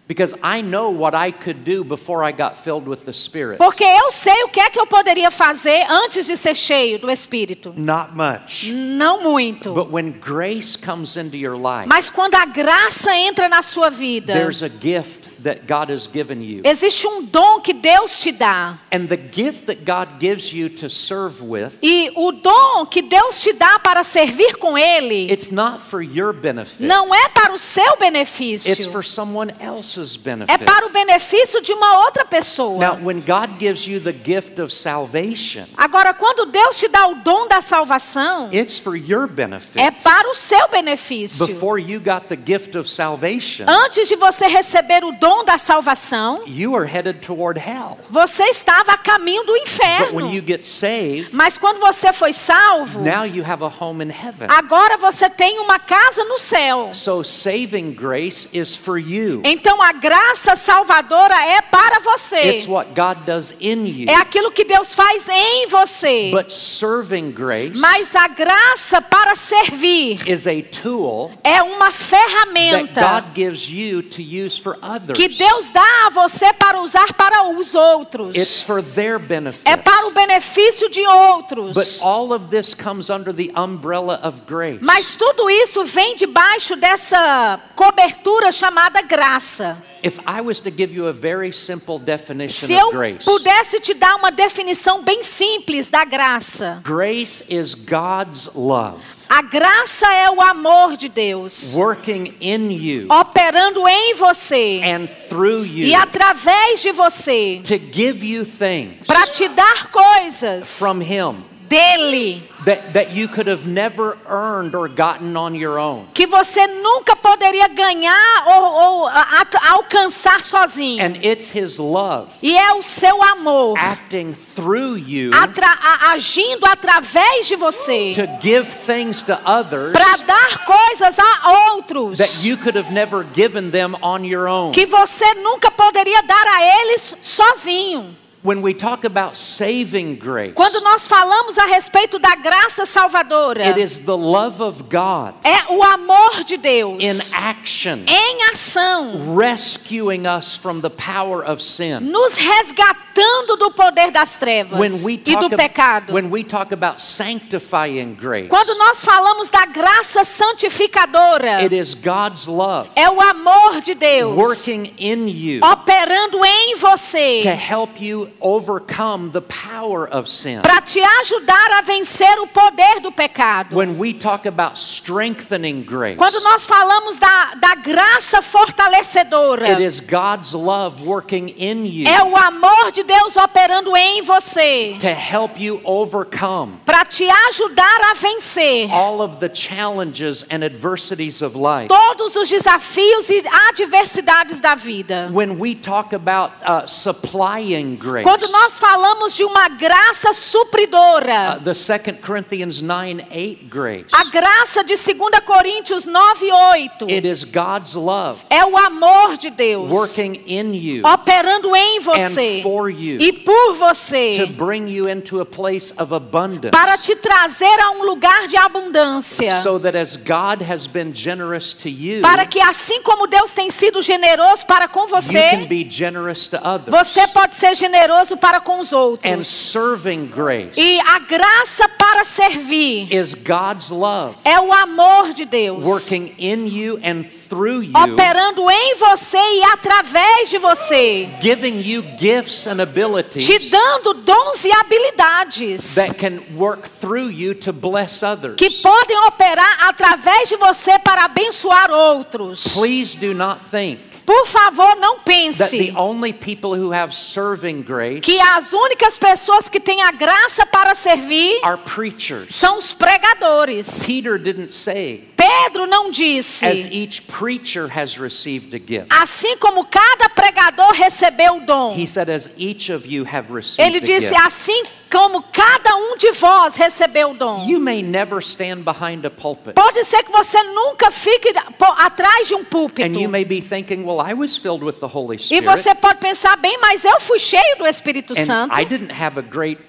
Because 0.08 0.34
I 0.41 0.64
know 0.64 0.89
what 0.89 1.14
I 1.14 1.32
could 1.32 1.64
do 1.64 1.84
before 1.84 2.24
I 2.24 2.32
got 2.32 2.58
filled 2.58 2.88
with 2.88 3.06
the 3.06 3.14
Spirit. 3.14 3.60
Porque 3.60 3.84
eu 3.84 4.10
sei 4.10 4.43
o 4.43 4.47
que 4.47 4.60
é 4.60 4.68
que 4.72 4.80
eu 4.80 4.88
poderia 4.88 5.30
fazer 5.30 5.86
antes 5.88 6.26
de 6.26 6.36
ser 6.36 6.56
cheio 6.56 6.97
do 6.97 7.12
Espírito. 7.12 7.76
Not 7.78 8.18
much. 8.18 8.72
Não 8.72 9.22
muito. 9.22 9.72
But 9.72 9.91
when 9.91 10.14
grace 10.20 10.76
comes 10.76 11.16
into 11.16 11.38
your 11.38 11.56
life, 11.56 11.88
Mas 11.88 12.10
quando 12.10 12.34
a 12.34 12.45
graça 12.45 13.16
entra 13.16 13.47
na 13.47 13.62
sua 13.62 13.91
vida, 13.91 14.34
there's 14.34 14.64
a 14.64 14.68
gift 14.68 15.28
that 15.43 15.61
God 15.67 15.89
has 15.91 16.07
given 16.07 16.41
you. 16.41 16.61
existe 16.63 17.05
um 17.07 17.23
dom 17.23 17.61
que 17.61 17.73
Deus 17.73 18.15
te 18.19 18.31
dá. 18.31 18.77
And 18.91 19.07
the 19.07 19.17
gift 19.17 19.65
that 19.65 19.83
God 19.85 20.19
gives 20.19 20.51
you 20.53 20.69
to 20.69 20.89
serve 20.89 21.41
with, 21.41 21.71
E 21.81 22.11
o 22.15 22.31
dom 22.31 22.85
que 22.85 23.01
Deus 23.01 23.41
te 23.41 23.53
dá 23.53 23.79
para 23.79 24.03
servir 24.03 24.55
com 24.57 24.77
Ele 24.77 25.31
it's 25.31 25.51
not 25.51 25.79
for 25.81 26.01
your 26.01 26.33
benefit. 26.33 26.83
não 26.83 27.13
é 27.13 27.29
para 27.29 27.53
o 27.53 27.57
seu 27.57 27.83
It's 27.93 27.99
benefício, 27.99 28.91
for 28.91 29.03
someone 29.03 29.53
else's 29.59 30.15
é 30.15 30.19
benefit. 30.19 30.65
para 30.65 30.85
o 30.87 30.89
benefício 30.89 31.61
de 31.61 31.73
uma 31.73 31.99
outra 32.05 32.23
Now, 32.23 32.29
pessoa. 32.29 32.99
when 33.01 33.21
God 33.21 33.57
gives 33.59 33.85
you 33.87 33.99
the 33.99 34.13
gift 34.13 34.59
of 34.61 34.73
salvation, 34.73 35.65
Agora, 35.77 36.13
quando 36.13 36.45
Deus 36.45 36.77
te 36.77 36.87
dá 36.87 37.07
o 37.07 37.15
dom 37.15 37.47
da 37.47 37.61
salvação, 37.61 38.49
it's 38.53 38.77
for 38.77 38.95
your 38.95 39.27
benefit. 39.27 39.79
é 39.79 39.91
para 39.91 40.29
o 40.29 40.35
seu 40.35 40.67
benefício. 40.69 41.45
Before 41.47 41.79
you 41.81 41.99
got 41.99 42.27
the 42.27 42.35
gift 42.37 42.77
of 42.77 42.89
salvation, 42.89 43.65
Antes 43.67 44.07
de 44.07 44.15
você 44.15 44.47
receber 44.47 45.03
o 45.03 45.11
dom 45.13 45.28
da 45.45 45.57
salvação, 45.57 46.43
you 46.47 46.75
are 46.75 46.86
headed 46.86 47.19
toward 47.21 47.59
hell. 47.59 47.97
você 48.09 48.43
estava 48.45 48.93
a 48.93 48.97
caminho 48.97 49.43
do 49.45 49.55
inferno. 49.55 50.34
you 50.34 50.43
get 50.45 50.63
saved, 50.63 51.30
Mas 51.32 51.57
quando 51.57 51.80
você 51.80 52.11
foi 52.11 52.34
salvo, 52.34 52.99
now 52.99 53.25
you 53.25 53.43
have 53.43 53.63
a 53.63 53.67
home 53.80 54.03
in 54.03 54.09
heaven. 54.09 54.47
agora 54.49 54.97
você 54.97 55.30
tem 55.30 55.59
uma 55.59 55.77
casa 55.80 56.23
no 56.25 56.39
céu. 56.39 56.91
So 56.93 57.23
saving 57.23 57.93
grace 57.93 58.49
is 58.53 58.75
for 58.75 58.97
you. 58.97 59.41
Então 59.45 59.82
a 59.82 59.91
graça 59.93 60.55
salvadora 60.55 61.36
é 61.36 61.61
para 61.61 61.99
você. 61.99 62.55
It's 62.55 62.67
what 62.67 62.89
God 62.95 63.25
does 63.25 63.55
in 63.59 63.86
you. 63.86 64.09
É 64.09 64.15
aquilo 64.15 64.51
que 64.51 64.65
Deus 64.65 64.93
faz 64.93 65.30
em 65.30 65.67
você. 65.67 66.32
But 66.32 66.51
serving 66.51 67.32
grace 67.32 67.77
Mas 67.77 68.15
a 68.15 68.27
graça 68.27 69.01
para 69.01 69.36
servir 69.36 70.27
is 70.27 70.47
a 70.47 70.61
tool 70.82 71.32
é 71.43 71.61
uma 71.61 71.91
that 71.91 71.97
ferramenta 71.97 73.01
God 73.01 73.36
gives 73.36 73.69
you 73.69 74.01
to 74.03 74.21
use 74.21 74.59
for 74.59 74.77
others. 74.82 75.17
Que 75.20 75.28
Deus 75.28 75.67
dá 75.67 76.07
a 76.07 76.09
você 76.11 76.53
para 76.53 76.80
usar 76.80 77.13
para 77.13 77.49
os 77.49 77.76
outros. 77.76 78.38
It's 78.38 78.61
for 78.61 78.82
their 78.82 79.20
benefit. 79.20 79.61
É 79.65 79.76
para 79.76 80.07
o 80.07 80.11
benefício 80.11 80.89
de 80.89 81.05
outros. 81.05 81.74
But 81.74 81.99
all 82.01 82.32
of 82.32 82.47
this 82.47 82.74
comes 82.74 83.09
under 83.09 83.34
the 83.34 83.51
umbrella 83.53 84.22
of 84.24 84.43
grace. 84.47 84.80
Mas 84.82 85.15
tudo 85.15 85.49
isso 85.49 85.84
vem 85.84 86.15
debaixo 86.15 86.78
dessa 86.78 87.59
cobertura 87.76 88.51
chamada 88.51 89.01
graça. 89.01 89.78
If 90.02 90.20
I 90.26 90.41
was 90.41 90.62
to 90.62 90.72
give 90.72 90.93
you 90.93 91.08
a 91.08 91.14
very 91.14 91.52
simple 91.52 92.00
definition 92.00 92.68
Se 92.68 92.76
of 92.76 92.82
eu 92.82 92.91
grace, 92.91 93.26
pudesse 93.26 93.80
te 93.80 93.93
dar 93.93 94.16
uma 94.16 94.32
definição 94.32 95.04
bem 95.04 95.24
simples 95.24 95.89
da 95.89 96.06
graça, 96.06 96.82
grace 96.84 97.43
is 97.50 97.74
God's 97.76 98.50
love 98.56 99.20
a 99.30 99.43
graça 99.43 100.12
é 100.12 100.30
o 100.32 100.41
amor 100.41 100.97
de 100.97 101.08
Deus 101.08 101.76
working 101.76 102.36
in 102.41 102.72
you 102.72 103.08
operando 103.12 103.88
em 103.88 104.16
você 104.16 104.82
and 104.84 105.06
through 105.30 105.64
e 105.64 105.91
you 105.91 106.02
através 106.02 106.82
de 106.82 106.91
você 106.91 107.62
to 107.64 107.78
give 107.78 108.26
you 108.26 108.43
things 108.43 109.06
para 109.06 109.28
te 109.28 109.47
dar 109.50 109.91
coisas 109.91 110.80
from 110.80 111.00
Him 111.04 111.45
dele 111.70 112.43
that, 112.65 112.93
that 112.93 113.11
you 113.15 113.28
could 113.28 113.47
have 113.47 113.65
never 113.67 114.17
earned 114.28 114.76
or 114.76 114.89
gotten 114.89 115.38
on 115.38 115.53
your 115.55 115.80
own. 115.80 116.07
que 116.13 116.26
você 116.28 116.65
nunca 116.67 117.15
poderia 117.15 117.67
ganhar 117.70 118.43
ou, 118.47 118.63
ou 118.63 119.07
a- 119.07 119.45
alcançar 119.70 120.43
sozinho. 120.43 121.01
And 121.03 121.17
it's 121.24 121.51
His 121.55 121.78
love 121.78 122.32
E 122.41 122.57
é 122.57 122.74
o 122.74 122.82
seu 122.82 123.22
amor 123.24 123.78
acting 123.78 124.34
through 124.55 124.97
you 124.97 125.32
atra- 125.34 125.78
agindo 126.11 126.65
através 126.65 127.47
de 127.47 127.55
você 127.55 128.13
to 128.15 128.28
give 128.45 128.65
things 128.86 129.22
to 129.22 129.34
others 129.45 129.93
para 129.93 130.17
dar 130.26 130.65
coisas 130.65 131.17
a 131.20 131.72
outros 131.74 132.17
that 132.17 132.43
you 132.45 132.57
could 132.57 132.76
have 132.78 132.91
never 132.91 133.24
given 133.36 133.70
them 133.72 133.95
on 134.01 134.24
your 134.26 134.47
own. 134.47 134.72
que 134.72 134.86
você 134.86 135.34
nunca 135.36 135.70
poderia 135.72 136.22
dar 136.24 136.47
a 136.47 136.63
eles 136.82 137.15
sozinho. 137.22 138.15
When 138.41 138.61
we 138.61 138.73
talk 138.73 139.03
about 139.03 139.35
saving 139.35 140.15
grace, 140.15 140.53
Quando 140.53 140.79
nós 140.81 141.05
falamos 141.05 141.57
a 141.57 141.65
respeito 141.65 142.17
da 142.17 142.35
graça 142.35 142.85
salvadora, 142.85 143.67
it 143.67 143.77
is 143.77 143.99
the 144.05 144.15
love 144.15 144.61
of 144.63 144.83
God 144.83 145.33
é 145.43 145.73
o 145.73 145.83
amor 145.83 146.45
de 146.45 146.55
Deus 146.55 147.03
in 147.03 147.19
action, 147.33 147.99
em 148.07 148.43
ação, 148.53 149.35
rescuing 149.35 150.25
us 150.25 150.55
from 150.55 150.79
the 150.79 150.89
power 150.89 151.43
of 151.43 151.61
sin. 151.61 151.99
nos 151.99 152.35
resgatando 152.35 153.57
do 153.57 153.71
poder 153.71 154.09
das 154.09 154.37
trevas 154.37 154.79
When 154.79 155.03
we 155.03 155.21
e 155.25 155.35
do 155.35 155.49
pecado. 155.49 156.13
when 156.13 156.29
we 156.31 156.41
talk 156.41 156.71
about 156.73 157.01
sanctifying 157.01 158.15
grace, 158.15 158.47
Quando 158.47 158.73
nós 158.77 159.03
falamos 159.03 159.49
da 159.49 159.65
graça 159.65 160.23
santificadora, 160.23 161.61
it 161.61 161.75
is 161.75 161.93
God's 161.93 162.45
love 162.45 162.89
é 162.95 163.09
o 163.09 163.19
amor 163.19 163.81
de 163.81 163.93
Deus 163.95 164.33
working 164.33 164.93
in 164.97 165.27
you 165.27 165.61
operando 165.61 166.43
em 166.45 166.75
você 166.77 167.41
to 167.41 167.49
help 167.49 167.99
you 167.99 168.28
overcome 168.39 169.32
the 169.32 169.41
power 169.41 170.07
of 170.07 170.27
sin. 170.30 170.61
para 170.61 170.82
te 170.82 170.99
ajudar 170.99 171.71
a 171.80 171.82
vencer 171.82 172.39
o 172.39 172.47
poder 172.47 172.99
do 173.01 173.11
pecado. 173.11 173.75
When 173.75 173.97
we 173.97 174.13
talk 174.13 174.45
about 174.47 174.77
strengthening 174.77 175.84
grace, 175.84 176.17
Quando 176.17 176.39
nós 176.41 176.65
falamos 176.65 177.17
da, 177.17 177.55
da 177.55 177.75
graça 177.75 178.41
fortalecedora, 178.41 179.69
it 179.69 179.82
is 179.82 179.99
God's 179.99 180.53
love 180.53 181.03
working 181.05 181.53
in 181.57 181.86
you 181.86 182.07
é 182.07 182.23
o 182.23 182.36
amor 182.36 182.91
de 182.91 183.03
Deus 183.03 183.36
operando 183.36 183.95
em 183.95 184.21
você 184.21 184.97
to 184.99 185.07
help 185.07 185.59
you 185.59 185.80
overcome 185.84 186.77
para 186.86 187.05
te 187.05 187.27
ajudar 187.49 188.11
a 188.11 188.13
vencer 188.13 188.91
all 188.91 189.21
of 189.21 189.38
the 189.39 189.49
challenges 189.53 190.45
and 190.49 190.63
adversities 190.63 191.41
of 191.41 191.55
life. 191.57 191.88
todos 191.88 192.36
os 192.36 192.49
desafios 192.49 193.30
e 193.30 193.43
adversidades 193.69 194.61
da 194.61 194.75
vida. 194.75 195.30
When 195.32 195.59
we 195.59 195.75
talk 195.75 196.13
about 196.13 196.51
uh, 196.63 196.88
supplying 196.88 197.95
grace, 197.95 198.18
Quando 198.24 198.47
nós 198.51 198.78
falamos 198.78 199.36
de 199.36 199.43
uma 199.43 199.67
graça 199.70 200.32
uh, 200.32 200.34
supridora, 200.34 201.59
the 201.63 201.74
2 201.74 202.20
Corinthians 202.26 202.82
9 202.82 203.26
8 203.32 203.65
grace, 203.65 204.05
a 204.13 204.24
graça 204.26 204.84
de 204.84 204.95
2 204.95 205.39
Coríntios 205.45 206.05
9, 206.05 206.51
8 206.51 207.05
it 207.09 207.28
is 207.28 207.43
God's 207.43 207.93
love 207.95 208.39
é 208.49 208.65
o 208.65 208.78
amor 208.78 209.38
de 209.38 209.49
Deus 209.49 209.89
working 209.89 210.41
in 210.45 210.74
you 210.74 211.05
operando 211.05 211.76
em 211.76 211.99
você 211.99 212.59
and 212.59 212.63
for 212.63 212.89
you 212.89 213.20
e 213.20 213.32
por 213.32 213.74
to 213.74 213.76
você 213.76 214.45
bring 214.47 214.88
you 214.89 215.07
into 215.09 215.39
a 215.39 215.45
place 215.45 215.93
of 215.97 216.13
abundance. 216.13 216.72
para 216.72 216.97
te 216.97 217.15
trazer 217.15 217.80
a 217.82 217.91
um 217.91 218.03
lugar 218.03 218.47
de 218.47 218.57
abundância. 218.57 219.61
So 219.61 219.80
that 219.80 219.97
as 219.97 220.15
God 220.15 220.61
has 220.61 220.88
been 220.88 221.13
generous 221.13 221.74
to 221.76 221.89
you, 221.89 222.22
Para 222.22 222.45
que 222.45 222.59
assim 222.61 223.01
como 223.01 223.28
Deus 223.28 223.51
tem 223.51 223.70
sido 223.72 224.01
generoso 224.01 224.65
para 224.65 224.88
com 224.88 225.01
you 225.01 225.07
can 225.07 225.22
você, 225.22 225.55
be 225.67 225.88
generous 225.89 226.47
to 226.47 226.57
others. 226.57 226.89
você 226.89 227.28
pode 227.28 227.55
ser 227.55 227.76
generoso 227.76 228.09
para 228.38 228.60
com 228.60 228.80
os 228.80 228.91
And 228.93 228.97
outros. 228.97 229.47
serving 229.47 230.26
grace 230.28 230.80
E 230.80 230.99
a 231.01 231.20
graça 231.20 231.88
para 231.89 232.24
servir 232.24 233.12
is 233.14 233.34
God's 233.34 233.89
love 233.89 234.36
é 234.43 234.60
o 234.60 234.72
amor 234.74 235.34
de 235.34 235.45
Deus. 235.45 235.84
working 235.88 236.34
in 236.38 236.68
you 236.68 236.99
and 237.03 237.24
through 237.49 237.84
you, 237.84 237.93
Operando 237.95 238.70
em 238.70 238.95
você 238.95 239.38
e 239.38 239.64
através 239.74 240.49
de 240.49 240.57
você. 240.57 241.30
giving 241.41 241.82
you 241.82 242.03
gifts 242.18 242.68
and 242.68 242.76
Te 242.78 242.82
abilities 242.84 243.70
dando 243.70 244.14
dons 244.16 244.64
e 244.66 244.72
habilidades. 244.72 245.95
that 245.95 246.14
can 246.16 246.39
work 246.57 246.88
through 246.89 247.30
you 247.32 247.53
to 247.55 247.72
bless 247.74 248.24
others. 248.24 248.55
Que 248.55 248.70
podem 248.70 249.18
operar 249.28 249.88
através 249.88 250.49
de 250.49 250.55
você 250.57 250.97
para 250.99 251.26
abençoar 251.26 251.91
outros. 251.91 252.68
Please 252.74 253.18
do 253.18 253.34
not 253.34 253.60
think 253.72 253.99
Por 254.30 254.45
favor, 254.45 254.95
não 254.97 255.21
pense 255.21 255.71
the 255.71 255.91
only 255.97 256.32
people 256.32 256.75
who 256.75 256.93
have 256.93 257.11
serving 257.11 257.82
grace 257.82 258.19
que 258.19 258.39
as 258.39 258.71
únicas 258.71 259.17
pessoas 259.17 259.67
que 259.67 259.80
têm 259.80 260.03
a 260.03 260.11
graça 260.11 260.67
para 260.67 260.93
servir 260.93 261.59
are 261.63 261.80
preachers. 261.80 262.55
são 262.55 262.77
os 262.77 262.93
pregadores. 262.93 264.05
Peter 264.05 264.38
didn't 264.38 264.71
say, 264.71 265.27
Pedro 265.64 265.88
não 265.88 266.10
as 266.10 266.16
disse. 266.16 266.66
each 266.91 267.24
preacher 267.24 267.88
has 267.88 268.18
received 268.18 268.74
a 268.74 268.80
gift. 268.80 269.07
Assim 269.10 269.57
como 269.57 269.86
cada 269.86 270.30
pregador 270.30 270.91
recebeu 270.93 271.57
o 271.57 271.62
dom. 271.62 271.95
He 271.95 272.07
said, 272.07 272.30
as 272.30 272.49
each 272.57 272.91
of 272.91 273.07
you 273.07 273.26
have 273.26 273.53
received 273.53 273.82
Ele 273.82 273.99
disse 273.99 274.36
assim 274.36 274.84
como 275.10 275.41
cada 275.41 275.95
um 275.95 276.18
de 276.18 276.32
vós 276.32 276.76
recebeu 276.76 277.32
o 277.32 277.34
dom. 277.34 277.66
You 277.68 277.80
may 277.80 278.01
never 278.01 278.39
stand 278.39 278.84
behind 278.84 279.26
a 279.26 279.30
pulpit. 279.30 279.74
Pode 279.74 280.03
ser 280.05 280.24
que 280.24 280.32
você 280.32 280.62
nunca 280.64 281.12
fique 281.12 281.51
atrás 281.97 282.47
de 282.47 282.55
um 282.55 282.64
púlpito. 282.64 283.07
And 283.07 283.20
you 283.20 283.30
may 283.30 283.43
be 283.43 283.62
thinking, 283.62 284.05
well, 284.05 284.22
I 284.22 284.34
was 284.34 284.55
filled 284.57 284.84
with 284.84 284.99
the 284.99 285.07
Holy 285.07 285.38
E 285.49 285.62
você 285.62 285.95
pode 285.95 286.20
pensar 286.20 286.55
bem, 286.57 286.78
mas 286.80 287.03
eu 287.03 287.20
fui 287.20 287.39
cheio 287.39 287.78
do 287.78 287.88
Espírito 287.88 288.34
And 288.38 288.45
Santo. 288.45 288.74
I 288.80 288.86
didn't 288.86 289.12
have 289.12 289.39
a 289.39 289.43
great 289.43 289.88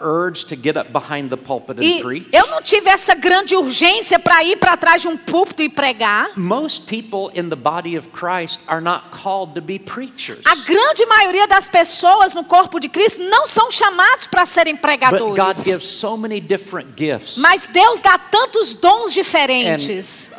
urge 0.00 0.44
to 0.44 0.54
get 0.56 0.76
up 0.76 0.90
behind 0.92 1.28
the 1.30 1.36
pulpit 1.36 1.78
and 1.78 1.82
E 1.84 2.00
preach. 2.02 2.28
eu 2.32 2.46
não 2.48 2.62
tive 2.62 2.88
essa 2.88 3.14
grande 3.14 3.56
urgência 3.56 4.18
para 4.18 4.42
ir 4.44 4.56
para 4.56 4.76
trás 4.76 5.02
de 5.02 5.08
um 5.08 5.16
púlpito 5.16 5.62
e 5.62 5.68
pregar. 5.68 6.30
Most 6.36 6.86
people 6.86 7.30
in 7.38 7.48
the 7.48 7.56
body 7.56 7.96
of 7.98 8.08
Christ 8.10 8.60
are 8.68 8.80
not 8.80 9.10
called 9.10 9.54
to 9.54 9.60
be 9.60 9.78
preachers. 9.78 10.40
A 10.44 10.54
grande 10.56 11.04
maioria 11.06 11.46
das 11.48 11.68
pessoas 11.68 12.32
no 12.34 12.44
corpo 12.44 12.78
de 12.78 12.88
Cristo 12.88 13.22
não 13.24 13.46
são 13.46 13.70
chamados 13.70 14.26
para 14.26 14.46
serem 14.46 14.74
But 14.74 14.82
God 14.82 14.90
pregadores. 14.90 15.64
gives 15.64 15.84
so 15.86 16.16
many 16.16 16.40
different 16.40 16.88
gifts. 16.96 17.36
Mas 17.38 17.66
Deus 17.66 18.00
dá 18.00 18.16
tantos 18.18 18.74
dons 18.74 19.12
diferentes. 19.12 20.30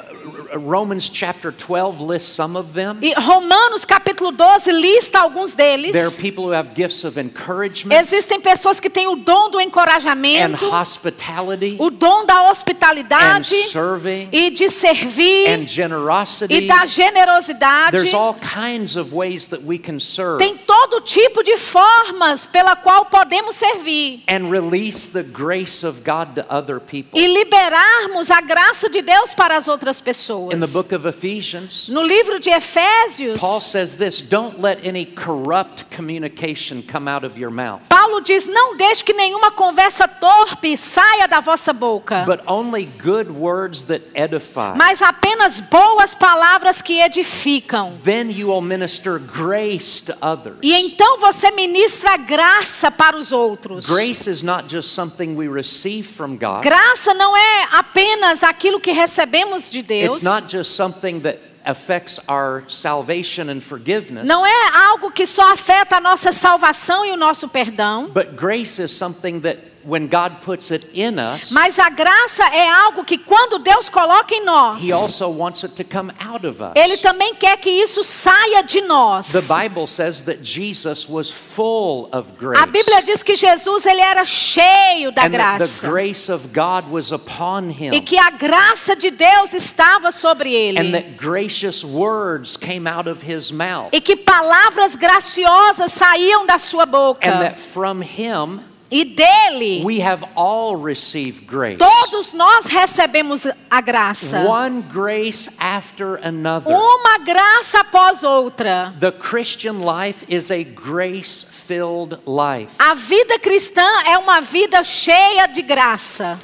Uh, 0.53 0.59
Romans 0.59 1.09
chapter 1.09 1.51
12 1.51 2.01
lists 2.01 2.29
some 2.31 2.57
of 2.57 2.73
them. 2.73 2.97
E 3.01 3.13
Romanos 3.15 3.85
capítulo 3.85 4.31
12 4.31 4.71
lista 4.71 5.19
alguns 5.19 5.53
deles. 5.55 5.91
There 5.91 6.05
are 6.07 6.11
people 6.11 6.45
who 6.45 6.51
have 6.51 6.73
gifts 6.73 7.03
of 7.03 7.19
encouragement 7.19 7.99
Existem 7.99 8.39
pessoas 8.41 8.79
que 8.79 8.89
têm 8.89 9.07
o 9.07 9.15
dom 9.15 9.49
do 9.51 9.57
and 9.59 9.63
encorajamento, 9.65 10.69
hospitality 10.69 11.75
o 11.79 11.89
dom 11.89 12.25
da 12.25 12.41
and 12.41 12.49
hospitalidade 12.49 13.55
serving 13.69 14.29
e 14.31 14.49
de 14.49 14.69
servir 14.69 15.49
and 15.49 15.67
generosity. 15.67 16.53
e 16.53 16.67
da 16.67 16.85
generosidade. 16.85 17.91
There's 17.97 18.13
all 18.13 18.35
kinds 18.35 18.95
of 18.95 19.13
ways 19.13 19.47
that 19.47 19.63
we 19.63 19.77
can 19.77 19.99
serve 19.99 20.39
Tem 20.39 20.57
todo 20.57 21.01
tipo 21.01 21.43
de 21.43 21.57
formas 21.57 22.45
pela 22.47 22.75
qual 22.75 23.05
podemos 23.05 23.55
servir 23.55 24.23
and 24.27 24.49
release 24.51 25.07
the 25.07 25.23
grace 25.23 25.85
of 25.85 26.01
God 26.03 26.35
to 26.35 26.45
other 26.49 26.79
people. 26.79 27.19
e 27.19 27.27
liberarmos 27.27 28.29
a 28.29 28.41
graça 28.41 28.89
de 28.89 29.01
Deus 29.01 29.33
para 29.33 29.57
as 29.57 29.67
outras 29.67 30.01
pessoas. 30.01 30.34
In 30.51 30.59
the 30.59 30.67
book 30.67 30.91
of 30.91 31.05
Ephesians, 31.07 31.89
No 31.89 32.01
livro 32.01 32.39
de 32.39 32.49
Efésios, 32.49 33.39
Paul 33.39 33.61
says 33.61 33.95
this 33.97 34.21
don't 34.21 34.59
let 34.59 34.85
any 34.85 35.05
corrupt 35.05 35.89
communication 35.91 36.81
come 36.83 37.07
out 37.07 37.25
of 37.25 37.37
your 37.39 37.51
mouth, 37.51 37.81
Paulo 37.89 38.21
diz: 38.21 38.47
Não 38.47 38.75
deixe 38.77 39.03
que 39.03 39.13
nenhuma 39.13 39.51
conversa 39.51 40.07
torpe 40.07 40.77
saia 40.77 41.27
da 41.27 41.39
vossa 41.39 41.73
boca, 41.73 42.23
but 42.25 42.41
only 42.47 42.85
good 42.85 43.31
words 43.31 43.83
that 43.83 44.03
edify. 44.13 44.75
mas 44.75 45.01
apenas 45.01 45.59
boas 45.59 46.13
palavras 46.13 46.81
que 46.81 47.01
edificam. 47.01 47.93
Then 48.03 48.29
you 48.29 48.47
will 48.47 48.61
minister 48.61 49.19
grace 49.19 50.01
to 50.05 50.15
others. 50.21 50.57
E 50.61 50.73
então 50.73 51.19
você 51.19 51.51
ministra 51.51 52.17
graça 52.17 52.91
para 52.91 53.17
os 53.17 53.31
outros. 53.31 53.87
Grace 53.87 54.29
is 54.29 54.41
not 54.43 54.67
just 54.67 54.89
something 54.89 55.35
we 55.35 55.47
receive 55.47 56.03
from 56.07 56.37
God. 56.37 56.63
Graça 56.63 57.13
não 57.13 57.35
é 57.35 57.67
apenas 57.71 58.43
aquilo 58.43 58.79
que 58.79 58.91
recebemos 58.91 59.69
de 59.69 59.81
Deus. 59.81 60.21
Not 60.25 60.49
just 60.49 60.75
something 60.75 61.21
that 61.21 61.39
affects 61.65 62.19
our 62.27 62.63
salvation 62.67 63.49
and 63.49 63.61
forgiveness. 63.61 64.25
Não 64.27 64.45
é 64.45 64.69
algo 64.87 65.11
que 65.11 65.25
só 65.25 65.53
afeta 65.53 65.97
a 65.97 65.99
nossa 66.01 66.31
salvação 66.31 67.05
e 67.05 67.11
o 67.11 67.17
nosso 67.17 67.47
perdão. 67.47 68.09
But 68.09 68.35
grace 68.35 68.81
is 68.81 68.91
something 68.91 69.39
that 69.41 69.59
when 69.85 70.07
God 70.07 70.41
puts 70.41 70.71
it 70.71 70.89
in 70.93 71.19
us, 71.19 71.51
Mas 71.51 71.77
a 71.77 71.89
graça 71.89 72.43
é 72.53 72.67
algo 72.69 73.03
que 73.03 73.17
quando 73.17 73.59
Deus 73.59 73.87
coloca 73.89 74.33
em 74.33 74.43
nós, 74.43 74.83
He 74.83 74.91
also 74.91 75.29
wants 75.29 75.63
it 75.63 75.75
to 75.75 75.83
come 75.83 76.11
out 76.19 76.45
of 76.45 76.61
us. 76.61 76.71
Ele 76.75 76.97
também 76.97 77.35
quer 77.35 77.57
que 77.57 77.69
isso 77.69 78.03
saia 78.03 78.63
de 78.63 78.81
nós. 78.81 79.31
The 79.31 79.41
Bible 79.41 79.87
says 79.87 80.23
that 80.23 80.39
Jesus 80.43 81.07
was 81.07 81.29
full 81.29 82.09
of 82.11 82.33
grace. 82.37 82.61
A 82.61 82.65
Bíblia 82.65 83.01
diz 83.03 83.21
que 83.21 83.35
Jesus 83.35 83.85
ele 83.85 84.01
era 84.01 84.25
cheio 84.25 85.11
da 85.11 85.23
and 85.23 85.31
that 85.31 85.31
the 85.31 85.37
graça. 85.37 85.87
grace 85.87 86.29
of 86.31 86.47
God 86.51 86.89
was 86.91 87.11
upon 87.11 87.69
him. 87.69 87.93
E 87.93 88.01
que 88.01 88.17
a 88.17 88.31
graça 88.31 88.95
de 88.95 89.11
Deus 89.11 89.53
estava 89.53 90.11
sobre 90.11 90.49
and 90.49 90.79
ele. 90.79 90.91
that 90.91 91.17
gracious 91.17 91.83
words 91.83 92.57
came 92.57 92.87
out 92.89 93.07
of 93.07 93.23
his 93.23 93.51
mouth. 93.51 93.89
E 93.91 94.01
que 94.01 94.15
palavras 94.15 94.95
graciosas 94.95 95.91
saíam 95.91 96.45
da 96.45 96.57
sua 96.57 96.85
boca. 96.85 97.27
and 97.27 97.41
that 97.41 97.59
from 97.59 98.01
him 98.01 98.59
E 98.91 99.03
dele, 99.03 99.83
we 99.83 99.99
have 99.99 100.23
all 100.35 100.75
received 100.75 101.47
grace. 101.47 101.77
todos 101.77 102.33
nós 102.33 102.65
recebemos 102.65 103.47
a 103.69 103.81
graça. 103.81 104.41
One 104.41 104.81
grace 104.83 105.49
after 105.59 106.15
another. 106.23 106.71
Uma 106.71 107.17
graça 107.19 107.79
após 107.79 108.23
outra. 108.23 108.93
The 108.99 109.11
Christian 109.11 109.81
life 109.81 110.23
is 110.29 110.51
a 110.51 110.63
grace 110.63 111.43
filled 111.43 112.19
life. 112.27 112.75
A 112.77 112.93
vida 112.93 113.39
cristã 113.39 113.85
é 114.05 114.17
uma 114.17 114.39
vida 114.39 114.83
cheia 114.83 115.47
de 115.47 115.63
graça. 115.63 116.39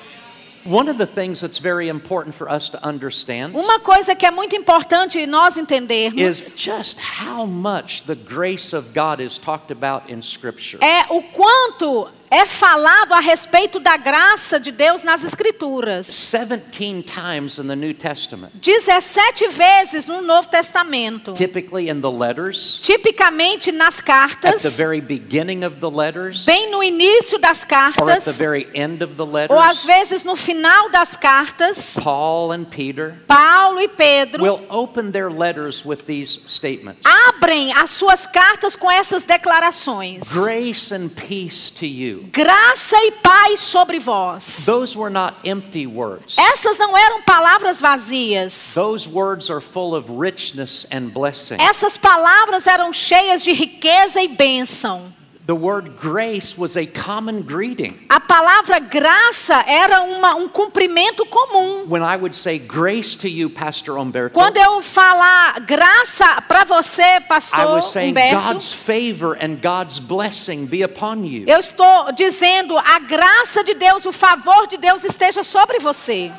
One 0.66 0.90
of 0.90 1.00
the 1.00 1.08
things 1.08 1.42
that's 1.42 1.58
very 1.58 1.90
important 1.90 2.36
for 2.36 2.48
us 2.48 2.70
to 2.70 2.88
understand 2.88 3.56
Uma 3.56 3.80
coisa 3.80 4.16
que 4.16 4.28
é 4.28 4.32
muito 4.32 4.56
importante 4.56 5.26
nós 5.26 5.58
entendermos 5.58 6.22
is 6.22 6.54
just 6.56 7.00
how 7.00 7.48
much 7.48 8.04
the 8.06 8.14
grace 8.14 8.76
of 8.76 8.90
God 8.94 9.20
is 9.20 9.40
talked 9.40 9.72
about 9.72 10.12
in 10.12 10.22
Scripture. 10.22 10.78
é 10.84 11.06
o 11.10 11.24
quanto 11.24 12.08
é 12.32 12.46
falado 12.46 13.12
a 13.12 13.20
respeito 13.20 13.78
da 13.78 13.98
graça 13.98 14.58
de 14.58 14.72
Deus 14.72 15.04
nas 15.04 15.22
Escrituras. 15.26 16.08
17 16.08 17.04
times 17.04 17.58
in 17.58 17.68
the 17.68 17.76
New 17.76 17.94
Testament, 17.94 18.52
17 18.62 19.50
vezes 19.50 20.08
no 20.08 20.22
Novo 20.22 20.48
Testamento. 20.48 21.34
typically 21.34 21.90
in 21.90 22.00
the 22.00 22.10
letters, 22.10 22.80
Tipicamente 22.82 23.74
nas 23.74 24.00
at 24.00 24.06
the 24.06 24.12
cartas, 24.12 24.78
very 24.78 25.02
beginning 25.02 25.66
of 25.66 25.82
the 25.82 25.90
letters, 25.90 26.46
bem 26.46 26.72
no 26.72 26.82
início 26.82 27.38
das 27.38 27.64
or 27.64 27.76
at 27.76 27.94
the 27.96 28.06
cartas, 28.06 28.38
very 28.38 28.66
end 28.74 29.04
of 29.04 29.16
the 29.16 29.24
ou 29.24 29.60
às 29.60 29.84
letters. 29.84 29.84
vezes 29.84 30.24
no 30.24 30.38
final 30.38 30.90
das 30.90 31.18
cartas, 31.18 31.98
Paul 32.02 32.54
and 32.54 32.64
Peter 32.64 33.14
Paulo 33.28 33.82
e 33.82 33.90
Pedro 33.90 34.42
will 34.42 34.66
open 34.70 35.12
their 35.12 35.30
letters 35.30 35.86
with 35.86 36.06
these 36.06 36.40
statements 36.48 37.02
abrem 37.28 37.74
as 37.74 37.90
suas 37.90 38.26
cartas 38.26 38.78
com 38.78 38.90
essas 38.90 39.24
declarações. 39.26 40.32
Grace 40.32 40.94
and 40.94 41.10
peace 41.10 41.70
to 41.70 41.86
you. 41.86 42.21
Graça 42.32 42.96
e 42.98 43.12
paz 43.14 43.60
sobre 43.60 44.00
vós. 44.00 44.66
Those 44.66 44.98
were 44.98 45.12
not 45.12 45.36
empty 45.44 45.88
words. 45.88 46.38
Essas 46.38 46.78
não 46.78 46.98
eram 46.98 47.22
palavras 47.24 47.82
vazias. 47.82 48.74
Those 48.76 49.08
words 49.10 49.50
are 49.50 49.62
full 49.62 49.96
of 49.96 50.10
richness 50.12 50.86
and 50.92 51.10
blessing. 51.10 51.58
Essas 51.60 51.98
palavras 51.98 52.68
eram 52.68 52.94
cheias 52.94 53.44
de 53.44 53.54
riqueza 53.54 54.22
e 54.22 54.28
bênção. 54.28 55.14
The 55.48 55.56
word 55.56 55.98
grace 56.00 56.56
was 56.56 56.78
a 56.78 56.86
common 56.86 57.42
greeting. 57.42 57.98
A 58.10 58.20
palavra 58.20 58.80
graça 58.80 59.64
era 59.68 60.02
uma, 60.04 60.36
um 60.36 60.48
cumprimento 60.48 61.26
comum. 61.26 61.90
When 61.90 62.04
I 62.04 62.16
would 62.16 62.36
say 62.36 62.60
grace 62.60 63.16
to 63.18 63.28
you, 63.28 63.50
Pastor 63.50 63.98
Umberto, 63.98 64.34
Quando 64.34 64.58
eu 64.58 64.82
falar 64.84 65.60
graça 65.62 66.42
para 66.48 66.64
você, 66.64 67.02
I 67.02 67.20
pastor 67.22 67.66
was 67.76 67.92
saying 67.92 68.12
Humberto, 68.12 68.40
God's 68.40 68.72
favor 68.72 69.36
and 69.42 69.58
God's 69.62 70.00
blessing 70.00 70.68
be 70.68 70.84
upon 70.84 71.26
you. 71.26 71.46
eu 71.48 71.60
estou 71.60 72.12
dizendo 72.14 72.78
a 72.78 73.00
graça 73.00 73.64
de 73.64 73.74
Deus, 73.74 74.06
o 74.06 74.12
favor 74.12 74.68
de 74.68 74.78
Deus 74.78 75.04
esteja 75.04 75.44
sobre 75.44 75.80
você. 75.80 76.32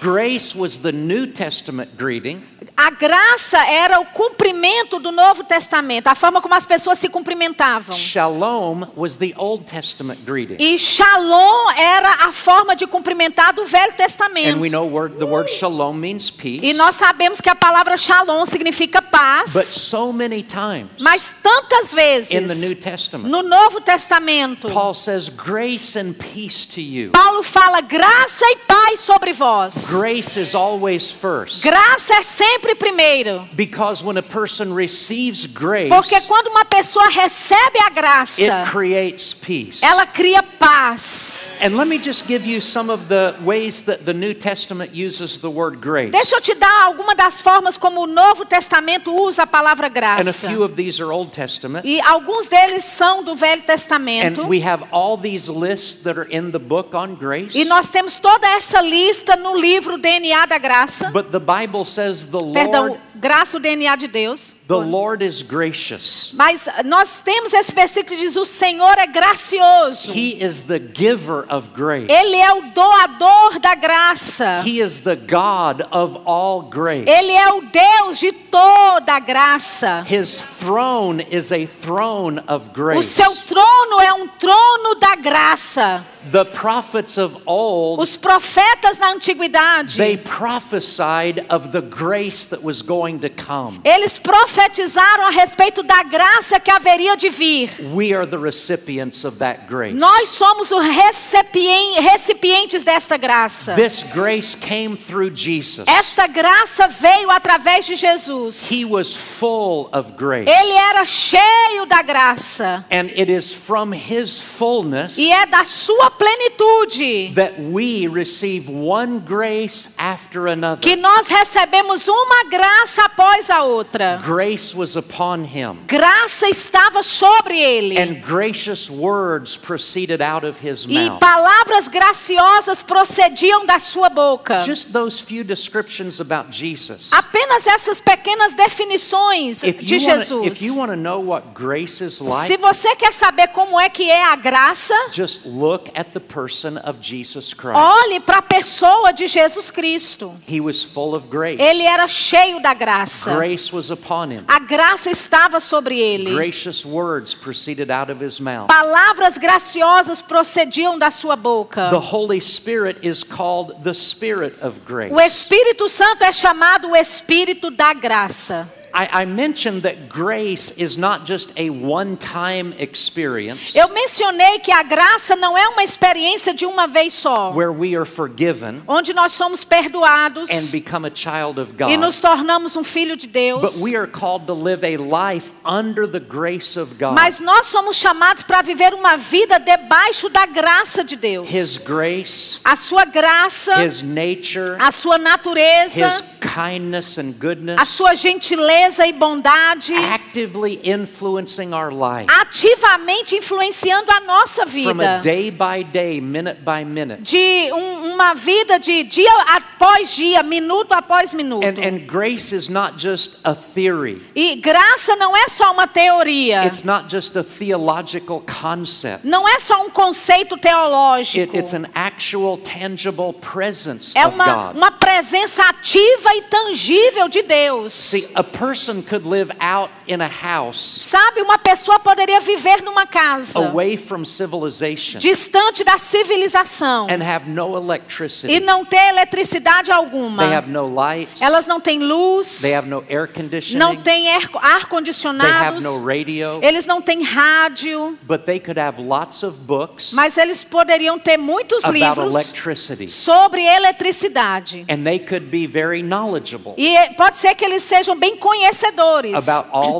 Grace 0.00 0.52
was 0.58 0.78
the 0.78 0.90
New 0.90 1.28
Testament 1.28 1.96
greeting. 1.96 2.42
A 2.76 2.90
graça 2.90 3.58
era 3.66 4.00
o 4.00 4.06
cumprimento 4.06 4.98
do 4.98 5.12
Novo 5.12 5.44
Testamento, 5.44 6.08
a 6.08 6.14
forma 6.14 6.40
como 6.40 6.54
as 6.54 6.64
pessoas 6.64 6.98
se 6.98 7.08
cumprimentavam. 7.08 7.94
Shalom 7.94 8.86
was 8.96 9.16
the 9.16 9.34
Old 9.36 9.64
Testament 9.64 10.20
greeting. 10.24 10.56
E 10.58 10.78
shalom 10.78 11.70
era 11.76 12.26
a 12.26 12.32
forma 12.32 12.74
de 12.74 12.86
cumprimentar 12.86 13.52
do 13.52 13.66
Velho 13.66 13.92
Testamento. 13.92 14.56
And 14.56 14.60
we 14.60 14.70
know 14.70 14.88
word, 14.88 15.18
the 15.18 15.26
word 15.26 15.50
shalom 15.50 15.94
means 15.94 16.30
peace. 16.30 16.60
E 16.62 16.72
nós 16.72 16.96
sabemos 16.96 17.40
que 17.40 17.50
a 17.50 17.54
palavra 17.54 17.96
shalom 17.96 18.46
significa 18.46 19.02
But 19.02 19.10
paz. 19.10 19.52
so 19.52 20.12
many 20.12 20.42
times 20.42 20.90
Mas 20.98 21.32
tantas 21.42 21.92
in 21.92 22.46
the 22.46 22.54
New 22.54 22.68
vezes 22.68 22.82
Testament, 22.82 23.30
no 23.30 23.42
Novo 23.42 23.80
Testamento, 23.80 24.68
Paul 24.68 24.94
says, 24.94 25.28
Grace 25.28 25.98
and 25.98 26.14
peace 26.14 26.66
to 26.66 26.80
you. 26.80 27.10
Paulo 27.10 27.42
fala 27.42 27.80
graça 27.82 28.44
e 28.44 28.56
paz 28.66 29.00
sobre 29.00 29.32
vós. 29.32 29.90
Grace 29.90 30.40
is 30.40 30.54
always 30.54 31.10
first. 31.10 31.62
Graça 31.62 32.14
é 32.14 32.22
sempre 32.22 32.61
primeiro. 32.76 33.48
Because 33.54 34.02
when 34.04 34.16
a 34.16 34.22
person 34.22 34.72
receives 34.74 35.46
grace, 35.46 35.88
Porque 35.88 36.20
quando 36.22 36.48
uma 36.48 36.64
pessoa 36.64 37.08
recebe 37.08 37.78
a 37.80 37.86
it 37.86 37.94
graça, 37.94 38.64
creates 38.70 39.34
peace. 39.34 39.82
ela 39.84 40.06
cria 40.06 40.42
paz. 40.42 41.50
And 41.60 41.76
let 41.76 41.86
me 41.86 41.98
just 41.98 42.26
give 42.26 42.46
you 42.46 42.60
some 42.60 42.90
of 42.90 43.08
the 43.08 43.34
ways 43.42 43.82
that 43.82 44.04
the 44.04 44.12
New 44.12 44.34
Testament 44.34 44.92
uses 44.94 45.38
the 45.38 45.50
word 45.50 45.80
grace. 45.80 46.10
Deixa 46.10 46.36
eu 46.36 46.40
te 46.40 46.54
dar 46.54 46.84
alguma 46.84 47.14
das 47.14 47.40
formas 47.40 47.76
como 47.76 48.02
o 48.02 48.06
Novo 48.06 48.44
Testamento 48.44 49.14
usa 49.14 49.42
a 49.42 49.46
palavra 49.46 49.86
And 49.86 49.90
a 49.90 49.92
graça. 49.92 50.48
few 50.48 50.62
of 50.64 50.74
these 50.74 51.00
are 51.02 51.12
Old 51.12 51.32
Testament. 51.32 51.84
E 51.86 52.00
alguns 52.00 52.48
deles 52.48 52.84
são 52.84 53.22
do 53.22 53.34
Velho 53.34 53.62
Testamento. 53.62 54.42
And 54.42 54.48
we 54.48 54.60
have 54.60 54.84
all 54.90 55.16
these 55.16 55.50
lists 55.50 56.02
that 56.02 56.18
are 56.18 56.28
in 56.30 56.50
the 56.50 56.58
book 56.58 56.94
on 56.96 57.14
grace. 57.14 57.54
E 57.58 57.64
nós 57.64 57.88
temos 57.88 58.16
toda 58.16 58.46
essa 58.48 58.80
lista 58.80 59.36
no 59.36 59.56
livro 59.56 59.98
DNA 59.98 60.46
da 60.46 60.58
graça. 60.58 61.10
But 61.10 61.30
the 61.30 61.40
Bible 61.40 61.84
says 61.84 62.26
the 62.26 62.38
Perdão, 62.52 62.98
graça 63.14 63.56
o 63.56 63.60
DNA 63.60 63.96
de 63.96 64.08
Deus. 64.08 64.54
the 64.68 64.74
Lord 64.74 65.24
is 65.24 65.42
gracious. 65.42 66.30
Mas 66.34 66.66
nós 66.84 67.20
temos 67.20 67.52
esse 67.52 67.74
versículo 67.74 68.16
que 68.16 68.22
diz: 68.24 68.36
O 68.36 68.44
Senhor 68.44 68.98
é 68.98 69.06
gracioso. 69.06 70.10
He 70.10 70.42
is 70.42 70.62
the 70.62 70.78
giver 70.78 71.44
of 71.48 71.70
grace. 71.74 72.10
Ele 72.10 72.36
é 72.36 72.52
o 72.52 72.62
doador 72.72 73.58
da 73.60 73.74
graça. 73.74 74.62
He 74.64 74.80
is 74.80 75.00
the 75.00 75.16
God 75.16 75.82
of 75.90 76.18
all 76.24 76.62
grace. 76.62 77.04
Ele 77.08 77.32
é 77.32 77.52
o 77.52 77.60
Deus 77.62 78.18
de 78.18 78.32
toda 78.32 79.14
a 79.14 79.20
graça. 79.20 80.04
His 80.08 80.40
throne 80.58 81.26
is 81.30 81.52
a 81.52 81.66
throne 81.66 82.40
of 82.48 82.68
O 82.68 82.72
grace. 82.72 83.08
seu 83.10 83.34
trono 83.46 84.00
é 84.00 84.12
um 84.14 84.28
trono 84.28 84.94
da 84.96 85.14
graça. 85.16 86.04
The 86.30 86.44
prophets 86.44 87.18
of 87.18 87.36
old, 87.46 88.00
Os 88.00 88.16
profetas 88.16 88.98
na 89.00 89.10
antiguidade, 89.10 89.96
they 89.96 90.16
prophesied 90.16 91.44
of 91.50 91.72
the 91.72 91.80
grace 91.80 92.44
that 92.46 92.62
was 92.62 92.80
going 92.80 93.18
to 93.20 93.28
come. 93.28 93.80
eles 93.84 94.18
profetizaram 94.20 95.26
a 95.26 95.30
respeito 95.30 95.82
da 95.82 96.02
graça 96.04 96.60
que 96.60 96.70
haveria 96.70 97.16
de 97.16 97.28
vir. 97.28 97.70
We 97.92 98.14
are 98.14 98.24
the 98.24 98.38
recipients 98.38 99.24
of 99.24 99.38
that 99.38 99.66
grace. 99.68 99.94
Nós 99.98 100.28
somos 100.28 100.70
os 100.70 100.84
recipien- 100.86 102.00
recipientes 102.00 102.84
desta 102.84 103.16
graça. 103.16 103.74
This 103.74 104.04
grace 104.14 104.54
came 104.54 104.96
through 104.96 105.34
Jesus. 105.34 105.84
Esta 105.88 106.26
graça 106.28 106.86
veio 106.88 107.30
através 107.30 107.84
de 107.86 107.96
Jesus. 107.96 108.70
He 108.70 108.84
was 108.84 109.14
full 109.16 109.88
of 109.92 110.12
grace. 110.12 110.48
Ele 110.48 110.72
era 110.72 111.04
cheio 111.04 111.84
da 111.86 112.02
graça. 112.02 112.84
And 112.90 113.10
it 113.10 113.28
is 113.30 113.52
from 113.52 113.92
his 113.92 114.38
fullness 114.40 115.18
E 115.18 115.30
é 115.32 115.46
da 115.46 115.64
sua 115.64 116.10
plenitude 116.18 117.34
that 117.34 117.54
we 117.58 118.06
receive 118.06 118.68
one 118.68 119.18
grace 119.20 119.88
after 119.98 120.46
another. 120.48 120.80
que 120.80 120.96
nós 120.96 121.26
recebemos 121.28 122.08
uma 122.08 122.44
graça 122.50 123.04
após 123.04 123.50
a 123.50 123.62
outra. 123.62 124.20
Grace 124.24 124.74
was 124.76 124.96
upon 124.96 125.44
him, 125.44 125.78
Graça 125.86 126.48
estava 126.48 127.02
sobre 127.02 127.58
ele. 127.58 127.98
and 127.98 128.20
gracious 128.20 128.88
words 128.90 129.56
proceeded 129.56 130.20
out 130.22 130.44
of 130.46 130.58
his 130.66 130.84
E 130.88 131.08
mouth. 131.08 131.18
palavras 131.18 131.88
graciosas 131.88 132.82
procediam 132.82 133.64
da 133.66 133.78
sua 133.78 134.08
boca. 134.08 134.62
Just 134.62 134.92
those 134.92 135.20
few 135.22 135.44
descriptions 135.44 136.20
about 136.20 136.50
Jesus. 136.50 137.10
Apenas 137.12 137.66
essas 137.66 138.00
pequenas 138.00 138.54
definições 138.54 139.62
If 139.62 139.82
de 139.82 139.96
wanna, 139.98 140.18
Jesus. 140.20 140.46
if 140.46 140.62
you 140.62 140.76
want 140.76 140.90
to 140.90 140.96
know 140.96 141.20
what 141.20 141.48
grace 141.54 142.00
is 142.02 142.14
Se 142.18 142.24
like, 142.24 142.56
você 142.58 142.94
quer 142.96 143.12
saber 143.12 143.48
como 143.48 143.78
é 143.80 143.88
que 143.88 144.10
é 144.10 144.24
a 144.24 144.36
graça, 144.36 144.94
just 145.12 145.42
look 145.44 145.90
at 145.94 146.01
the 146.10 146.20
person 146.20 146.76
of 146.78 147.00
Jesus 147.00 147.54
Christ. 147.54 147.78
olhe 147.78 148.20
para 148.20 148.38
a 148.38 148.42
pessoa 148.42 149.12
de 149.12 149.26
Jesus 149.26 149.70
Cristo. 149.70 150.34
He 150.46 150.60
was 150.60 150.82
full 150.82 151.14
of 151.14 151.28
grace. 151.28 151.60
Ele 151.60 151.82
era 151.82 152.08
cheio 152.08 152.60
da 152.60 152.74
graça. 152.74 153.34
Grace 153.34 153.72
was 153.72 153.90
upon 153.90 154.30
him. 154.30 154.44
A 154.48 154.58
graça 154.58 155.10
estava 155.10 155.60
sobre 155.60 155.98
ele. 155.98 156.34
Gracious 156.34 156.84
words 156.84 157.34
proceeded 157.34 157.90
out 157.90 158.10
of 158.10 158.22
his 158.24 158.40
mouth. 158.40 158.68
Palavras 158.68 159.38
graciosas 159.38 160.20
procediam 160.20 160.98
da 160.98 161.10
sua 161.10 161.36
boca. 161.36 161.90
The 161.90 162.14
Holy 162.14 162.40
Spirit 162.40 162.98
is 163.02 163.22
called 163.22 163.82
the 163.82 163.94
Spirit 163.94 164.56
of 164.60 164.80
grace. 164.84 165.12
O 165.12 165.20
Espírito 165.20 165.88
Santo 165.88 166.24
é 166.24 166.32
chamado 166.32 166.90
o 166.90 166.96
Espírito 166.96 167.70
da 167.70 167.92
graça. 167.92 168.68
I, 168.94 169.22
I 169.22 169.26
mentioned 169.26 169.82
that 169.82 170.08
grace 170.08 170.70
is 170.76 170.98
not 170.98 171.24
just 171.24 171.52
a 171.56 171.70
one 171.70 172.16
time 172.16 172.74
experience 172.78 173.74
Eu 173.74 173.88
mencionei 173.88 174.58
que 174.58 174.70
a 174.70 174.82
graça 174.82 175.34
não 175.34 175.56
é 175.56 175.66
uma 175.68 175.82
experiência 175.82 176.52
de 176.52 176.66
uma 176.66 176.86
vez 176.86 177.14
só, 177.14 177.52
where 177.52 177.72
we 177.72 177.96
are 177.96 178.06
forgiven 178.06 178.82
onde 178.86 179.14
nós 179.14 179.32
somos 179.32 179.64
perdoados 179.64 180.50
and 180.50 180.70
become 180.70 181.06
a 181.06 181.10
child 181.14 181.58
of 181.58 181.72
e 181.88 181.96
nos 181.96 182.18
God. 182.18 182.30
tornamos 182.30 182.76
um 182.76 182.84
filho 182.84 183.16
de 183.16 183.26
But 183.26 183.32
Deus. 183.32 183.82
we 183.82 183.96
are 183.96 184.06
called 184.06 184.46
to 184.46 184.52
live 184.52 184.84
a 184.84 184.96
life 184.98 185.50
under 185.64 186.06
the 186.06 186.20
grace 186.20 186.78
of 186.78 186.94
God. 186.98 187.14
Mas 187.14 187.40
nós 187.40 187.68
somos 187.68 187.96
chamados 187.96 188.42
para 188.42 188.60
viver 188.60 188.92
uma 188.92 189.16
vida 189.16 189.58
debaixo 189.58 190.28
da 190.28 190.44
graça 190.44 191.02
de 191.02 191.16
Deus. 191.16 191.48
His 191.50 191.78
grace, 191.78 192.60
A 192.64 192.76
sua 192.76 193.04
graça, 193.04 193.82
His 193.84 194.02
nature, 194.02 194.76
a 194.78 194.92
sua 194.92 195.16
natureza, 195.16 196.08
His 196.08 196.22
kindness 196.40 197.18
and 197.18 197.30
a 197.30 197.32
goodness 197.38 197.88
sua 197.88 198.14
gentileza 198.14 198.81
e 198.82 199.12
bondade, 199.12 199.94
actively 199.94 200.80
influencing 200.84 201.72
our 201.72 201.90
life 201.92 202.26
ativamente 202.28 203.36
influenciando 203.36 204.10
a 204.10 204.20
nossa 204.20 204.62
from 204.66 204.70
vida. 204.72 205.16
a 205.18 205.20
day 205.20 205.50
by 205.50 205.82
day, 205.84 206.20
minute 206.20 206.60
by 206.64 206.84
minute. 206.84 207.22
De 207.22 207.70
um- 207.72 208.12
uma 208.14 208.34
vida 208.34 208.78
de 208.78 209.02
dia 209.04 209.32
após 209.48 210.14
dia, 210.14 210.42
minuto 210.42 210.92
após 210.92 211.32
minuto. 211.32 211.64
And, 211.64 211.78
and 211.84 212.06
grace 212.06 212.52
is 212.54 212.68
not 212.68 212.96
just 212.98 213.36
a 213.44 213.54
theory. 213.54 214.22
E 214.34 214.56
graça 214.56 215.14
não 215.16 215.36
é 215.36 215.48
só 215.48 215.72
uma 215.72 215.86
teoria. 215.86 216.64
It's 216.66 216.84
not 216.84 217.08
just 217.08 217.36
a 217.36 217.42
theological 217.44 218.40
concept. 218.40 219.26
Não 219.26 219.48
é 219.48 219.58
só 219.58 219.84
um 219.84 219.90
conceito 219.90 220.56
teológico. 220.56 221.40
It, 221.52 221.56
it's 221.58 221.72
an 221.74 221.86
actual, 221.94 222.58
tangible 222.58 223.32
presence 223.34 224.12
É 224.16 224.26
of 224.26 224.34
uma, 224.34 224.46
God. 224.72 224.76
uma 224.76 224.90
presença 224.90 225.62
ativa 225.68 226.34
e 226.34 226.42
tangível 226.42 227.28
de 227.28 227.42
Deus. 227.42 227.92
See, 227.92 228.28
a 228.34 228.42
person 228.42 228.71
could 229.02 229.24
live 229.26 229.50
out 229.60 229.90
in 230.12 230.20
a 230.20 230.28
house 230.28 230.78
Sabe, 231.02 231.40
uma 231.42 231.58
pessoa 231.58 231.98
poderia 231.98 232.40
viver 232.40 232.82
numa 232.82 233.06
casa 233.06 233.58
away 233.58 233.96
from 233.96 234.24
civilization 234.24 235.18
distante 235.18 235.84
da 235.84 235.98
civilização 235.98 237.06
and 237.10 237.22
have 237.22 237.48
no 237.48 237.72
e 237.74 237.76
electricity. 237.82 238.60
não 238.60 238.84
ter 238.84 239.08
eletricidade 239.08 239.86
They 239.86 239.94
alguma. 239.94 240.44
have 240.56 240.70
no 240.70 240.86
lights. 240.94 241.40
Elas 241.40 241.66
não 241.66 241.80
têm 241.80 241.98
luz, 242.00 242.60
They 242.60 242.74
have 242.74 242.88
no 242.88 243.04
air 243.08 243.26
conditioning. 243.28 243.78
não 243.78 243.96
têm 243.96 244.28
ar- 244.32 244.48
They 244.48 245.50
have 245.50 245.82
no 245.82 246.04
radio. 246.06 246.58
eles 246.62 246.86
não 246.86 247.00
têm 247.00 247.22
rádio, 247.22 248.18
But 248.22 248.44
they 248.44 248.58
could 248.60 248.78
have 248.78 249.00
lots 249.00 249.42
of 249.42 249.58
books 249.58 250.12
mas 250.12 250.36
eles 250.36 250.62
poderiam 250.64 251.18
ter 251.18 251.36
muitos 251.36 251.84
about 251.84 251.98
livros 251.98 252.34
electricity. 252.34 253.08
sobre 253.08 253.62
eletricidade. 253.64 254.84
And 254.88 255.04
they 255.04 255.18
could 255.18 255.46
be 255.46 255.66
very 255.66 256.02
knowledgeable 256.02 256.74
E 256.76 256.96
pode 257.16 257.36
ser 257.38 257.54
que 257.54 257.64
eles 257.64 257.82
sejam 257.82 258.16
bem 258.18 258.36
conhecedores 258.36 259.34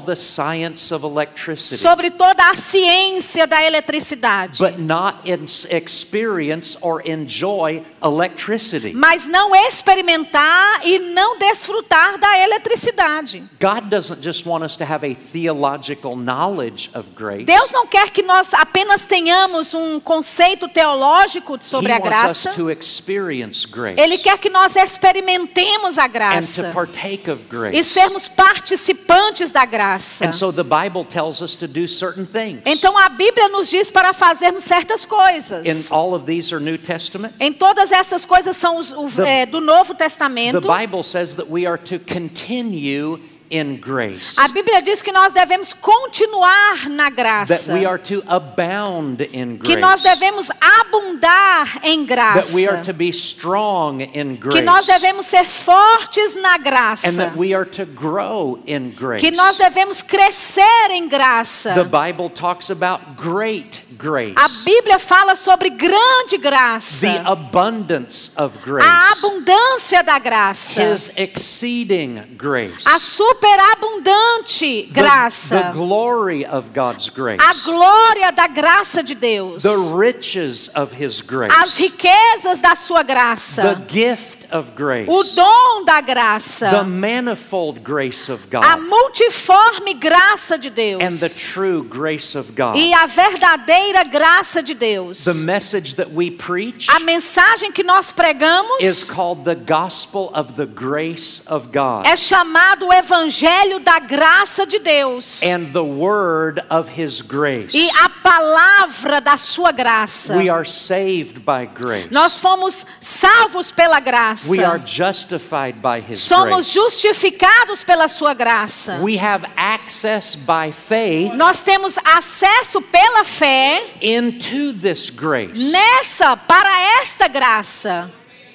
about 0.02 0.08
all 0.08 0.14
the 0.14 0.16
science 0.16 0.92
of 0.92 1.04
electricity. 1.04 1.76
sobre 1.80 2.10
toda 2.10 2.50
a 2.50 2.54
ciência 2.54 3.46
da 3.46 3.62
eletricidade, 3.62 4.58
but 4.58 4.78
not 4.78 5.18
in- 5.24 5.46
experience 5.70 6.76
or 6.80 7.00
enjoy 7.06 7.82
electricity. 8.02 8.92
mas 8.94 9.26
não 9.28 9.54
experimentar 9.54 10.80
e 10.84 10.98
não 10.98 11.38
desfrutar 11.38 12.18
da 12.18 12.38
eletricidade. 12.38 13.44
God 13.60 13.88
doesn't 13.88 14.20
just 14.22 14.46
want 14.46 14.64
us 14.64 14.76
to 14.76 14.84
have 14.84 15.04
a 15.06 15.14
theological 15.14 16.16
knowledge 16.16 16.90
of 16.94 17.10
grace. 17.14 17.44
Deus 17.44 17.70
não 17.70 17.86
quer 17.86 18.10
que 18.10 18.22
nós 18.22 18.52
apenas 18.54 19.04
tenhamos 19.04 19.74
um 19.74 20.00
conceito 20.00 20.68
teológico 20.68 21.58
sobre 21.60 21.90
he 21.90 21.94
a 21.94 21.98
wants 21.98 22.08
graça. 22.08 22.50
us 22.50 22.56
to 22.56 22.70
experience 22.70 23.66
grace 23.66 24.00
Ele 24.00 24.18
quer 24.18 24.38
que 24.38 24.50
nós 24.50 24.74
experimentemos 24.76 25.98
a 25.98 26.04
and 26.04 26.08
to 26.08 26.12
graça 26.12 26.70
partake 26.72 27.30
of 27.30 27.46
e 27.72 27.84
sermos 27.84 28.28
participantes 28.28 29.50
da 29.50 29.62
And 29.62 29.66
graça. 29.82 30.24
And 30.26 30.32
so 30.32 30.52
the 30.52 30.62
Bible 30.64 31.04
tells 31.04 31.42
us 31.42 31.56
to 31.56 31.66
do 31.66 31.86
certain 31.88 32.24
things. 32.24 32.62
Então 32.64 32.96
a 32.96 33.08
Bíblia 33.08 33.48
nos 33.48 33.68
diz 33.68 33.90
para 33.90 34.12
fazermos 34.12 34.62
certas 34.62 35.04
coisas. 35.04 35.90
all 35.90 36.14
of 36.14 36.24
these 36.24 36.54
are 36.54 36.62
New 36.62 36.78
Testament. 36.78 37.34
Em 37.40 37.52
todas 37.52 37.90
essas 37.92 38.24
coisas 38.24 38.56
são 38.56 38.76
os, 38.78 38.92
o- 38.92 39.08
The- 39.10 39.26
é, 39.28 39.46
do 39.46 39.60
Novo 39.60 39.94
The 39.94 40.04
Testamento. 40.04 40.60
Bible 40.60 41.02
says 41.02 41.34
that 41.34 41.50
we 41.50 41.66
are 41.66 41.78
to 41.78 41.98
continue 41.98 43.18
in 43.52 43.76
grace. 43.76 44.34
A 44.38 44.48
Bíblia 44.48 44.80
diz 44.80 45.02
que 45.02 45.12
nós 45.12 45.32
devemos 45.34 45.74
continuar 45.74 46.88
na 46.88 47.04
That 47.10 47.16
graça. 47.16 47.74
we 47.74 47.84
are 47.84 47.98
to 47.98 48.22
abound 48.26 49.20
in 49.32 49.58
Que 49.58 49.76
grace. 49.76 49.80
nós 49.80 50.02
devemos 50.02 50.48
abundar 50.60 51.78
em 51.82 52.06
That 52.06 52.52
we 52.54 52.66
are 52.66 52.76
graça. 52.76 52.84
to 52.84 52.92
be 52.94 53.10
strong 53.10 54.00
in 54.14 54.36
grace. 54.36 54.56
Que 54.58 54.62
nós 54.62 54.86
devemos 54.86 55.26
ser 55.26 55.44
fortes 55.44 56.34
na 56.36 56.56
graça. 56.56 57.08
And 57.08 57.16
that 57.16 57.36
we 57.36 57.54
are 57.54 57.68
to 57.70 57.84
grow 57.84 58.58
in 58.66 58.90
grace. 58.90 59.20
Que 59.20 59.30
nós 59.30 59.56
devemos 59.58 60.00
crescer 60.02 60.90
em 60.90 61.06
graça. 61.08 61.74
The 61.74 61.84
Bible 61.84 62.30
talks 62.30 62.70
about 62.70 63.02
great 63.16 63.82
grace. 63.98 64.34
A 64.36 64.48
Bíblia 64.64 64.98
fala 64.98 65.34
sobre 65.36 65.68
grande 65.70 66.38
graça. 66.38 67.06
The 67.06 67.20
abundance 67.24 68.30
of 68.36 68.58
grace. 68.64 68.86
A 68.88 69.12
abundância 69.12 70.02
da 70.02 70.18
graça. 70.18 70.82
His 70.82 71.10
exceeding 71.16 72.22
grace. 72.36 72.86
A 72.86 72.98
superabundante 73.42 74.86
The- 74.92 74.92
graça. 74.92 75.62
The, 75.62 75.72
glory 75.72 76.46
of 76.46 76.70
God's 76.72 77.10
grace. 77.10 77.40
A 77.44 77.54
glória 77.64 78.30
da 78.32 78.46
graça 78.46 79.02
de 79.02 79.14
Deus. 79.14 79.62
The 79.62 79.76
riches 79.96 80.70
of 80.74 80.92
His 80.94 81.20
grace. 81.20 81.52
As 81.56 81.76
riquezas 81.76 82.60
da 82.60 82.74
sua 82.74 83.02
The 83.02 83.12
graça. 83.12 83.82
gift 83.88 84.41
of 84.52 84.72
grace. 84.76 85.08
O 85.08 85.22
dom 85.34 85.84
da 85.84 86.00
The 86.00 86.02
graça. 86.02 86.82
manifold 86.84 87.80
grace 87.80 88.28
of 88.30 88.46
God. 88.50 88.64
A 88.64 88.76
multiforme 88.76 89.94
graça 89.94 90.58
de 90.58 90.70
Deus. 90.70 91.02
and 91.02 91.12
the 91.18 91.28
true 91.28 91.82
grace 91.82 92.36
of 92.36 92.52
God. 92.52 92.76
E 92.76 92.92
a 92.94 93.06
verdadeira 93.06 94.04
graça 94.04 94.62
de 94.62 94.74
Deus. 94.74 95.24
The 95.24 95.34
message 95.34 95.96
that 95.96 96.10
we 96.12 96.30
preach 96.30 96.88
A 96.90 96.98
mensagem 97.00 97.72
que 97.72 97.82
nós 97.82 98.12
pregamos 98.12 98.78
is 98.80 99.04
called 99.04 99.44
the 99.44 99.54
gospel 99.54 100.30
of 100.34 100.54
the 100.56 100.66
grace 100.66 101.42
of 101.46 101.68
God 101.72 102.06
é 102.06 102.16
chamado 102.16 102.86
o 102.86 102.92
evangelho 102.92 103.80
da 103.80 103.98
graça 103.98 104.66
de 104.66 104.78
Deus. 104.78 105.42
and 105.42 105.72
the 105.72 105.82
word 105.84 106.62
of 106.70 106.90
his 106.90 107.20
grace. 107.20 107.70
E 107.74 107.88
a 108.00 108.08
palavra 108.08 109.20
da 109.20 109.36
sua 109.36 109.72
graça. 109.72 110.36
We 110.36 110.48
are 110.48 110.68
saved 110.68 111.40
by 111.40 111.66
grace. 111.66 112.08
Nós 112.10 112.38
fomos 112.38 112.84
salvos 113.00 113.70
pela 113.70 114.00
graça. 114.00 114.41
We 114.48 114.62
are 114.64 114.78
justified 114.78 115.80
by 115.80 116.00
his 116.00 116.18
Somos 116.20 116.66
grace. 116.66 116.72
justificados 116.72 117.84
pela 117.84 118.08
sua 118.08 118.34
graça. 118.34 118.98
We 119.02 119.16
have 119.18 119.44
access 119.56 120.34
by 120.34 120.72
faith 120.72 121.32
Nós 121.34 121.62
temos 121.62 121.96
acesso 122.04 122.80
pela 122.82 123.24
fé 123.24 123.82
into 124.00 124.72
this 124.74 125.10
grace. 125.10 125.70
nessa 125.70 126.36
para 126.36 127.00
esta 127.00 127.28
graça. 127.28 128.10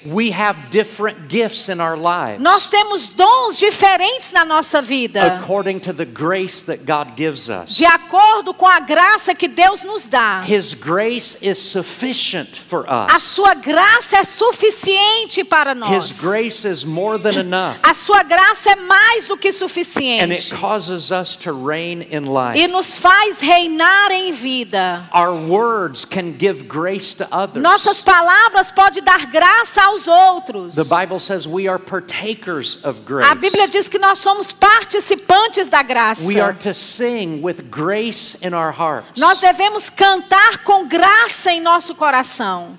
We 0.06 0.30
have 0.32 0.70
different 0.70 1.28
gifts 1.28 1.68
in 1.68 1.80
our 1.80 1.96
lives 1.96 2.40
Nós 2.40 2.68
temos 2.68 3.08
dons 3.10 3.58
diferentes 3.58 4.32
na 4.32 4.44
nossa 4.44 4.80
vida, 4.80 5.38
according 5.40 5.80
to 5.80 5.92
the 5.92 6.04
grace 6.04 6.62
that 6.62 6.84
God 6.84 7.16
gives 7.16 7.48
us. 7.48 7.74
de 7.74 7.84
acordo 7.84 8.54
com 8.54 8.66
a 8.66 8.80
graça 8.80 9.34
que 9.34 9.48
Deus 9.48 9.82
nos 9.82 10.06
dá. 10.06 10.42
His 10.46 10.72
grace 10.74 11.36
is 11.42 11.58
sufficient 11.58 12.56
for 12.56 12.84
A 12.88 13.16
us. 13.16 13.22
sua 13.24 13.54
graça 13.54 14.18
é 14.18 14.24
suficiente 14.24 15.42
para 15.44 15.72
His 15.72 15.78
nós. 15.78 16.20
grace 16.20 16.64
is 16.64 16.84
more 16.84 17.18
than 17.18 17.32
enough. 17.40 17.76
A 17.82 17.94
sua 17.94 18.22
graça 18.22 18.70
é 18.70 18.76
mais 18.76 19.26
do 19.26 19.36
que 19.36 19.48
And 19.48 19.50
it 19.50 19.58
suficiente 19.58 20.54
causes 20.54 21.10
us 21.10 21.36
to 21.36 21.52
reign 21.52 22.06
in 22.10 22.24
life. 22.26 22.58
e 22.58 22.68
nos 22.68 22.96
faz 22.96 23.40
reinar 23.40 24.10
em 24.12 24.30
vida. 24.32 25.08
Our 25.12 25.32
words 25.34 26.04
can 26.04 26.32
give 26.38 26.64
grace 26.68 27.14
to 27.16 27.26
others. 27.32 27.62
Nossas 27.62 28.00
palavras 28.00 28.70
podem 28.70 29.02
dar 29.02 29.26
graça 29.26 29.82
aos 29.84 29.97
outros. 30.06 30.74
The 30.74 30.84
Bible 30.84 31.18
says 31.18 31.46
we 31.46 31.66
are 31.66 31.78
partakers 31.78 32.78
of 32.84 33.00
grace. 33.04 33.26
A 33.28 33.34
Bíblia 33.34 33.66
diz 33.68 33.88
que 33.88 33.98
nós 33.98 34.18
somos 34.18 34.52
participantes 34.52 35.68
da 35.68 35.82
graça. 35.82 36.26
We 36.26 36.40
are 36.40 36.54
to 36.58 36.74
sing 36.74 37.42
with 37.42 37.70
grace 37.70 38.36
in 38.42 38.54
our 38.54 38.72
hearts. 38.72 39.18
Nós 39.18 39.40
devemos 39.40 39.90
cantar 39.90 40.62
com 40.64 40.86
graça 40.86 41.50
em 41.50 41.60
nosso 41.60 41.94
coração. 41.94 42.78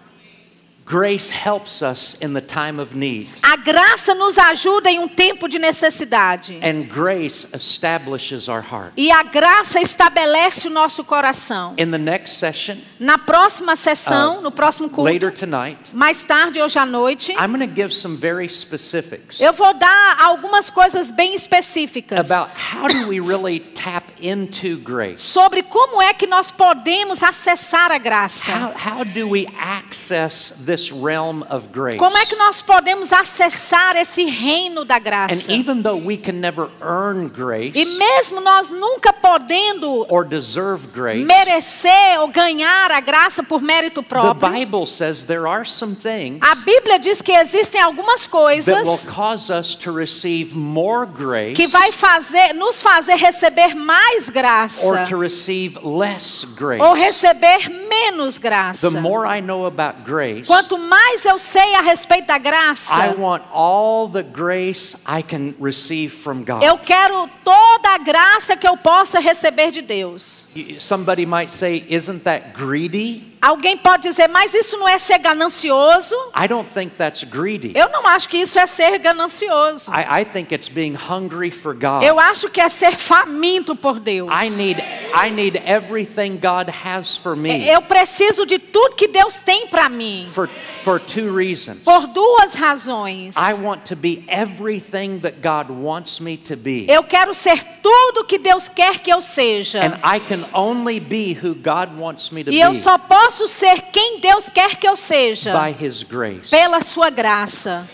Grace 0.89 1.29
helps 1.29 1.83
us 1.83 2.17
in 2.19 2.33
the 2.33 2.41
time 2.41 2.81
of 2.81 2.97
need. 2.97 3.29
A 3.43 3.55
graça 3.57 4.15
nos 4.15 4.39
ajuda 4.39 4.89
em 4.89 4.97
um 4.97 5.07
tempo 5.07 5.47
de 5.47 5.59
necessidade. 5.59 6.59
And 6.63 6.87
grace 6.87 7.47
establishes 7.53 8.49
our 8.49 8.63
heart. 8.63 8.93
E 8.97 9.11
a 9.11 9.21
graça 9.21 9.79
estabelece 9.79 10.65
o 10.67 10.71
nosso 10.71 11.03
coração. 11.03 11.75
In 11.77 11.91
the 11.91 11.99
next 11.99 12.37
session, 12.39 12.77
Na 12.99 13.19
próxima 13.19 13.75
sessão, 13.75 14.39
Uh, 14.39 14.41
no 14.41 14.51
próximo 14.51 14.89
culto, 14.89 15.03
later 15.13 15.31
tonight, 15.31 15.77
mais 15.93 16.23
tarde, 16.23 16.59
hoje 16.59 16.79
à 16.79 16.87
noite, 16.87 17.33
I'm 17.33 17.55
going 17.55 17.59
to 17.59 17.71
give 17.73 17.93
some 17.93 18.17
very 18.17 18.49
specifics 18.49 19.39
eu 19.39 19.53
vou 19.53 19.73
dar 19.75 20.17
algumas 20.19 20.71
coisas 20.71 21.11
bem 21.11 21.35
específicas 21.35 22.31
about 22.31 22.51
how 22.73 22.87
do 22.87 23.07
we 23.07 23.19
really 23.19 23.59
tap 23.59 24.05
into 24.19 24.77
grace? 24.77 25.21
sobre 25.21 25.61
como 25.61 26.01
é 26.01 26.13
que 26.15 26.25
nós 26.25 26.49
podemos 26.49 27.21
acessar 27.21 27.91
a 27.91 27.99
graça. 27.99 28.51
How, 28.51 28.73
how 28.97 29.05
do 29.05 29.29
we 29.29 29.47
access 29.55 30.55
this 30.65 30.78
realm 30.91 31.43
of 31.49 31.67
grace? 31.73 31.97
Como 31.97 32.17
é 32.17 32.25
que 32.25 32.35
nós 32.35 32.61
podemos 32.61 33.11
acessar 33.11 33.95
esse 33.97 34.23
reino 34.25 34.85
da 34.85 34.95
And 34.95 34.99
graça? 35.01 35.51
even 35.51 35.81
though 35.81 35.97
we 36.01 36.15
can 36.15 36.33
never 36.39 36.69
earn 36.81 37.27
grace 37.27 37.73
E 37.77 37.85
mesmo 37.97 38.39
nós 38.39 38.71
nunca 38.71 39.11
podendo 39.11 40.05
or 40.09 40.23
deserve 40.25 40.87
grace, 40.87 41.23
merecer 41.25 42.19
ou 42.21 42.27
ganhar 42.29 42.91
a 42.91 42.99
graça 42.99 43.43
por 43.43 43.61
mérito 43.61 44.01
the 44.01 44.07
próprio, 44.07 44.51
Bible 44.51 44.85
says 44.87 45.23
there 45.23 45.47
are 45.47 45.65
some 45.65 45.95
things 45.95 46.39
a 46.41 46.55
Bíblia 46.55 46.97
diz 46.99 47.21
que 47.21 47.31
existem 47.31 47.81
algumas 47.81 48.21
that 48.25 48.31
will 48.35 48.41
coisas 48.43 49.05
cause 49.05 49.51
us 49.51 49.75
to 49.75 49.91
receive 49.91 50.55
more 50.55 51.05
grace 51.05 51.55
que 51.55 51.67
vai 51.67 51.91
fazer, 51.91 52.53
nos 52.53 52.81
fazer 52.81 53.15
receber 53.15 53.75
mais 53.75 54.27
or 54.29 54.33
graça 54.33 55.05
to 55.07 55.17
receive 55.19 55.77
less 55.83 56.45
grace. 56.55 56.81
ou 56.81 56.93
receber 56.93 57.69
menos 57.69 58.37
graça. 58.37 58.89
The 58.89 58.99
more 59.01 59.27
I 59.27 59.41
know 59.41 59.65
about 59.65 60.03
grace, 60.05 60.45
Quanto 60.45 60.68
mais 60.77 61.25
eu 61.25 61.37
sei 61.37 61.75
a 61.75 61.81
respeito 61.81 62.27
da 62.27 62.37
graça, 62.37 62.93
I 62.95 63.13
want 63.17 63.43
all 63.51 64.07
the 64.07 64.23
grace 64.23 64.95
I 65.07 65.21
can 65.23 65.53
receive 65.59 66.09
from 66.09 66.43
God. 66.43 66.63
eu 66.63 66.77
quero 66.77 67.29
toda 67.43 67.89
a 67.89 67.97
graça 67.97 68.55
que 68.55 68.67
eu 68.67 68.77
possa 68.77 69.19
receber 69.19 69.71
de 69.71 69.81
Deus. 69.81 70.45
Somebody 70.79 71.25
might 71.25 71.51
say, 71.51 71.85
Isn't 71.89 72.23
that 72.23 72.53
greedy? 72.53 73.28
Alguém 73.41 73.77
pode 73.77 74.03
dizer, 74.03 74.27
mas 74.27 74.53
isso 74.53 74.77
não 74.77 74.87
é 74.87 74.99
ser 74.99 75.17
ganancioso? 75.19 76.13
I 76.35 76.47
don't 76.47 76.69
think 76.69 76.95
that's 76.95 77.23
greedy. 77.23 77.71
Eu 77.73 77.89
não 77.89 78.05
acho 78.05 78.27
que 78.27 78.37
isso 78.37 78.59
é 78.59 78.67
ser 78.67 78.99
ganancioso. 78.99 79.89
I, 79.91 80.21
I 80.21 80.25
think 80.25 80.53
it's 80.53 80.67
being 80.67 80.95
hungry 80.95 81.49
for 81.49 81.73
God. 81.73 82.03
Eu 82.03 82.19
acho 82.19 82.49
que 82.49 82.59
é 82.59 82.67
ser 82.67 82.97
faminto 82.97 83.75
por 83.75 83.99
Deus. 83.99 84.29
I 84.29 84.49
need, 84.49 84.83
I 85.15 85.29
need 85.31 85.61
everything 85.65 86.37
God 86.37 86.69
has 86.83 87.15
for 87.15 87.35
me 87.35 87.65
Eu 87.67 87.81
preciso 87.81 88.45
de 88.45 88.59
tudo 88.59 88.95
que 88.95 89.07
Deus 89.07 89.39
tem 89.39 89.67
para 89.67 89.87
mim. 89.87 90.27
for, 90.33 90.49
for 90.83 90.99
two 90.99 91.33
reasons. 91.33 91.83
Por 91.83 92.07
duas 92.07 92.53
razões. 92.55 93.35
I 93.37 93.53
want 93.53 93.85
to 93.85 93.95
be 93.95 94.25
everything 94.27 95.19
that 95.19 95.37
God 95.41 95.69
wants 95.69 96.19
me 96.19 96.35
to 96.37 96.57
be. 96.57 96.85
Eu 96.89 97.03
quero 97.03 97.33
ser 97.33 97.63
tudo 97.81 98.25
que 98.25 98.37
Deus 98.37 98.67
quer 98.67 98.99
que 98.99 99.09
eu 99.11 99.21
seja. 99.21 99.79
And 99.81 99.97
I 100.03 100.19
can 100.19 100.45
only 100.53 100.99
be 100.99 101.33
who 101.33 101.53
God 101.55 101.97
wants 101.97 102.31
me 102.31 102.43
to 102.43 102.51
E 102.51 102.59
eu 102.59 102.71
be 102.71 102.77
só 102.81 102.97
posso 102.97 103.28
ser 103.31 103.81
quem 103.91 104.19
Deus 104.19 104.49
quer 104.49 104.75
que 104.75 104.87
eu 104.87 104.95
seja. 104.95 105.53
by 105.53 105.71
His 105.85 106.03
grace. 106.03 106.49
Pela 106.49 106.81
sua 106.81 107.09
graça. 107.09 107.87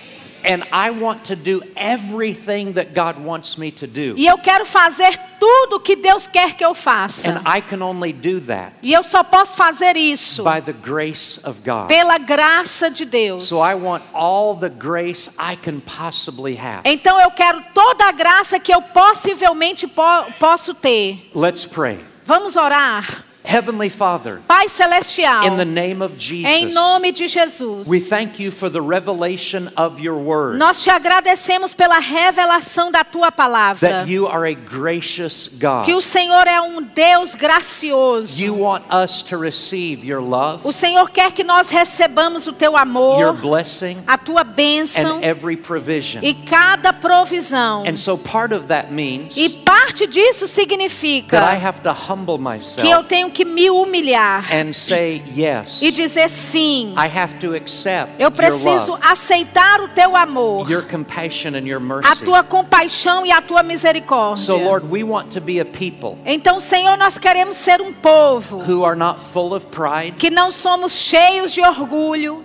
And 0.47 0.61
I 0.71 0.91
want 0.91 1.23
to 1.25 1.35
do 1.35 1.63
everything 1.75 2.73
that 2.73 2.93
God 2.93 3.17
wants 3.17 3.57
me 3.57 3.71
to 3.71 3.87
do. 3.87 4.13
E 4.15 4.27
eu 4.27 4.37
quero 4.37 4.63
fazer 4.63 5.19
tudo 5.39 5.79
que 5.79 5.95
Deus 5.95 6.27
quer 6.27 6.53
que 6.53 6.63
eu 6.63 6.75
faça. 6.75 7.31
And 7.31 7.41
I 7.47 7.61
can 7.63 7.81
only 7.81 8.13
do 8.13 8.39
that 8.41 8.73
E 8.83 8.93
eu 8.93 9.01
só 9.01 9.23
posso 9.23 9.57
fazer 9.57 9.97
isso 9.97 10.43
by 10.43 10.61
the 10.61 10.71
grace 10.71 11.39
of 11.43 11.61
God. 11.65 11.87
pela 11.87 12.19
graça 12.19 12.91
de 12.91 13.05
Deus. 13.05 13.45
So 13.45 13.55
I 13.65 13.73
want 13.73 14.03
all 14.13 14.55
the 14.55 14.69
grace 14.69 15.31
I 15.39 15.55
can 15.55 15.79
possibly 15.79 16.55
have. 16.55 16.81
Então 16.85 17.19
eu 17.19 17.31
quero 17.31 17.63
toda 17.73 18.05
a 18.05 18.11
graça 18.11 18.59
que 18.59 18.71
eu 18.71 18.83
possivelmente 18.83 19.87
po 19.87 20.03
posso 20.37 20.75
ter. 20.75 21.27
Let's 21.33 21.65
pray. 21.65 21.99
Vamos 22.23 22.55
orar. 22.55 23.24
Heavenly 23.45 23.89
Father, 23.89 24.41
Pai 24.47 24.67
celestial, 24.67 25.45
in 25.45 25.57
the 25.57 25.65
name 25.65 26.01
of 26.01 26.17
Jesus, 26.17 26.49
em 26.51 26.73
nome 26.73 27.11
de 27.11 27.27
Jesus, 27.27 27.87
we 27.87 27.99
thank 27.99 28.39
you 28.39 28.51
for 28.51 28.69
the 28.69 28.81
revelation 28.81 29.69
of 29.77 29.99
your 29.99 30.17
word. 30.17 30.57
nós 30.57 30.81
te 30.81 30.89
agradecemos 30.89 31.73
pela 31.73 31.99
revelação 31.99 32.91
da 32.91 33.03
tua 33.03 33.31
palavra. 33.31 33.87
that 33.87 34.09
you 34.09 34.27
are 34.27 34.45
a 34.47 34.53
gracious 34.55 35.47
God. 35.47 35.85
Que 35.85 35.93
o 35.93 36.01
Senhor 36.01 36.47
é 36.47 36.59
um 36.59 36.81
Deus 36.81 37.35
gracioso. 37.35 38.41
You 38.41 38.55
want 38.55 38.83
us 38.91 39.21
to 39.23 39.37
receive 39.37 40.05
your 40.05 40.21
love, 40.21 40.61
O 40.63 40.71
Senhor 40.71 41.09
quer 41.11 41.31
que 41.31 41.43
nós 41.43 41.69
recebamos 41.69 42.47
o 42.47 42.51
teu 42.53 42.71
your 42.71 42.81
amor, 42.81 43.33
blessing, 43.33 43.97
a 44.07 44.17
tua 44.17 44.43
bênção 44.43 45.17
and 45.17 45.23
every 45.23 45.55
provision. 45.55 46.23
e 46.23 46.33
cada 46.33 46.91
provisão. 46.91 47.83
And 47.87 47.95
so 47.95 48.17
part 48.17 48.53
of 48.53 48.67
that 48.67 48.91
means 48.91 49.37
E 49.37 49.49
parte 49.49 50.07
disso 50.07 50.45
that 50.47 50.51
I 50.51 50.63
significa 50.63 51.37
have 51.39 51.81
to 51.81 51.93
humble 51.93 52.37
que 52.37 52.41
eu 52.41 52.43
myself 52.43 53.07
tenho 53.07 53.29
que 53.35 53.43
me 53.43 53.69
humilhar 53.69 54.45
and 54.49 54.73
say 54.73 55.21
yes. 55.35 55.81
e 55.81 55.91
dizer 55.91 56.29
sim. 56.29 56.93
I 56.97 57.07
have 57.07 57.37
to 57.39 57.53
accept 57.53 58.13
Eu 58.17 58.29
your 58.29 58.31
preciso 58.31 58.91
love, 58.91 59.03
aceitar 59.03 59.81
o 59.81 59.89
teu 59.89 60.15
amor, 60.15 60.71
your 60.71 60.83
compassion 60.83 61.49
and 61.55 61.67
your 61.67 61.81
a 61.81 61.85
mercy. 61.85 62.23
tua 62.23 62.43
compaixão 62.43 63.25
e 63.25 63.31
a 63.33 63.41
tua 63.41 63.61
misericórdia. 63.61 64.37
So 64.37 64.55
Lord, 64.55 64.87
we 64.89 65.03
want 65.03 65.31
to 65.33 65.41
be 65.41 65.59
a 65.59 65.65
people 65.65 66.17
Então, 66.25 66.61
Senhor, 66.61 66.97
nós 66.97 67.17
queremos 67.17 67.57
ser 67.57 67.81
um 67.81 67.91
povo 67.91 68.59
who 68.59 68.85
are 68.85 68.97
not 68.97 69.19
full 69.19 69.53
of 69.53 69.65
pride, 69.65 70.13
que 70.17 70.29
não 70.29 70.49
somos 70.49 70.93
cheios 70.93 71.51
de 71.53 71.59
orgulho, 71.61 72.41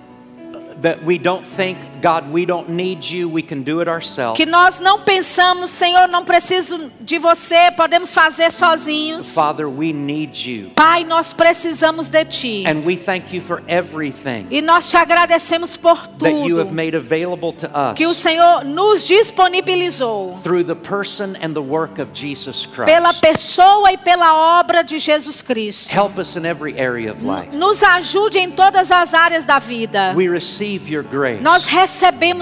that 0.82 1.04
we 1.04 1.16
don't 1.18 1.46
think, 1.46 1.78
God, 2.00 2.32
we 2.32 2.46
don't 2.46 2.68
need 2.68 3.04
you, 3.04 3.28
we 3.28 3.42
can 3.42 3.62
do 3.62 3.80
it 3.80 3.88
ourselves. 3.88 4.36
que 4.36 4.46
nós 4.46 4.80
não 4.80 5.00
pensamos, 5.00 5.70
Senhor, 5.70 6.08
não 6.08 6.24
preciso 6.24 6.90
de 7.00 7.18
você, 7.18 7.70
podemos 7.76 8.14
fazer 8.14 8.50
sozinhos. 8.52 9.34
Father, 9.34 9.66
we 9.68 9.92
need 9.92 10.48
you. 10.48 10.70
Pai, 10.74 11.04
nós 11.04 11.32
precisamos 11.32 12.08
de 12.08 12.24
ti. 12.24 12.64
And 12.66 12.84
we 12.84 12.96
thank 12.96 13.34
you 13.34 13.40
for 13.42 13.62
everything 13.68 14.46
E 14.50 14.60
nós 14.62 14.88
te 14.88 14.96
agradecemos 14.96 15.76
por 15.76 15.96
that 16.18 16.30
you 16.46 16.58
have 16.58 16.68
tudo 16.68 16.74
made 16.74 16.96
available 16.96 17.52
to 17.52 17.66
us 17.66 17.94
que 17.94 18.06
o 18.06 18.14
Senhor 18.14 18.64
nos 18.64 19.06
disponibilizou 19.06 20.38
through 20.42 20.64
the 20.64 20.74
person 20.74 21.34
and 21.42 21.52
the 21.54 21.62
work 21.62 22.00
of 22.00 22.10
Jesus 22.14 22.66
pela 22.66 23.12
Christ. 23.12 23.20
pessoa 23.20 23.92
e 23.92 23.96
pela 23.98 24.58
obra 24.60 24.82
de 24.82 24.98
Jesus 24.98 25.42
Cristo. 25.42 25.90
Help 25.90 26.18
us 26.18 26.36
in 26.36 26.44
every 26.46 26.78
area 26.78 27.10
of 27.12 27.22
life. 27.24 27.54
Nos 27.54 27.82
ajude 27.82 28.38
em 28.38 28.50
todas 28.50 28.90
as 28.90 29.12
áreas 29.14 29.44
da 29.44 29.58
vida. 29.58 30.14
We 30.16 30.28
receive 30.28 30.90
your 30.90 31.02
grace. 31.02 31.42
Nós 31.42 31.66
recebemos 31.66 31.89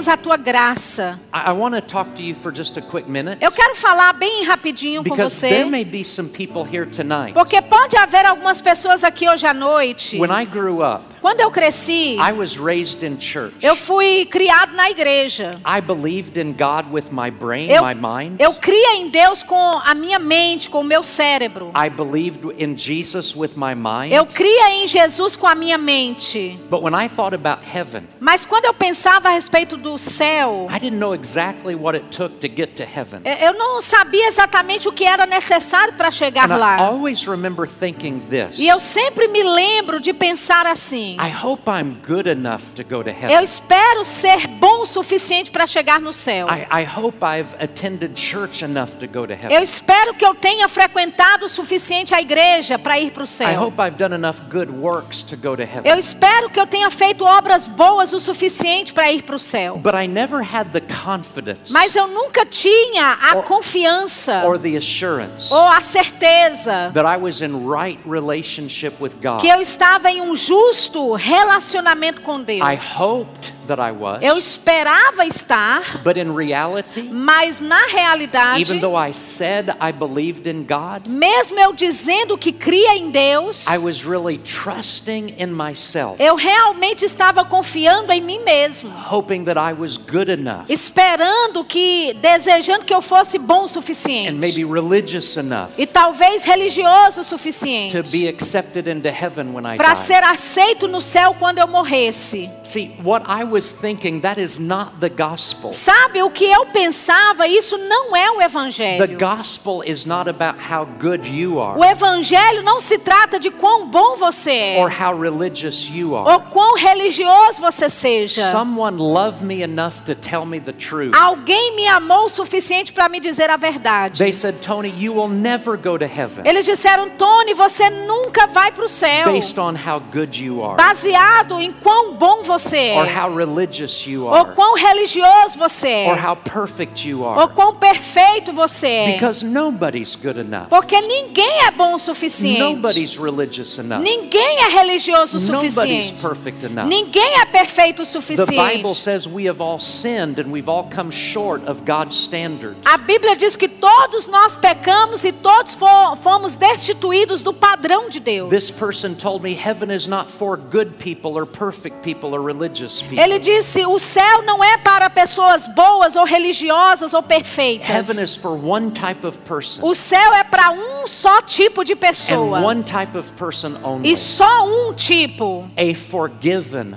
a 0.09 0.17
tua 0.17 0.37
graça. 0.37 1.19
I, 1.33 1.51
I 1.51 1.53
want 1.53 1.75
to 1.75 1.81
talk 1.81 2.15
to 2.17 2.23
you 2.23 2.35
for 2.35 2.53
just 2.55 2.77
a 2.77 2.83
quick 2.83 3.09
minute 3.09 3.39
Eu 3.41 3.51
quero 3.51 3.75
falar 3.75 4.13
bem 4.13 4.45
rapidinho 4.45 5.03
com 5.05 5.17
você, 5.17 5.49
there 5.49 5.65
may 5.71 5.85
be 5.85 6.05
some 6.05 6.29
people 6.29 6.63
here 6.65 6.87
tonight. 6.87 7.33
porque 7.35 7.61
pode 7.63 7.97
haver 7.97 8.27
algumas 8.27 8.61
pessoas 8.61 9.03
aqui 9.03 9.29
hoje 9.29 9.47
à 9.47 9.55
noite. 9.55 10.19
When 10.19 10.31
I 10.31 10.45
grew 10.45 10.83
up, 10.83 11.05
Quando 11.21 11.41
eu 11.41 11.51
cresci, 11.51 12.17
I 12.17 12.33
was 12.33 12.57
raised 12.59 13.03
in 13.03 13.19
church. 13.21 13.55
eu 13.63 13.75
fui 13.75 14.25
criado 14.27 14.75
na 14.75 14.91
igreja. 14.91 15.59
I 15.67 15.81
believed 15.81 16.39
in 16.39 16.53
God 16.53 16.87
with 16.93 17.11
my 17.11 17.31
brain, 17.31 17.71
Eu, 17.71 17.83
my 17.85 17.95
mind. 17.95 18.41
eu 18.41 18.55
cria 18.55 18.97
em 18.97 19.09
Deus 19.11 19.43
com 19.43 19.81
a 19.85 19.95
minha 19.95 20.19
mente, 20.19 20.71
com 20.71 20.81
o 20.81 20.85
meu 20.85 21.03
cérebro. 21.03 21.73
I 21.75 21.89
believed 21.91 22.41
in 22.59 22.77
Jesus 22.77 23.35
with 23.35 23.53
my 23.57 23.75
mind. 23.75 24.13
Eu 24.13 24.27
cria 24.27 24.71
em 24.83 24.87
Jesus 24.87 25.37
com 25.37 25.47
a 25.47 25.55
minha 25.55 25.79
mente. 25.79 26.59
But 26.71 26.83
when 26.83 26.95
I 26.95 27.09
thought 27.09 27.35
about 27.35 27.63
heaven, 27.65 28.05
Mas 28.21 28.45
quando 28.45 28.67
eu 28.67 28.75
pensava 28.75 29.31
a 29.31 29.38
respeito 29.39 29.77
do 29.77 29.97
céu, 29.99 30.67
I 30.69 30.81
didn't 30.81 30.99
know 30.99 31.15
exactly 31.15 31.77
what 31.77 31.97
it 31.97 32.07
took 32.11 32.41
to 32.41 32.49
get 32.49 32.75
to 32.75 32.83
heaven. 32.83 33.23
eu 33.25 33.55
não 33.55 33.81
sabia 33.81 34.27
exatamente 34.27 34.89
o 34.89 34.93
que 34.93 35.05
era 35.05 35.27
necessário 35.27 35.95
para 35.95 36.11
chegar 36.11 36.51
And 36.51 36.57
I 36.57 36.59
lá. 36.59 36.77
always 36.79 37.23
remember 37.25 37.69
thinking 37.69 38.19
this. 38.29 38.59
E 38.59 38.67
eu 38.67 38.81
sempre 38.81 39.29
me 39.29 39.43
lembro 39.45 40.01
de 40.01 40.13
pensar 40.13 40.67
assim: 40.67 41.17
I 41.21 41.31
hope 41.31 41.63
I'm 41.71 41.99
good 42.05 42.29
enough 42.29 42.63
to 42.75 42.83
go 42.83 43.05
to 43.05 43.11
eu 43.11 43.43
espero 43.43 44.03
ser 44.05 44.49
bom 44.49 44.83
o 44.83 44.87
suficiente 44.87 45.51
para 45.53 45.67
chegar 45.69 46.01
no 46.01 46.13
céu. 46.13 46.49
I, 46.49 46.83
I 46.83 46.85
hope 46.85 47.19
I've 47.25 47.55
attended 47.63 48.19
church 48.19 48.65
enough 48.65 48.91
to 48.99 49.07
go 49.07 49.25
to 49.27 49.35
Eu 49.49 49.63
espero 49.63 50.15
que 50.15 50.25
eu 50.27 50.35
tenha 50.35 50.67
frequentado 50.69 51.47
o 51.47 51.49
suficiente 51.49 52.13
a 52.13 52.21
igreja 52.21 52.77
para 52.79 52.99
ir 52.99 53.13
para 53.13 53.23
o 53.23 53.25
I 53.25 53.29
céu. 53.29 53.63
hope 53.63 53.81
I've 53.81 53.97
done 53.97 54.15
enough 54.15 54.41
good 54.51 54.71
works 54.71 55.23
to 55.23 55.37
go 55.37 55.57
to 55.57 55.63
Eu 55.85 55.97
espero 55.97 56.51
que 56.51 56.59
eu 56.59 56.67
tenha 56.67 56.91
feito 56.91 57.25
obras 57.25 57.69
boas 57.69 58.13
o 58.13 58.19
suficiente 58.19 58.93
para 58.93 59.13
ir 59.13 59.23
para 59.29 59.37
o 59.37 59.39
céu. 59.39 59.77
But 59.77 59.95
I 59.95 60.09
never 60.09 60.41
had 60.43 60.71
the 60.73 60.81
confidence 60.81 61.71
Mas 61.71 61.95
eu 61.95 62.09
nunca 62.09 62.47
tinha 62.47 63.19
a 63.21 63.37
Or- 63.37 63.43
confiança 63.45 64.43
or 64.47 64.59
the 64.59 64.77
assurance 64.77 65.53
ou 65.53 65.69
a 65.69 65.83
certeza 65.83 66.91
that 66.95 67.07
I 67.07 67.17
was 67.23 67.41
in 67.43 67.69
right 67.69 68.01
relationship 68.09 68.95
with 69.01 69.13
God. 69.23 69.41
que 69.41 69.49
eu 69.49 69.61
estava 69.61 70.11
em 70.11 70.23
um 70.23 70.35
justo 70.35 71.13
relacionamento 71.15 72.23
com 72.23 72.41
Deus. 72.41 72.61
I 72.61 72.79
hoped 72.99 73.53
that 73.69 73.81
I 73.81 73.93
was. 73.93 74.23
Eu 74.23 74.37
esperava 74.37 75.25
estar, 75.25 76.03
But 76.03 76.19
in 76.19 76.35
reality, 76.35 77.03
mas 77.03 77.61
na 77.61 77.87
realidade, 77.87 78.61
even 78.61 78.81
though 78.81 78.97
I 78.97 79.13
said 79.13 79.71
I 79.81 79.93
believed 79.93 80.49
in 80.49 80.65
God, 80.65 81.07
mesmo 81.07 81.59
eu 81.59 81.73
dizendo 81.73 82.37
que 82.37 82.53
cria 82.53 82.97
em 82.97 83.11
Deus, 83.11 83.67
I 83.67 83.79
was 83.79 84.05
really 84.05 84.39
trusting 84.39 85.35
in 85.39 85.49
myself, 85.49 86.21
eu 86.21 86.35
realmente 86.35 87.05
estava 87.05 87.45
confiando 87.45 88.13
em 88.13 88.21
mim 88.21 88.41
mesmo. 88.45 88.91
hoping 89.11 89.45
that 89.45 89.59
I 89.59 89.73
was 89.73 89.97
good 89.97 90.31
enough 90.31 90.65
esperando 90.69 91.65
que, 91.65 92.15
desejando 92.15 92.85
que 92.85 92.95
eu 92.95 93.03
fosse 93.03 93.39
bom 93.39 93.63
o 93.63 93.65
and 93.65 93.69
suficiente 93.69 94.33
maybe 94.33 94.65
religious 94.65 95.37
enough 95.37 95.71
e 95.77 95.87
talvez 95.87 96.45
religioso 96.45 97.21
o 97.21 97.25
to 97.25 97.25
suficiente 97.25 98.03
be 98.11 98.29
accepted 98.29 98.89
into 98.89 99.09
heaven 99.09 99.53
when 99.53 99.65
I 99.67 99.77
para 99.77 99.95
ser 99.95 100.23
aceito 100.25 100.89
no 100.89 101.01
céu 101.01 101.35
quando 101.39 101.59
eu 101.59 101.67
morresse. 101.67 102.51
See, 102.63 102.91
what 103.03 103.25
I 103.29 103.45
was 103.45 103.58
thinking, 103.71 104.21
that 104.21 104.41
is 104.41 104.59
not 104.59 104.93
the 105.01 105.09
gospel. 105.09 105.73
Sabe 105.73 106.23
o 106.23 106.31
que 106.31 106.45
eu 106.45 106.67
pensava? 106.67 107.47
Isso 107.47 107.77
não 107.77 108.17
é 108.17 108.31
o 108.31 108.39
The 108.39 108.45
evangelho. 108.45 109.19
gospel 109.19 109.83
is 109.85 110.05
not 110.07 110.29
about 110.29 110.59
how 110.59 110.87
good 111.01 111.27
you 111.29 111.61
are 111.61 111.79
O 111.79 111.85
evangelho 111.85 112.63
não 112.63 112.81
se 112.81 112.99
trata 112.99 113.39
de 113.39 113.51
quão 113.51 113.87
bom 113.87 114.17
você 114.17 114.77
or 114.79 114.91
é 114.91 115.05
how 115.05 115.19
religious 115.19 115.89
you 115.93 116.13
ou 116.13 116.29
are. 116.29 116.45
quão 116.51 116.77
religioso 116.77 117.61
você 117.61 117.89
seja. 117.89 118.51
Someone 118.53 118.97
loved 118.99 119.45
me 119.45 119.63
enough 119.63 120.03
to 120.07 120.15
tell 120.15 120.45
me 120.45 120.61
the 120.61 120.73
truth. 120.73 121.15
Alguém 121.15 121.75
me 121.77 121.87
amou 121.87 122.27
o 122.27 122.29
suficiente 122.29 122.93
para 122.93 123.09
me 123.09 123.21
dizer 123.21 123.51
a 123.51 123.57
verdade. 123.57 124.19
They 124.19 124.33
said, 124.33 124.57
Tony, 124.61 124.89
you 124.99 125.13
will 125.15 125.29
never 125.29 125.77
go 125.77 125.99
to 125.99 126.05
heaven 126.07 126.45
Eles 126.47 126.65
disseram, 126.65 127.11
Tony, 127.11 127.55
você 127.55 127.91
nunca 127.91 128.47
vai 128.47 128.71
para 128.73 128.85
o 128.85 128.89
céu. 128.89 129.33
based 129.33 129.59
on 129.59 129.75
how 129.75 130.01
good 130.13 130.43
you 130.43 130.63
are 130.63 130.77
Baseado 130.77 131.61
em 131.61 131.73
quão 131.73 132.15
bom 132.15 132.43
você 132.43 132.93
or 132.97 133.07
é. 133.07 133.19
how 133.19 133.29
religious 133.49 134.07
you 134.07 134.25
ou 134.27 134.35
are 134.35 134.55
quão 134.55 134.75
religioso 134.77 135.57
você 135.59 136.07
or 136.09 136.17
é, 136.17 136.27
how 136.29 136.37
perfect 136.37 137.09
you 137.09 137.23
ou 137.23 137.29
are. 137.41 137.53
quão 137.55 137.75
perfeito 137.75 138.53
você 138.53 138.87
é. 138.89 139.13
Because 139.13 139.45
nobody's 139.45 140.15
good 140.15 140.39
enough. 140.39 140.69
Porque 140.69 141.01
ninguém 141.01 141.65
é 141.67 141.71
bom 141.71 141.95
o 141.95 141.99
suficiente. 141.99 142.61
Nobody's 142.61 143.17
religious 143.17 143.79
enough. 143.79 144.01
Ninguém 144.03 144.59
é 144.65 144.69
religioso 144.69 145.39
o 145.39 145.41
Nobody's 145.41 145.75
suficiente. 145.75 146.15
perfect 146.21 146.65
enough. 146.67 146.87
Ninguém 146.87 147.41
é 147.41 147.45
perfeito 147.47 148.03
o 148.03 148.05
The 148.05 148.11
suficiente. 148.11 148.77
Bible 148.77 148.95
says 148.95 149.27
we 149.27 149.49
have 149.49 149.63
all 149.63 149.79
sinned 149.81 150.39
and 150.41 150.51
we've 150.51 150.69
all 150.71 150.85
come 150.95 151.11
short 151.13 151.63
of 151.69 151.83
God's 151.85 152.17
standard. 152.17 152.77
A 152.85 152.99
Bíblia 152.99 153.37
diz 153.37 153.57
que 153.57 153.69
todos 153.69 154.27
nós 154.27 154.57
pecamos 154.57 155.25
e 155.25 155.33
todos 155.33 155.75
fo- 155.75 156.17
fomos 156.17 156.55
destituídos 156.55 157.43
do 157.43 157.53
padrão 157.53 158.09
de 158.09 158.21
Deus. 158.21 158.51
This 158.51 158.71
person 158.71 159.15
told 159.15 159.43
me 159.43 159.55
heaven 159.55 159.91
is 159.95 160.07
not 160.07 160.31
for 160.31 160.57
good 160.57 160.93
people 160.99 161.33
or 161.39 161.47
perfect 161.47 162.03
people 162.03 162.35
or 162.35 162.41
religious 162.43 163.01
people. 163.03 163.19
Ele 163.29 163.39
disse: 163.39 163.85
o 163.85 163.99
céu 163.99 164.43
não 164.43 164.65
é 164.65 164.79
para 164.79 165.11
pessoas 165.11 165.67
boas 165.67 166.17
ou 166.17 166.25
religiosas 166.25 167.13
ou 167.13 167.23
perfeitas. 167.23 167.89
Heaven 168.09 168.25
is 168.25 168.35
for 168.35 168.53
one 168.53 168.91
type 168.91 169.27
of 169.27 169.37
person 169.41 169.81
O 169.83 169.95
céu 169.95 170.33
é 170.35 170.43
para 170.43 170.71
um 170.71 171.07
só 171.07 171.43
tipo 171.43 171.85
de 171.85 171.95
pessoa. 171.95 172.61
one 172.61 172.83
type 172.83 173.17
of 173.19 173.31
person 173.35 173.75
only. 173.85 174.11
E 174.11 174.17
só 174.17 174.67
um 174.67 174.95
tipo. 174.95 175.69
A 175.77 175.95
forgiven. 175.95 176.97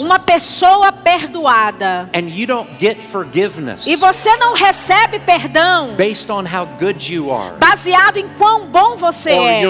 Uma 0.00 0.18
pessoa 0.18 0.92
perdoada. 0.92 2.10
And 2.14 2.28
you 2.28 2.46
don't 2.46 2.68
get 2.78 2.98
forgiveness 2.98 3.86
E 3.86 3.96
você 3.96 4.36
não 4.36 4.52
recebe 4.52 5.18
perdão 5.20 5.94
based 5.96 6.30
on 6.30 6.44
how 6.44 6.66
good 6.78 7.12
you 7.12 7.32
are 7.32 7.56
baseado 7.58 8.18
em 8.18 8.28
quão 8.36 8.66
bom 8.66 8.96
você 8.96 9.30
é. 9.30 9.68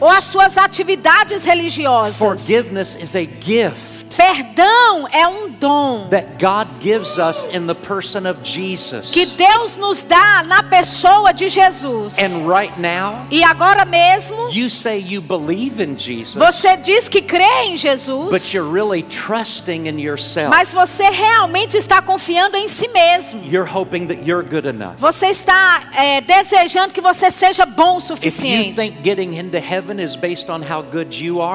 Ou 0.00 0.08
as 0.08 0.24
suas 0.24 0.58
atividades 0.58 1.44
religiosas. 1.44 2.18
Forgiveness 2.18 2.94
is 3.00 3.16
a 3.16 3.24
gift 3.24 4.01
Perdão 4.16 5.08
é 5.10 5.26
um 5.26 5.48
dom 5.50 6.08
that 6.10 6.38
God 6.38 6.68
gives 6.80 7.18
us 7.18 7.46
in 7.52 7.66
the 7.66 7.74
person 7.74 8.28
of 8.28 8.40
Jesus. 8.42 9.10
que 9.10 9.24
Deus 9.26 9.76
nos 9.76 10.02
dá 10.02 10.42
na 10.42 10.62
pessoa 10.62 11.32
de 11.32 11.48
Jesus. 11.48 12.18
And 12.18 12.46
right 12.46 12.72
now, 12.78 13.26
E 13.30 13.42
agora 13.42 13.84
mesmo, 13.84 14.50
you 14.52 14.68
say 14.68 14.98
you 14.98 15.22
believe 15.22 15.82
in 15.82 15.96
Jesus, 15.96 16.34
você 16.34 16.76
diz 16.76 17.08
que 17.08 17.22
crê 17.22 17.64
em 17.64 17.72
but 17.72 17.80
Jesus, 17.80 18.52
you're 18.52 18.70
really 18.70 19.02
trusting 19.02 19.86
in 19.86 19.98
yourself. 19.98 20.50
mas 20.50 20.72
você 20.72 21.08
realmente 21.10 21.76
está 21.76 22.02
confiando 22.02 22.56
em 22.56 22.68
si 22.68 22.88
mesmo. 22.88 23.42
You're 23.44 23.70
hoping 23.70 24.06
that 24.08 24.22
you're 24.28 24.46
good 24.46 24.68
enough. 24.68 24.96
Você 24.98 25.28
está 25.28 25.84
é, 25.94 26.20
desejando 26.20 26.92
que 26.92 27.00
você 27.00 27.30
seja 27.30 27.64
bom 27.64 27.96
o 27.96 28.00
suficiente. 28.00 28.74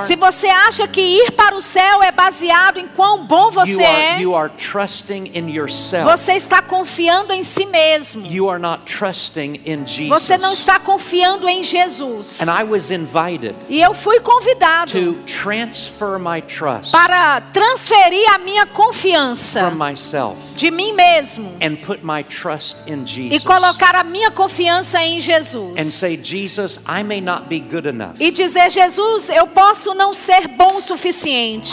Se 0.08 0.16
você 0.16 0.47
acha 0.47 0.88
que 0.88 1.01
ir 1.01 1.32
para 1.32 1.55
o 1.55 1.62
céu 1.62 2.01
é 2.01 2.12
baseado 2.12 2.47
em 2.78 2.88
quão 2.89 3.26
bom 3.26 3.48
you 3.48 3.52
você 3.52 3.84
are, 3.84 4.02
é, 4.02 4.22
you 4.22 4.36
are 4.36 4.52
trusting 4.56 5.32
in 5.34 5.50
yourself. 5.50 6.06
você 6.06 6.34
está 6.34 6.62
confiando 6.62 7.34
em 7.34 7.43
si 7.43 7.66
mesmo. 7.66 8.26
You 8.28 8.50
are 8.50 8.60
not 8.60 8.84
trusting 8.86 9.62
in 9.66 9.86
Jesus. 9.86 10.10
Você 10.10 10.38
não 10.38 10.54
está 10.54 10.80
confiando 10.80 11.48
em 11.48 11.64
Jesus. 11.64 12.39
And 12.41 12.52
I 12.52 12.64
was 12.64 12.91
invited 12.91 13.56
E 13.70 13.82
eu 13.82 13.93
fui 13.93 14.20
convidado 14.20 14.91
to 14.91 15.20
transfer 15.26 16.20
my 16.20 16.41
trust 16.41 16.91
para 16.91 17.41
transferir 17.41 18.34
a 18.34 18.38
minha 18.38 18.66
confiança 18.68 19.70
from 19.70 19.78
myself 19.78 20.38
de 20.56 20.70
mim 20.70 20.93
mesmo 20.93 21.56
and 21.62 21.78
put 21.78 22.00
my 22.04 22.24
trust 22.24 22.78
in 22.88 22.98
e 23.32 23.39
colocar 23.39 23.95
a 23.95 24.04
minha 24.04 24.32
confiança 24.32 25.02
em 25.04 25.18
And 25.18 25.22
Jesus. 25.22 25.93
say, 25.93 26.18
Jesus, 26.22 26.80
I 26.88 27.04
may 27.04 27.22
not 27.22 27.48
be 27.48 27.60
good 27.60 27.88
enough. 27.88 28.16
E 28.20 28.32
dizer, 28.32 28.70
Jesus, 28.70 29.30
eu 29.30 29.48
posso 29.48 29.93
não 29.93 30.14
ser 30.14 30.48
bom 30.50 30.78
o 30.78 30.82
suficiente. 30.82 31.72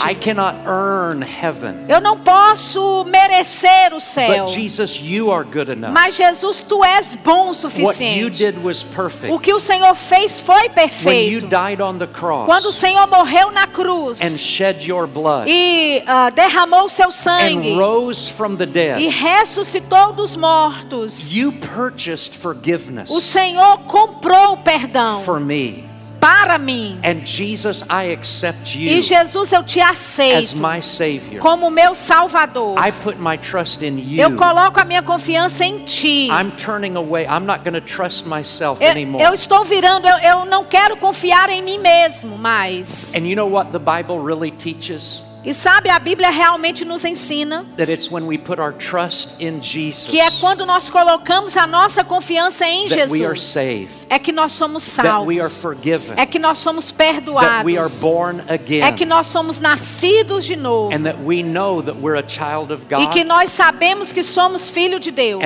Earn 0.67 1.23
heaven. 1.23 1.85
Eu 1.87 2.01
não 2.01 2.17
posso 2.19 3.05
merecer 3.05 3.93
o 3.93 3.99
céu. 3.99 4.45
But 4.45 4.53
Jesus, 4.53 4.99
you 5.01 5.31
are 5.31 5.43
good 5.43 5.71
enough. 5.71 5.91
Mas 5.93 6.15
Jesus, 6.15 6.59
tu 6.59 6.83
és 6.83 7.15
bom 7.15 7.31
o 7.33 7.45
What 7.47 7.55
you 7.55 7.69
suficiente. 7.69 8.29
did 8.37 8.63
was 8.63 8.83
O 8.83 8.87
perfect. 8.95 9.39
que 9.39 9.53
o 9.53 9.59
Senhor 9.59 9.95
fez 9.95 10.39
foi 10.39 10.55
When 10.55 10.65
you 10.65 10.73
perfeito. 10.73 11.47
died 11.47 11.81
on 11.81 11.97
the 11.97 12.07
Quando 12.07 12.65
o 12.65 12.71
cross 12.71 12.75
Senhor 12.75 13.07
morreu 13.07 13.51
na 13.51 13.67
cruz 13.67 14.21
and 14.21 14.37
shed 14.37 14.85
your 14.87 15.07
blood 15.07 15.49
e 15.49 16.03
ah, 16.05 16.29
derramou 16.29 16.85
o 16.85 16.89
seu 16.89 17.11
sangue 17.11 17.73
and 17.73 17.77
rose 17.77 18.29
from 18.31 18.55
the 18.55 18.63
e 18.63 18.67
dead, 18.67 19.09
ressuscitou 19.09 20.13
dos 20.13 20.35
mortos, 20.35 21.33
you 21.33 21.51
purchased 21.75 22.35
forgiveness 22.35 23.09
o 23.09 23.19
Senhor 23.21 23.79
comprou 23.87 24.53
o 24.53 24.57
perdão 24.57 25.21
for 25.23 25.39
me. 25.39 25.85
Para 26.25 26.57
mim. 26.57 26.95
And 27.03 27.23
Jesus, 27.25 27.83
I 27.89 28.11
accept 28.11 28.75
E 28.75 28.95
you 28.95 29.01
Jesus, 29.01 29.51
eu 29.51 29.63
te 29.63 29.79
as 29.79 29.91
aceito 29.91 30.57
my 30.57 30.81
Savior. 30.81 31.39
como 31.39 31.69
meu 31.69 31.93
Salvador. 31.93 32.75
I 32.79 32.91
put 32.91 33.17
my 33.19 33.37
trust 33.37 33.83
in 33.83 33.99
Eu 34.17 34.29
you. 34.31 34.35
coloco 34.35 34.79
a 34.79 34.85
minha 34.85 35.03
confiança 35.03 35.63
em 35.63 35.83
Ti. 35.83 36.29
I'm 36.29 36.51
turning 36.57 36.95
away. 36.95 37.25
I'm 37.25 37.45
not 37.45 37.63
going 37.63 37.73
to 37.73 37.81
trust 37.81 38.25
myself 38.25 38.81
Eu, 38.83 38.89
anymore. 38.91 39.23
eu 39.23 39.33
estou 39.33 39.63
virando, 39.63 40.07
eu, 40.07 40.17
eu 40.17 40.45
não 40.45 40.63
quero 40.65 40.97
confiar 40.97 41.49
em 41.49 41.61
mim 41.61 41.77
mesmo 41.77 42.37
mais. 42.37 43.13
And 43.15 43.27
you 43.27 43.35
know 43.35 43.47
what 43.49 43.71
the 43.71 43.79
Bible 43.79 44.19
really 44.25 44.51
teaches? 44.51 45.23
E 45.45 45.53
sabe, 45.53 45.89
a 45.89 45.99
Bíblia 45.99 46.31
realmente 46.31 46.83
nos 46.83 47.05
ensina 47.05 47.67
que 50.07 50.19
é 50.19 50.31
quando 50.39 50.65
nós 50.65 50.89
colocamos 50.89 51.55
a 51.55 51.67
nossa 51.67 52.03
confiança 52.03 52.67
em 52.67 52.89
Jesus, 52.89 53.55
é 54.09 54.17
que 54.17 54.31
nós 54.31 54.53
somos 54.53 54.81
salvos, 54.81 55.63
é 56.17 56.25
que 56.25 56.39
nós 56.39 56.57
somos 56.57 56.91
perdoados, 56.91 58.01
é 58.81 58.91
que 58.91 59.05
nós 59.05 59.27
somos 59.27 59.59
nascidos 59.59 60.45
de 60.45 60.55
novo. 60.55 60.91
e 60.91 60.97
que 63.07 63.23
nós 63.23 63.51
sabemos 63.51 64.11
que 64.11 64.23
somos 64.23 64.67
filho 64.67 64.99
de 64.99 65.11
Deus. 65.11 65.43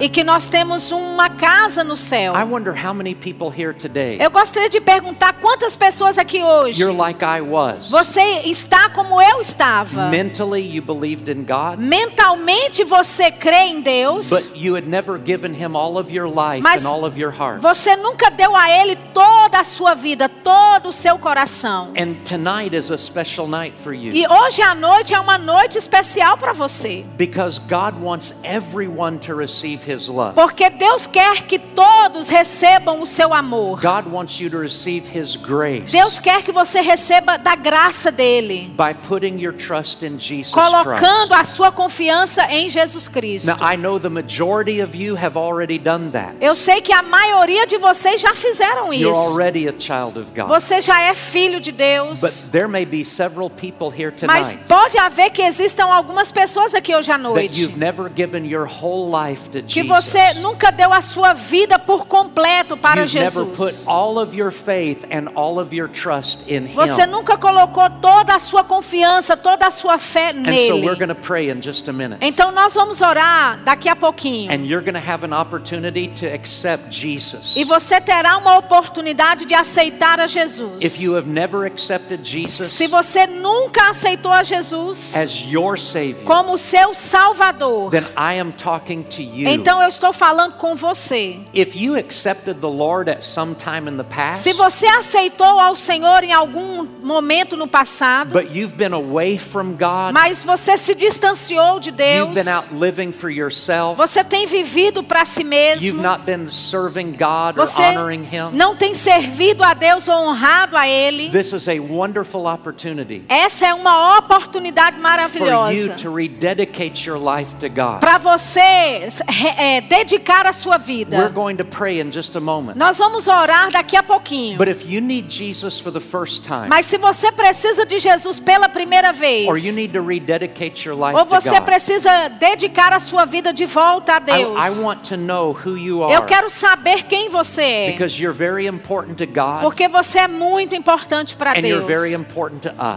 e 0.00 0.08
que 0.08 0.24
nós 0.24 0.46
temos 0.46 0.90
uma 0.90 1.28
casa 1.28 1.84
no 1.84 1.96
céu. 1.96 2.34
I 2.34 2.44
wonder 2.44 2.72
how 2.72 2.94
many 2.94 3.14
people 3.14 3.50
here 3.50 3.74
today 3.74 4.16
Eu 4.20 4.30
gostaria 4.30 4.68
de 4.68 4.80
perguntar 4.80 5.34
quantas 5.34 5.76
pessoas 5.76 6.18
aqui 6.18 6.42
hoje 6.42 6.80
you're 6.80 6.96
like 6.96 7.22
I 7.22 7.40
was. 7.40 7.90
você 7.90 8.45
está 8.50 8.88
como 8.90 9.20
eu 9.20 9.40
estava. 9.40 10.08
Mentally, 10.08 10.60
you 10.62 10.82
believed 10.82 11.30
in 11.30 11.44
God, 11.44 11.78
Mentalmente 11.78 12.84
você 12.84 13.30
crê 13.30 13.66
em 13.66 13.80
Deus, 13.80 14.30
but 14.30 14.56
you 14.56 14.74
had 14.76 14.86
never 14.86 15.18
given 15.18 15.52
Him 15.54 15.76
all 15.76 15.98
of 15.98 16.12
your 16.12 16.28
life 16.28 16.62
Mas 16.62 16.84
and 16.84 16.88
all 16.88 17.04
of 17.04 17.18
your 17.18 17.32
heart. 17.32 17.60
você 17.60 17.96
nunca 17.96 18.30
deu 18.30 18.54
a 18.54 18.70
Ele 18.70 18.96
toda 19.12 19.60
a 19.60 19.64
sua 19.64 19.94
vida, 19.94 20.28
todo 20.28 20.88
o 20.88 20.92
seu 20.92 21.18
coração. 21.18 21.92
And 21.96 22.14
tonight 22.24 22.76
is 22.76 22.90
a 22.90 22.98
special 22.98 23.46
night 23.46 23.76
for 23.82 23.92
you 23.92 24.12
E 24.12 24.26
hoje 24.26 24.62
à 24.62 24.74
noite 24.74 25.14
é 25.14 25.20
uma 25.20 25.38
noite 25.38 25.78
especial 25.78 26.36
para 26.38 26.52
você. 26.52 27.04
because 27.16 27.58
God 27.58 27.94
wants 28.02 28.34
everyone 28.42 29.18
to 29.18 29.34
receive 29.34 29.82
His 29.90 30.08
love. 30.08 30.34
Porque 30.34 30.70
Deus 30.70 31.06
quer 31.06 31.42
que 31.42 31.58
todos 31.58 32.28
recebam 32.28 33.00
o 33.00 33.06
seu 33.06 33.32
amor. 33.34 33.80
God 33.80 34.06
wants 34.12 34.40
you 34.40 34.50
to 34.50 34.58
receive 34.58 35.06
His 35.06 35.36
grace 35.36 35.92
Deus 35.92 36.18
quer 36.18 36.42
que 36.42 36.52
você 36.52 36.80
receba 36.80 37.36
da 37.38 37.54
graça 37.54 38.10
dele, 38.10 38.35
by 38.76 38.92
putting 38.92 39.38
your 39.38 39.52
trust 39.54 40.02
in 40.02 40.18
Jesus 40.18 40.52
colocando 40.52 41.28
Christ. 41.28 41.32
a 41.32 41.44
sua 41.44 41.72
confiança 41.72 42.42
em 42.50 42.68
Jesus 42.70 43.08
Cristo. 43.08 43.46
Now, 43.46 43.58
I 43.60 43.76
know 43.76 43.98
the 43.98 44.08
majority 44.10 44.80
of 44.80 44.94
you 44.94 45.16
have 45.16 45.36
already 45.38 45.78
done 45.78 46.10
that. 46.12 46.34
Eu 46.40 46.54
sei 46.54 46.80
que 46.80 46.92
a 46.92 47.02
maioria 47.02 47.66
de 47.66 47.76
vocês 47.78 48.20
já 48.20 48.34
fizeram 48.34 48.92
You're 48.92 49.10
isso. 49.10 49.20
already 49.30 49.68
a 49.68 49.72
child 49.78 50.18
of 50.18 50.30
God. 50.34 50.48
Você 50.48 50.80
já 50.80 51.00
é 51.02 51.14
filho 51.14 51.60
de 51.60 51.72
Deus. 51.72 52.20
But 52.20 52.50
there 52.52 52.66
may 52.68 52.84
be 52.84 53.04
several 53.04 53.48
people 53.50 53.88
here 53.90 54.12
Mas 54.26 54.54
pode 54.66 54.98
haver 54.98 55.30
que 55.30 55.42
existam 55.42 55.86
algumas 55.86 56.30
pessoas 56.32 56.74
aqui 56.74 56.94
hoje 56.94 57.10
à 57.10 57.14
that 57.14 57.22
noite 57.22 57.60
you've 57.60 57.78
never 57.78 58.10
given 58.14 58.44
your 58.46 58.66
whole 58.66 59.10
life 59.10 59.48
to 59.50 59.62
que 59.62 59.82
Jesus. 59.82 59.88
você 59.88 60.34
nunca 60.40 60.70
deu 60.70 60.92
a 60.92 61.00
sua 61.00 61.32
vida 61.32 61.78
por 61.78 62.06
completo 62.06 62.76
para 62.76 63.02
You've 63.02 63.18
never 63.18 63.44
put 63.46 63.70
Jesus. 63.70 63.86
all 63.86 64.18
of 64.18 64.34
your 64.36 64.50
faith 64.50 65.04
and 65.10 65.28
all 65.34 65.58
of 65.58 65.74
your 65.74 65.88
trust 65.88 66.40
in 66.48 66.66
Você 66.74 67.02
Him. 67.04 67.10
nunca 67.10 67.36
colocou 67.36 67.88
toda 68.26 68.34
a 68.34 68.38
sua 68.40 68.64
confiança, 68.64 69.36
toda 69.36 69.66
a 69.68 69.70
sua 69.70 69.98
fé 69.98 70.30
And 70.30 70.44
so 70.44 70.74
we're 70.74 70.80
nele. 70.80 70.96
going 70.98 71.08
to 71.08 71.14
pray 71.14 71.48
in 71.48 71.62
just 71.62 71.88
a 71.88 71.92
minute. 71.92 72.18
Então 72.20 72.50
nós 72.50 72.74
vamos 72.74 73.00
orar 73.00 73.60
daqui 73.64 73.88
a 73.88 73.94
pouquinho. 73.94 74.50
And 74.50 74.66
you're 74.66 74.84
going 74.84 75.00
to 75.00 75.10
have 75.10 75.24
an 75.24 75.32
opportunity 75.32 76.08
to 76.08 76.26
accept 76.26 76.90
Jesus. 76.90 77.54
E 77.56 77.62
você 77.64 78.00
terá 78.00 78.36
uma 78.36 78.56
oportunidade 78.58 79.44
de 79.44 79.54
aceitar 79.54 80.18
a 80.18 80.26
Jesus. 80.26 80.82
If 80.82 81.00
you 81.00 81.14
have 81.14 81.28
never 81.28 81.64
accepted 81.66 82.24
Jesus 82.24 82.72
Se 82.72 82.88
você 82.88 83.26
nunca 83.28 83.90
aceitou 83.90 84.32
a 84.32 84.42
Jesus 84.42 85.14
as 85.14 85.42
your 85.48 85.78
Savior, 85.78 86.24
como 86.24 86.58
seu 86.58 86.94
Salvador, 86.94 87.90
then 87.90 88.06
I 88.16 88.40
am 88.40 88.50
talking 88.52 89.04
to 89.04 89.22
you. 89.22 89.48
então 89.48 89.80
eu 89.80 89.88
estou 89.88 90.12
falando 90.12 90.54
com 90.54 90.74
você. 90.74 91.38
If 91.54 91.76
you 91.76 91.96
accepted 91.96 92.60
the 92.60 92.66
Lord 92.66 93.08
at 93.08 93.22
some 93.22 93.54
time 93.54 93.88
in 93.88 93.96
the 93.96 94.04
past, 94.04 94.42
Se 94.42 94.52
você 94.52 94.86
aceitou 94.86 95.60
ao 95.60 95.76
Senhor 95.76 96.24
em 96.24 96.32
algum 96.32 96.84
momento 97.02 97.56
no 97.56 97.68
passado, 97.68 98.05
but 98.32 98.54
you've 98.54 98.76
been 98.76 98.92
away 98.92 99.38
from 99.38 99.76
God, 99.76 100.12
mas 100.12 100.42
você 100.42 100.76
se 100.76 100.94
distanciou 100.94 101.78
de 101.80 101.90
you've 101.90 101.96
Deus, 101.96 102.34
been 102.34 102.48
out 102.48 102.66
living 102.72 103.12
for 103.12 103.30
yourself, 103.30 103.96
você 103.96 104.22
tem 104.24 104.46
vivido 104.46 105.02
para 105.02 105.24
si 105.24 105.40
you've 105.42 105.48
mesmo, 105.48 106.02
not 106.02 106.24
been 106.24 106.50
serving 106.50 107.12
God 107.12 107.58
or 107.58 107.66
você 107.66 107.82
honoring 107.82 108.24
Him, 108.24 108.52
não 108.52 108.76
tem 108.76 108.94
servido 108.94 109.62
a 109.62 109.74
Deus 109.74 110.08
ou 110.08 110.14
honrado 110.14 110.76
a 110.76 110.88
Ele. 110.88 111.30
this 111.30 111.52
is 111.52 111.68
a 111.68 111.78
wonderful 111.80 112.46
opportunity 112.46 113.24
Essa 113.28 113.66
é 113.66 113.74
uma 113.74 114.18
oportunidade 114.18 114.98
maravilhosa 114.98 115.94
to 115.96 116.12
rededicate 116.14 117.06
your 117.08 117.18
life 117.18 117.54
to 117.56 117.68
God. 117.68 118.00
para 118.00 118.18
você 118.18 119.08
é, 119.56 119.80
dedicar 119.80 120.46
a 120.46 120.52
sua 120.52 120.76
We're 120.76 120.84
vida. 120.84 121.28
going 121.30 121.56
to 121.56 121.64
pray 121.64 122.00
in 122.00 122.10
just 122.10 122.36
a 122.36 122.40
moment. 122.40 122.76
Nós 122.76 122.98
vamos 122.98 123.26
orar 123.26 123.70
daqui 123.70 123.96
a 123.96 124.02
pouquinho. 124.02 124.58
But 124.58 124.68
if 124.68 124.84
you 124.86 125.00
need 125.00 125.28
Jesus 125.30 125.78
for 125.80 125.92
the 125.92 126.00
first 126.00 126.44
time, 126.44 126.68
Mas 126.68 126.86
se 126.86 126.98
você 126.98 127.30
precisa 127.32 127.84
de 127.86 127.95
Jesus 128.00 128.38
pela 128.38 128.68
primeira 128.68 129.12
vez, 129.12 129.48
or 129.48 129.58
you 129.58 129.72
need 129.72 129.92
to 129.92 130.02
rededicate 130.02 130.86
your 130.86 130.96
life 130.96 131.16
ou 131.16 131.24
to 131.24 131.34
você 131.34 131.50
God, 131.50 131.64
precisa 131.64 132.28
dedicar 132.28 132.92
a 132.92 133.00
sua 133.00 133.24
vida 133.24 133.52
de 133.52 133.66
volta 133.66 134.16
a 134.16 134.18
Deus, 134.18 134.56
I 134.56 134.82
want 134.82 135.08
to 135.08 135.16
know 135.16 135.52
who 135.52 135.76
you 135.76 136.02
eu 136.10 136.22
quero 136.22 136.48
saber 136.50 137.04
quem 137.04 137.28
você 137.28 137.62
é. 137.62 137.92
because 137.92 138.20
you're 138.20 138.36
very 138.36 138.66
important 138.66 139.16
to 139.16 139.26
God 139.26 139.62
Porque 139.62 139.88
você 139.88 140.18
é 140.20 140.28
muito 140.28 140.74
importante 140.74 141.34
para 141.36 141.54
Deus. 141.54 141.86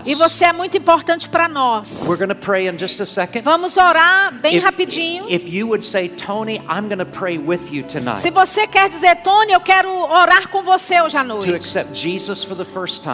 E 0.06 0.16
você 0.16 0.45
é 0.45 0.54
muito 0.54 0.78
importante 0.78 1.30
para 1.30 1.47
nós. 1.47 2.06
We're 2.08 2.18
going 2.18 2.30
to 2.30 2.36
pray 2.36 2.68
in 2.68 2.78
just 2.78 3.00
a 3.02 3.06
second. 3.06 3.43
Vamos 3.43 3.78
orar 3.78 4.34
bem 4.34 4.58
If, 4.58 4.64
rapidinho. 4.64 5.26
if 5.30 5.47
you 5.47 5.68
would 5.68 5.84
say, 5.84 6.10
Tony, 6.10 6.58
I'm 6.70 6.88
going 6.88 7.00
to 7.00 7.06
pray 7.06 7.38
with 7.38 7.72
you 7.72 7.84
tonight 7.84 8.22
Se 8.22 8.30
você 8.30 8.68
quer 8.68 8.89
dizer, 8.89 9.16
Tony, 9.24 9.52
eu 9.52 9.60
quero 9.60 9.89
orar 9.89 10.50
com 10.50 10.64
você 10.64 11.02
hoje 11.02 11.18
à 11.18 11.22
to 11.22 11.28
noite. 11.28 11.52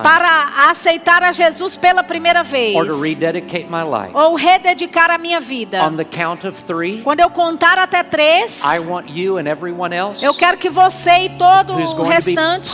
Para 0.03 0.69
aceitar 0.69 1.23
a 1.23 1.31
Jesus 1.31 1.74
Jesus 1.75 1.77
pela 1.77 2.03
primeira 2.03 2.43
vez, 2.43 2.75
or 2.75 2.85
to 2.85 2.99
rededicate 2.99 3.67
my 3.69 3.83
life, 3.83 4.11
ou 4.13 4.35
rededicar 4.35 5.11
a 5.11 5.17
minha 5.17 5.39
vida, 5.39 5.83
on 5.83 5.95
the 5.95 6.03
count 6.03 6.47
of 6.47 6.61
three, 6.63 7.01
quando 7.01 7.19
eu 7.19 7.29
contar 7.29 7.77
até 7.77 8.03
três, 8.03 8.61
I 8.63 8.79
want 8.79 9.09
you 9.09 9.37
and 9.37 9.47
everyone 9.47 9.93
else 9.95 10.23
eu 10.23 10.33
quero 10.33 10.57
que 10.57 10.69
você 10.69 11.25
e 11.25 11.29
todo 11.37 11.73
o 11.73 12.03
restante 12.03 12.71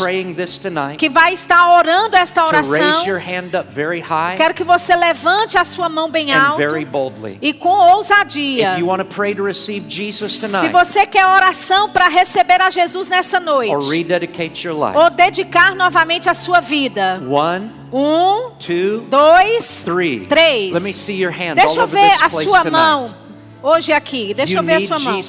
tonight 0.61 0.97
que 0.97 1.09
vai 1.09 1.33
estar 1.33 1.75
orando 1.75 2.15
esta 2.15 2.45
oração, 2.45 3.03
high 4.03 4.37
quero 4.37 4.53
que 4.53 4.63
você 4.63 4.95
levante 4.95 5.57
a 5.57 5.65
sua 5.65 5.89
mão 5.89 6.09
bem 6.09 6.31
alto 6.33 6.61
e 7.41 7.53
com 7.53 7.69
ousadia. 7.69 8.73
If 8.73 8.79
you 8.79 8.87
want 8.87 8.99
to 8.99 9.05
pray 9.05 9.33
to 9.35 9.43
receive 9.43 9.85
Jesus 9.89 10.33
Se 10.33 10.47
tonight 10.47 10.69
você 10.69 11.05
quer 11.05 11.25
oração 11.27 11.89
para 11.89 12.07
receber 12.07 12.61
a 12.61 12.69
Jesus 12.69 13.09
nessa 13.09 13.39
noite, 13.39 13.73
or 13.73 13.81
rededicate 13.81 14.67
your 14.67 14.77
life, 14.77 14.97
ou 14.97 15.09
dedicar 15.09 15.75
novamente 15.75 16.29
a 16.29 16.33
sua 16.33 16.59
vida. 16.59 17.21
one, 17.27 17.80
Um, 17.93 18.51
two, 18.59 19.01
dois, 19.09 19.83
three. 19.83 20.25
três. 20.27 20.73
Let 20.73 20.83
me 20.83 20.93
see 20.93 21.15
your 21.21 21.31
hand 21.31 21.59
all 21.59 21.65
Deixa 21.65 21.79
eu 21.81 21.87
ver 21.87 22.11
a 22.23 22.29
sua 22.29 22.59
tonight. 22.63 22.71
mão 22.71 23.15
hoje 23.63 23.91
aqui. 23.91 24.33
Deixa 24.33 24.53
You 24.53 24.59
eu 24.59 24.63
ver 24.63 24.73
a 24.73 24.77
need 24.77 24.87
sua 24.87 24.97
mão. 24.99 25.21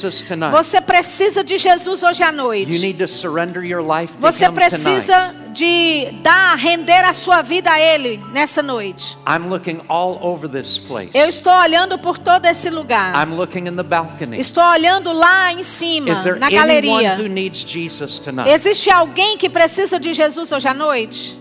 Você 0.52 0.80
precisa 0.80 1.42
de 1.42 1.58
Jesus 1.58 2.02
hoje 2.02 2.22
à 2.22 2.30
You 2.30 2.36
noite. 2.36 2.78
need 2.78 2.98
to 2.98 3.08
surrender 3.08 3.64
your 3.64 3.82
life 3.82 4.14
to 4.14 4.20
Você 4.20 4.44
Him 4.44 4.54
tonight. 4.54 4.70
precisa 4.70 5.34
de 5.52 6.08
dar, 6.22 6.56
render 6.56 7.04
a 7.04 7.12
sua 7.12 7.42
vida 7.42 7.70
a 7.70 7.78
Ele 7.80 8.18
nessa 8.32 8.62
noite. 8.62 9.18
I'm 9.28 9.48
looking 9.48 9.80
all 9.88 10.18
over 10.22 10.48
this 10.48 10.78
place. 10.78 11.10
Eu 11.12 11.28
estou 11.28 11.52
olhando 11.52 11.98
por 11.98 12.16
todo 12.16 12.46
esse 12.46 12.70
lugar. 12.70 13.12
I'm 13.14 13.34
looking 13.34 13.66
in 13.66 13.74
the 13.76 13.82
balcony. 13.82 14.38
Estou 14.40 14.62
olhando 14.64 15.12
lá 15.12 15.52
em 15.52 15.62
cima, 15.64 16.10
Is 16.10 16.22
there 16.22 16.38
na 16.38 16.46
anyone 16.46 16.58
galeria. 17.02 17.16
who 17.18 17.28
needs 17.28 17.64
Jesus 17.68 18.18
tonight? 18.20 18.48
Existe 18.48 18.88
alguém 18.88 19.36
que 19.36 19.50
precisa 19.50 19.98
de 20.00 20.14
Jesus 20.14 20.52
hoje 20.52 20.68
à 20.68 20.72
noite? 20.72 21.36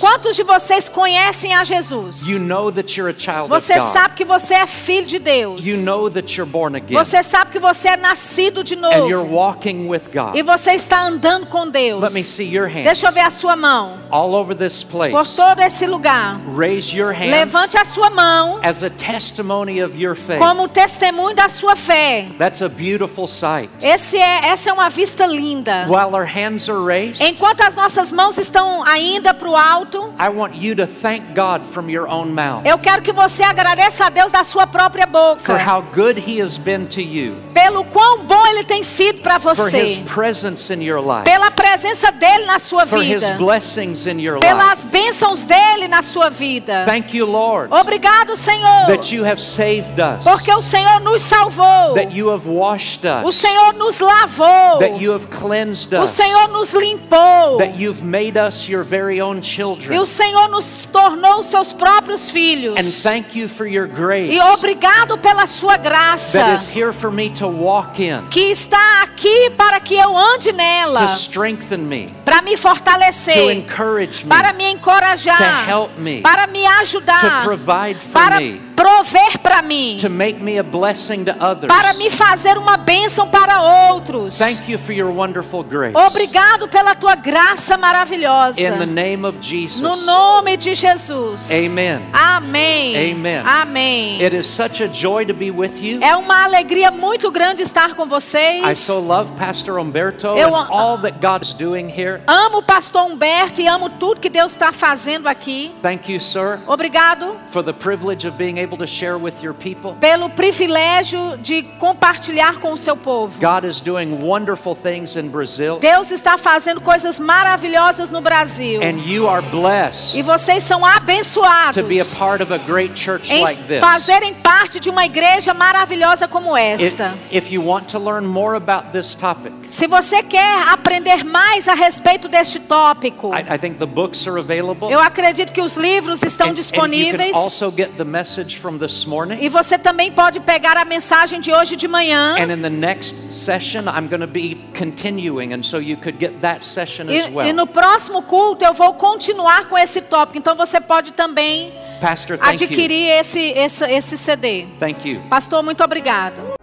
Quantos 0.00 0.36
de 0.36 0.42
vocês 0.42 0.88
conhecem 0.88 1.54
a 1.54 1.64
Jesus? 1.64 2.28
You 2.28 2.38
know 2.38 2.70
that 2.72 2.98
you're 2.98 3.10
a 3.10 3.18
child 3.18 3.48
Você 3.48 3.74
of 3.74 3.80
God. 3.80 3.92
sabe 3.92 4.14
que 4.14 4.24
você 4.24 4.54
é 4.54 4.66
filho 4.66 5.06
de 5.06 5.18
Deus. 5.18 5.64
You 5.66 5.78
know 5.78 6.10
that 6.10 6.36
you're 6.36 6.50
born 6.50 6.76
again. 6.76 6.92
Você 6.96 7.22
sabe 7.22 7.50
que 7.52 7.58
você 7.58 7.88
é 7.88 7.96
nascido 7.96 8.62
de 8.62 8.74
and 8.74 9.08
you're 9.08 9.24
novo. 9.24 9.34
walking 9.34 9.88
with 9.88 10.02
God. 10.12 10.36
E 10.36 10.42
você 10.42 10.72
está 10.72 11.02
andando 11.02 11.46
com 11.46 11.68
Deus. 11.68 12.02
Let 12.02 12.12
me 12.12 12.22
see 12.22 12.44
your 12.44 12.66
hand. 12.68 12.84
Deixa 12.84 13.06
eu 13.06 13.12
ver 13.12 13.20
a 13.20 13.30
sua 13.30 13.56
mão. 13.56 13.98
All 14.10 14.34
over 14.34 14.54
this 14.56 14.82
place. 14.82 15.12
Por 15.12 15.26
todo 15.26 15.60
esse 15.60 15.86
lugar. 15.86 16.40
Raise 16.54 16.94
your 16.94 17.12
hand 17.12 17.30
Levante 17.30 17.78
a 17.78 17.84
sua 17.84 18.10
mão 18.10 18.60
as 18.62 18.82
a 18.82 18.90
testimony 18.90 19.82
of 19.82 19.96
your 19.96 20.14
faith. 20.14 20.38
como 20.40 20.68
testemunho 20.68 21.34
da 21.34 21.48
sua 21.48 21.74
fé. 21.76 22.28
That's 22.38 22.60
a 22.60 22.68
beautiful 22.68 23.26
sight. 23.26 23.70
Esse 23.80 24.18
é, 24.18 24.46
essa 24.48 24.70
é 24.70 24.72
uma 24.72 24.90
vista 24.90 25.26
linda. 25.26 25.86
While 25.88 26.14
our 26.14 26.26
hands 26.26 26.68
are 26.68 26.84
raised, 26.84 27.22
Enquanto 27.22 27.62
as 27.62 27.74
nossas 27.74 28.10
mãos 28.12 28.31
estão 28.38 28.82
ainda 28.84 29.32
para 29.34 29.48
o 29.48 29.56
alto, 29.56 30.12
I 30.18 30.28
want 30.28 30.54
you 30.56 30.74
to 30.76 30.86
thank 30.86 31.34
God 31.34 31.64
from 31.72 31.88
your 31.90 32.08
own 32.08 32.26
mouth 32.26 32.62
eu 32.64 32.78
quero 32.78 33.02
que 33.02 33.12
você 33.12 33.42
agradeça 33.42 34.06
a 34.06 34.10
Deus 34.10 34.30
da 34.32 34.44
sua 34.44 34.66
própria 34.66 35.06
for 35.06 35.36
boca. 35.36 35.56
how 35.64 35.82
good 35.94 36.18
He 36.18 36.40
has 36.42 36.56
been 36.56 36.86
to 36.86 37.00
you, 37.00 37.36
Pelo 37.54 37.84
quão 37.84 38.24
bom 38.24 38.46
Ele 38.46 38.64
tem 38.64 38.82
sido 38.82 39.20
para 39.22 39.38
for 39.40 39.52
His 39.52 39.96
você. 39.96 40.02
presence 40.12 40.72
in 40.72 40.82
your 40.82 41.00
life, 41.00 41.24
Pela 41.24 41.50
presença 41.50 42.10
dele 42.12 42.46
na 42.46 42.58
sua 42.58 42.86
for 42.86 43.02
His 43.02 43.22
vida. 43.22 43.34
blessings 43.38 44.06
in 44.06 44.20
your 44.20 44.34
life. 44.36 44.46
Pelas 44.46 44.84
bênçãos 44.84 45.44
dele 45.44 45.88
na 45.88 46.02
sua 46.02 46.30
vida. 46.30 46.84
Thank 46.86 47.16
you, 47.16 47.26
Lord, 47.26 47.72
Obrigado, 47.72 48.36
Senhor. 48.36 48.86
that 48.86 49.14
you 49.14 49.24
have 49.24 49.40
saved 49.40 49.98
us, 50.00 50.24
Porque 50.24 50.52
o 50.52 50.62
Senhor 50.62 51.00
nos 51.00 51.22
salvou. 51.22 51.94
that 51.94 52.12
you 52.14 52.30
have 52.30 52.46
washed 52.48 53.04
O 53.24 53.28
us, 53.28 53.36
Senhor 53.36 53.72
nos 53.74 53.98
lavou. 53.98 54.78
that 54.78 55.00
you 55.02 55.12
have 55.12 55.26
cleansed 55.28 55.92
O 55.94 56.02
us, 56.04 56.10
Senhor 56.10 56.48
nos 56.48 56.72
limpou. 56.72 57.56
that 57.58 57.78
you've 57.78 58.02
made 58.04 58.21
us 58.30 58.68
your 58.68 58.84
very 58.84 59.20
own 59.20 59.38
E 59.38 59.42
children. 59.42 59.98
o 59.98 60.04
Senhor 60.06 60.48
nos 60.48 60.86
tornou 60.92 61.42
seus 61.42 61.72
próprios 61.72 62.28
And 62.28 62.32
filhos. 62.32 63.02
thank 63.02 63.34
you 63.36 63.48
for 63.48 63.66
your 63.66 63.86
grace 63.86 64.32
E 64.32 64.40
obrigado 64.40 65.18
pela 65.18 65.46
sua 65.46 65.76
graça. 65.76 66.38
that 66.38 66.54
is 66.62 66.68
here 66.68 66.92
for 66.92 67.10
me 67.10 67.30
to 67.30 67.46
walk 67.48 68.00
in, 68.02 68.26
Que 68.30 68.50
está 68.50 69.02
aqui 69.02 69.50
para 69.56 69.80
que 69.80 69.94
eu 69.96 70.16
ande 70.16 70.52
nela. 70.52 71.06
to 71.06 71.12
strengthen 71.14 71.88
me, 71.88 72.06
Para 72.24 72.42
me 72.42 72.52
to 72.52 72.58
fortalecer. 72.58 73.50
encourage 73.54 74.24
me, 74.24 74.28
Para 74.28 74.52
me 74.52 74.64
encorajar. 74.70 75.36
to 75.38 75.70
help 75.70 75.98
me, 75.98 76.20
Para 76.20 76.46
me 76.46 76.64
ajudar. 76.66 77.20
to 77.20 77.44
provide 77.44 77.96
for 77.98 78.12
Para 78.12 78.38
me, 78.40 78.60
prover 78.74 79.38
para 79.38 79.62
mim. 79.62 79.96
to 79.98 80.08
make 80.08 80.40
me 80.40 80.58
a 80.58 80.62
blessing 80.62 81.24
to 81.24 81.32
others. 81.44 81.68
Para 81.68 81.92
me 81.94 82.10
fazer 82.10 82.58
uma 82.58 82.76
bênção 82.76 83.28
para 83.28 83.62
outros. 83.90 84.38
Thank 84.38 84.70
you 84.70 84.78
for 84.78 84.92
your 84.92 85.10
wonderful 85.10 85.62
grace. 85.62 85.94
Obrigado 85.96 86.68
pela 86.68 86.94
tua 86.94 87.14
graça 87.14 87.76
maravilhosa. 87.76 88.60
In 88.60 88.78
the 88.78 88.86
name 88.86 89.26
of 89.26 89.38
Jesus. 89.40 89.80
No 89.80 89.96
nome 89.96 90.56
de 90.56 90.74
Jesus. 90.74 91.50
Amen. 91.50 92.00
Amém. 92.12 93.12
Amen. 93.12 93.42
Amém. 93.46 94.22
It 94.22 94.36
is 94.36 94.46
such 94.46 94.82
a 94.82 94.88
joy 94.88 95.24
to 95.26 95.34
be 95.34 95.50
with 95.50 95.80
you. 95.80 96.02
É 96.02 96.16
uma 96.16 96.44
alegria 96.44 96.90
muito 96.90 97.30
grande 97.30 97.62
estar 97.62 97.94
com 97.94 98.06
vocês. 98.06 98.66
I 98.66 98.74
so 98.74 99.00
love 99.00 99.32
Pastor 99.32 99.78
Umberto 99.78 100.26
Eu 100.26 100.54
and 100.54 100.66
all 100.70 100.98
that 100.98 101.18
God's 101.20 101.52
doing 101.52 101.88
here. 101.88 102.20
Amo 102.26 102.58
o 102.58 102.62
pastor 102.62 103.02
Humberto 103.02 103.60
e 103.60 103.66
amo 103.66 103.90
tudo 103.90 104.20
que 104.20 104.28
Deus 104.28 104.52
está 104.52 104.72
fazendo 104.72 105.26
aqui. 105.28 105.72
Thank 105.82 106.12
you, 106.12 106.20
sir, 106.20 106.60
Obrigado 106.66 107.36
for 107.48 107.62
the 107.62 107.72
privilege 107.72 108.26
of 108.26 108.36
being 108.36 108.58
able 108.62 108.78
to 108.78 108.86
share 108.86 109.16
with 109.18 109.34
your 109.42 109.54
people. 109.54 109.94
pelo 110.00 110.30
privilégio 110.30 111.36
de 111.38 111.62
compartilhar 111.78 112.58
com 112.60 112.72
o 112.72 112.78
seu 112.78 112.96
povo. 112.96 113.38
God 113.40 113.64
is 113.64 113.80
doing 113.80 114.20
wonderful 114.22 114.74
things 114.74 115.16
in 115.16 115.28
Brazil, 115.28 115.78
Deus 115.78 116.10
está 116.10 116.36
fazendo 116.38 116.80
coisas 116.80 117.18
maravilhosas 117.18 118.10
no 118.10 118.20
Brasil. 118.20 118.80
and 118.82 119.00
you 119.04 119.28
are 119.28 119.42
blessed 119.50 120.16
E 120.18 120.22
vocês 120.22 120.62
são 120.62 120.84
abençoados 120.84 121.74
to 121.74 121.82
be 121.88 122.00
a 122.00 122.04
part 122.04 122.42
of 122.42 122.52
a 122.52 122.58
great 122.58 122.98
church 122.98 123.30
em 123.32 123.42
like 123.42 123.62
this. 123.64 123.80
fazerem 123.80 124.34
parte 124.34 124.78
de 124.80 124.88
uma 124.90 125.04
igreja 125.04 125.52
maravilhosa 125.54 126.26
como 126.28 126.56
If, 126.56 126.80
esta. 126.82 127.14
if 127.30 127.50
you 127.50 127.62
want 127.64 127.88
to 127.88 127.98
learn 127.98 128.26
more 128.26 128.56
about 128.56 128.92
this 128.92 129.14
topic, 129.14 129.52
Se 129.68 129.86
você 129.86 130.22
quer 130.22 130.68
aprender 130.68 131.24
mais 131.24 131.66
a 131.66 131.74
respeito 131.74 132.28
deste 132.28 132.60
tópico, 132.60 133.32
I, 133.34 133.54
I 133.54 133.58
think 133.58 133.78
the 133.78 133.86
books 133.86 134.26
are 134.26 134.38
available. 134.38 134.90
eu 134.90 135.00
acredito 135.00 135.52
que 135.52 135.60
os 135.60 135.76
livros 135.76 136.22
estão 136.22 136.46
And- 136.48 136.50
and 136.50 136.52
you 136.52 136.56
disponíveis. 136.56 137.32
can 137.32 137.38
also 137.38 137.70
get 137.74 137.96
the 137.96 138.04
message 138.04 138.51
from 138.58 138.78
this 138.78 139.04
morning. 139.04 139.38
E 139.40 139.48
você 139.48 139.78
também 139.78 140.12
pode 140.12 140.40
pegar 140.40 140.76
a 140.76 140.84
mensagem 140.84 141.40
de 141.40 141.52
hoje 141.52 141.76
de 141.76 141.86
manhã. 141.88 142.36
And 142.38 142.52
in 142.52 142.62
the 142.62 142.70
next 142.70 143.32
session, 143.32 143.84
I'm 143.88 144.08
going 144.08 144.20
to 144.20 144.26
be 144.26 144.56
continuing, 144.76 145.52
and 145.54 145.62
so 145.62 145.78
you 145.78 145.96
could 145.96 146.18
get 146.18 146.40
that 146.40 146.64
session 146.64 147.08
as 147.08 147.26
E, 147.26 147.30
well. 147.30 147.46
e 147.46 147.52
no 147.52 147.66
próximo 147.66 148.22
culto 148.22 148.64
eu 148.64 148.72
vou 148.72 148.94
continuar 148.94 149.66
com 149.66 149.76
esse 149.76 150.00
tópico. 150.02 150.38
Então 150.38 150.54
você 150.54 150.80
pode 150.80 151.12
também 151.12 151.72
Pastor, 152.00 152.38
adquirir 152.40 153.08
esse, 153.20 153.40
esse, 153.40 153.84
esse 153.84 154.16
CD. 154.18 154.66
Thank 154.78 155.08
you. 155.08 155.22
Pastor, 155.28 155.62
muito 155.62 155.82
obrigado. 155.84 156.61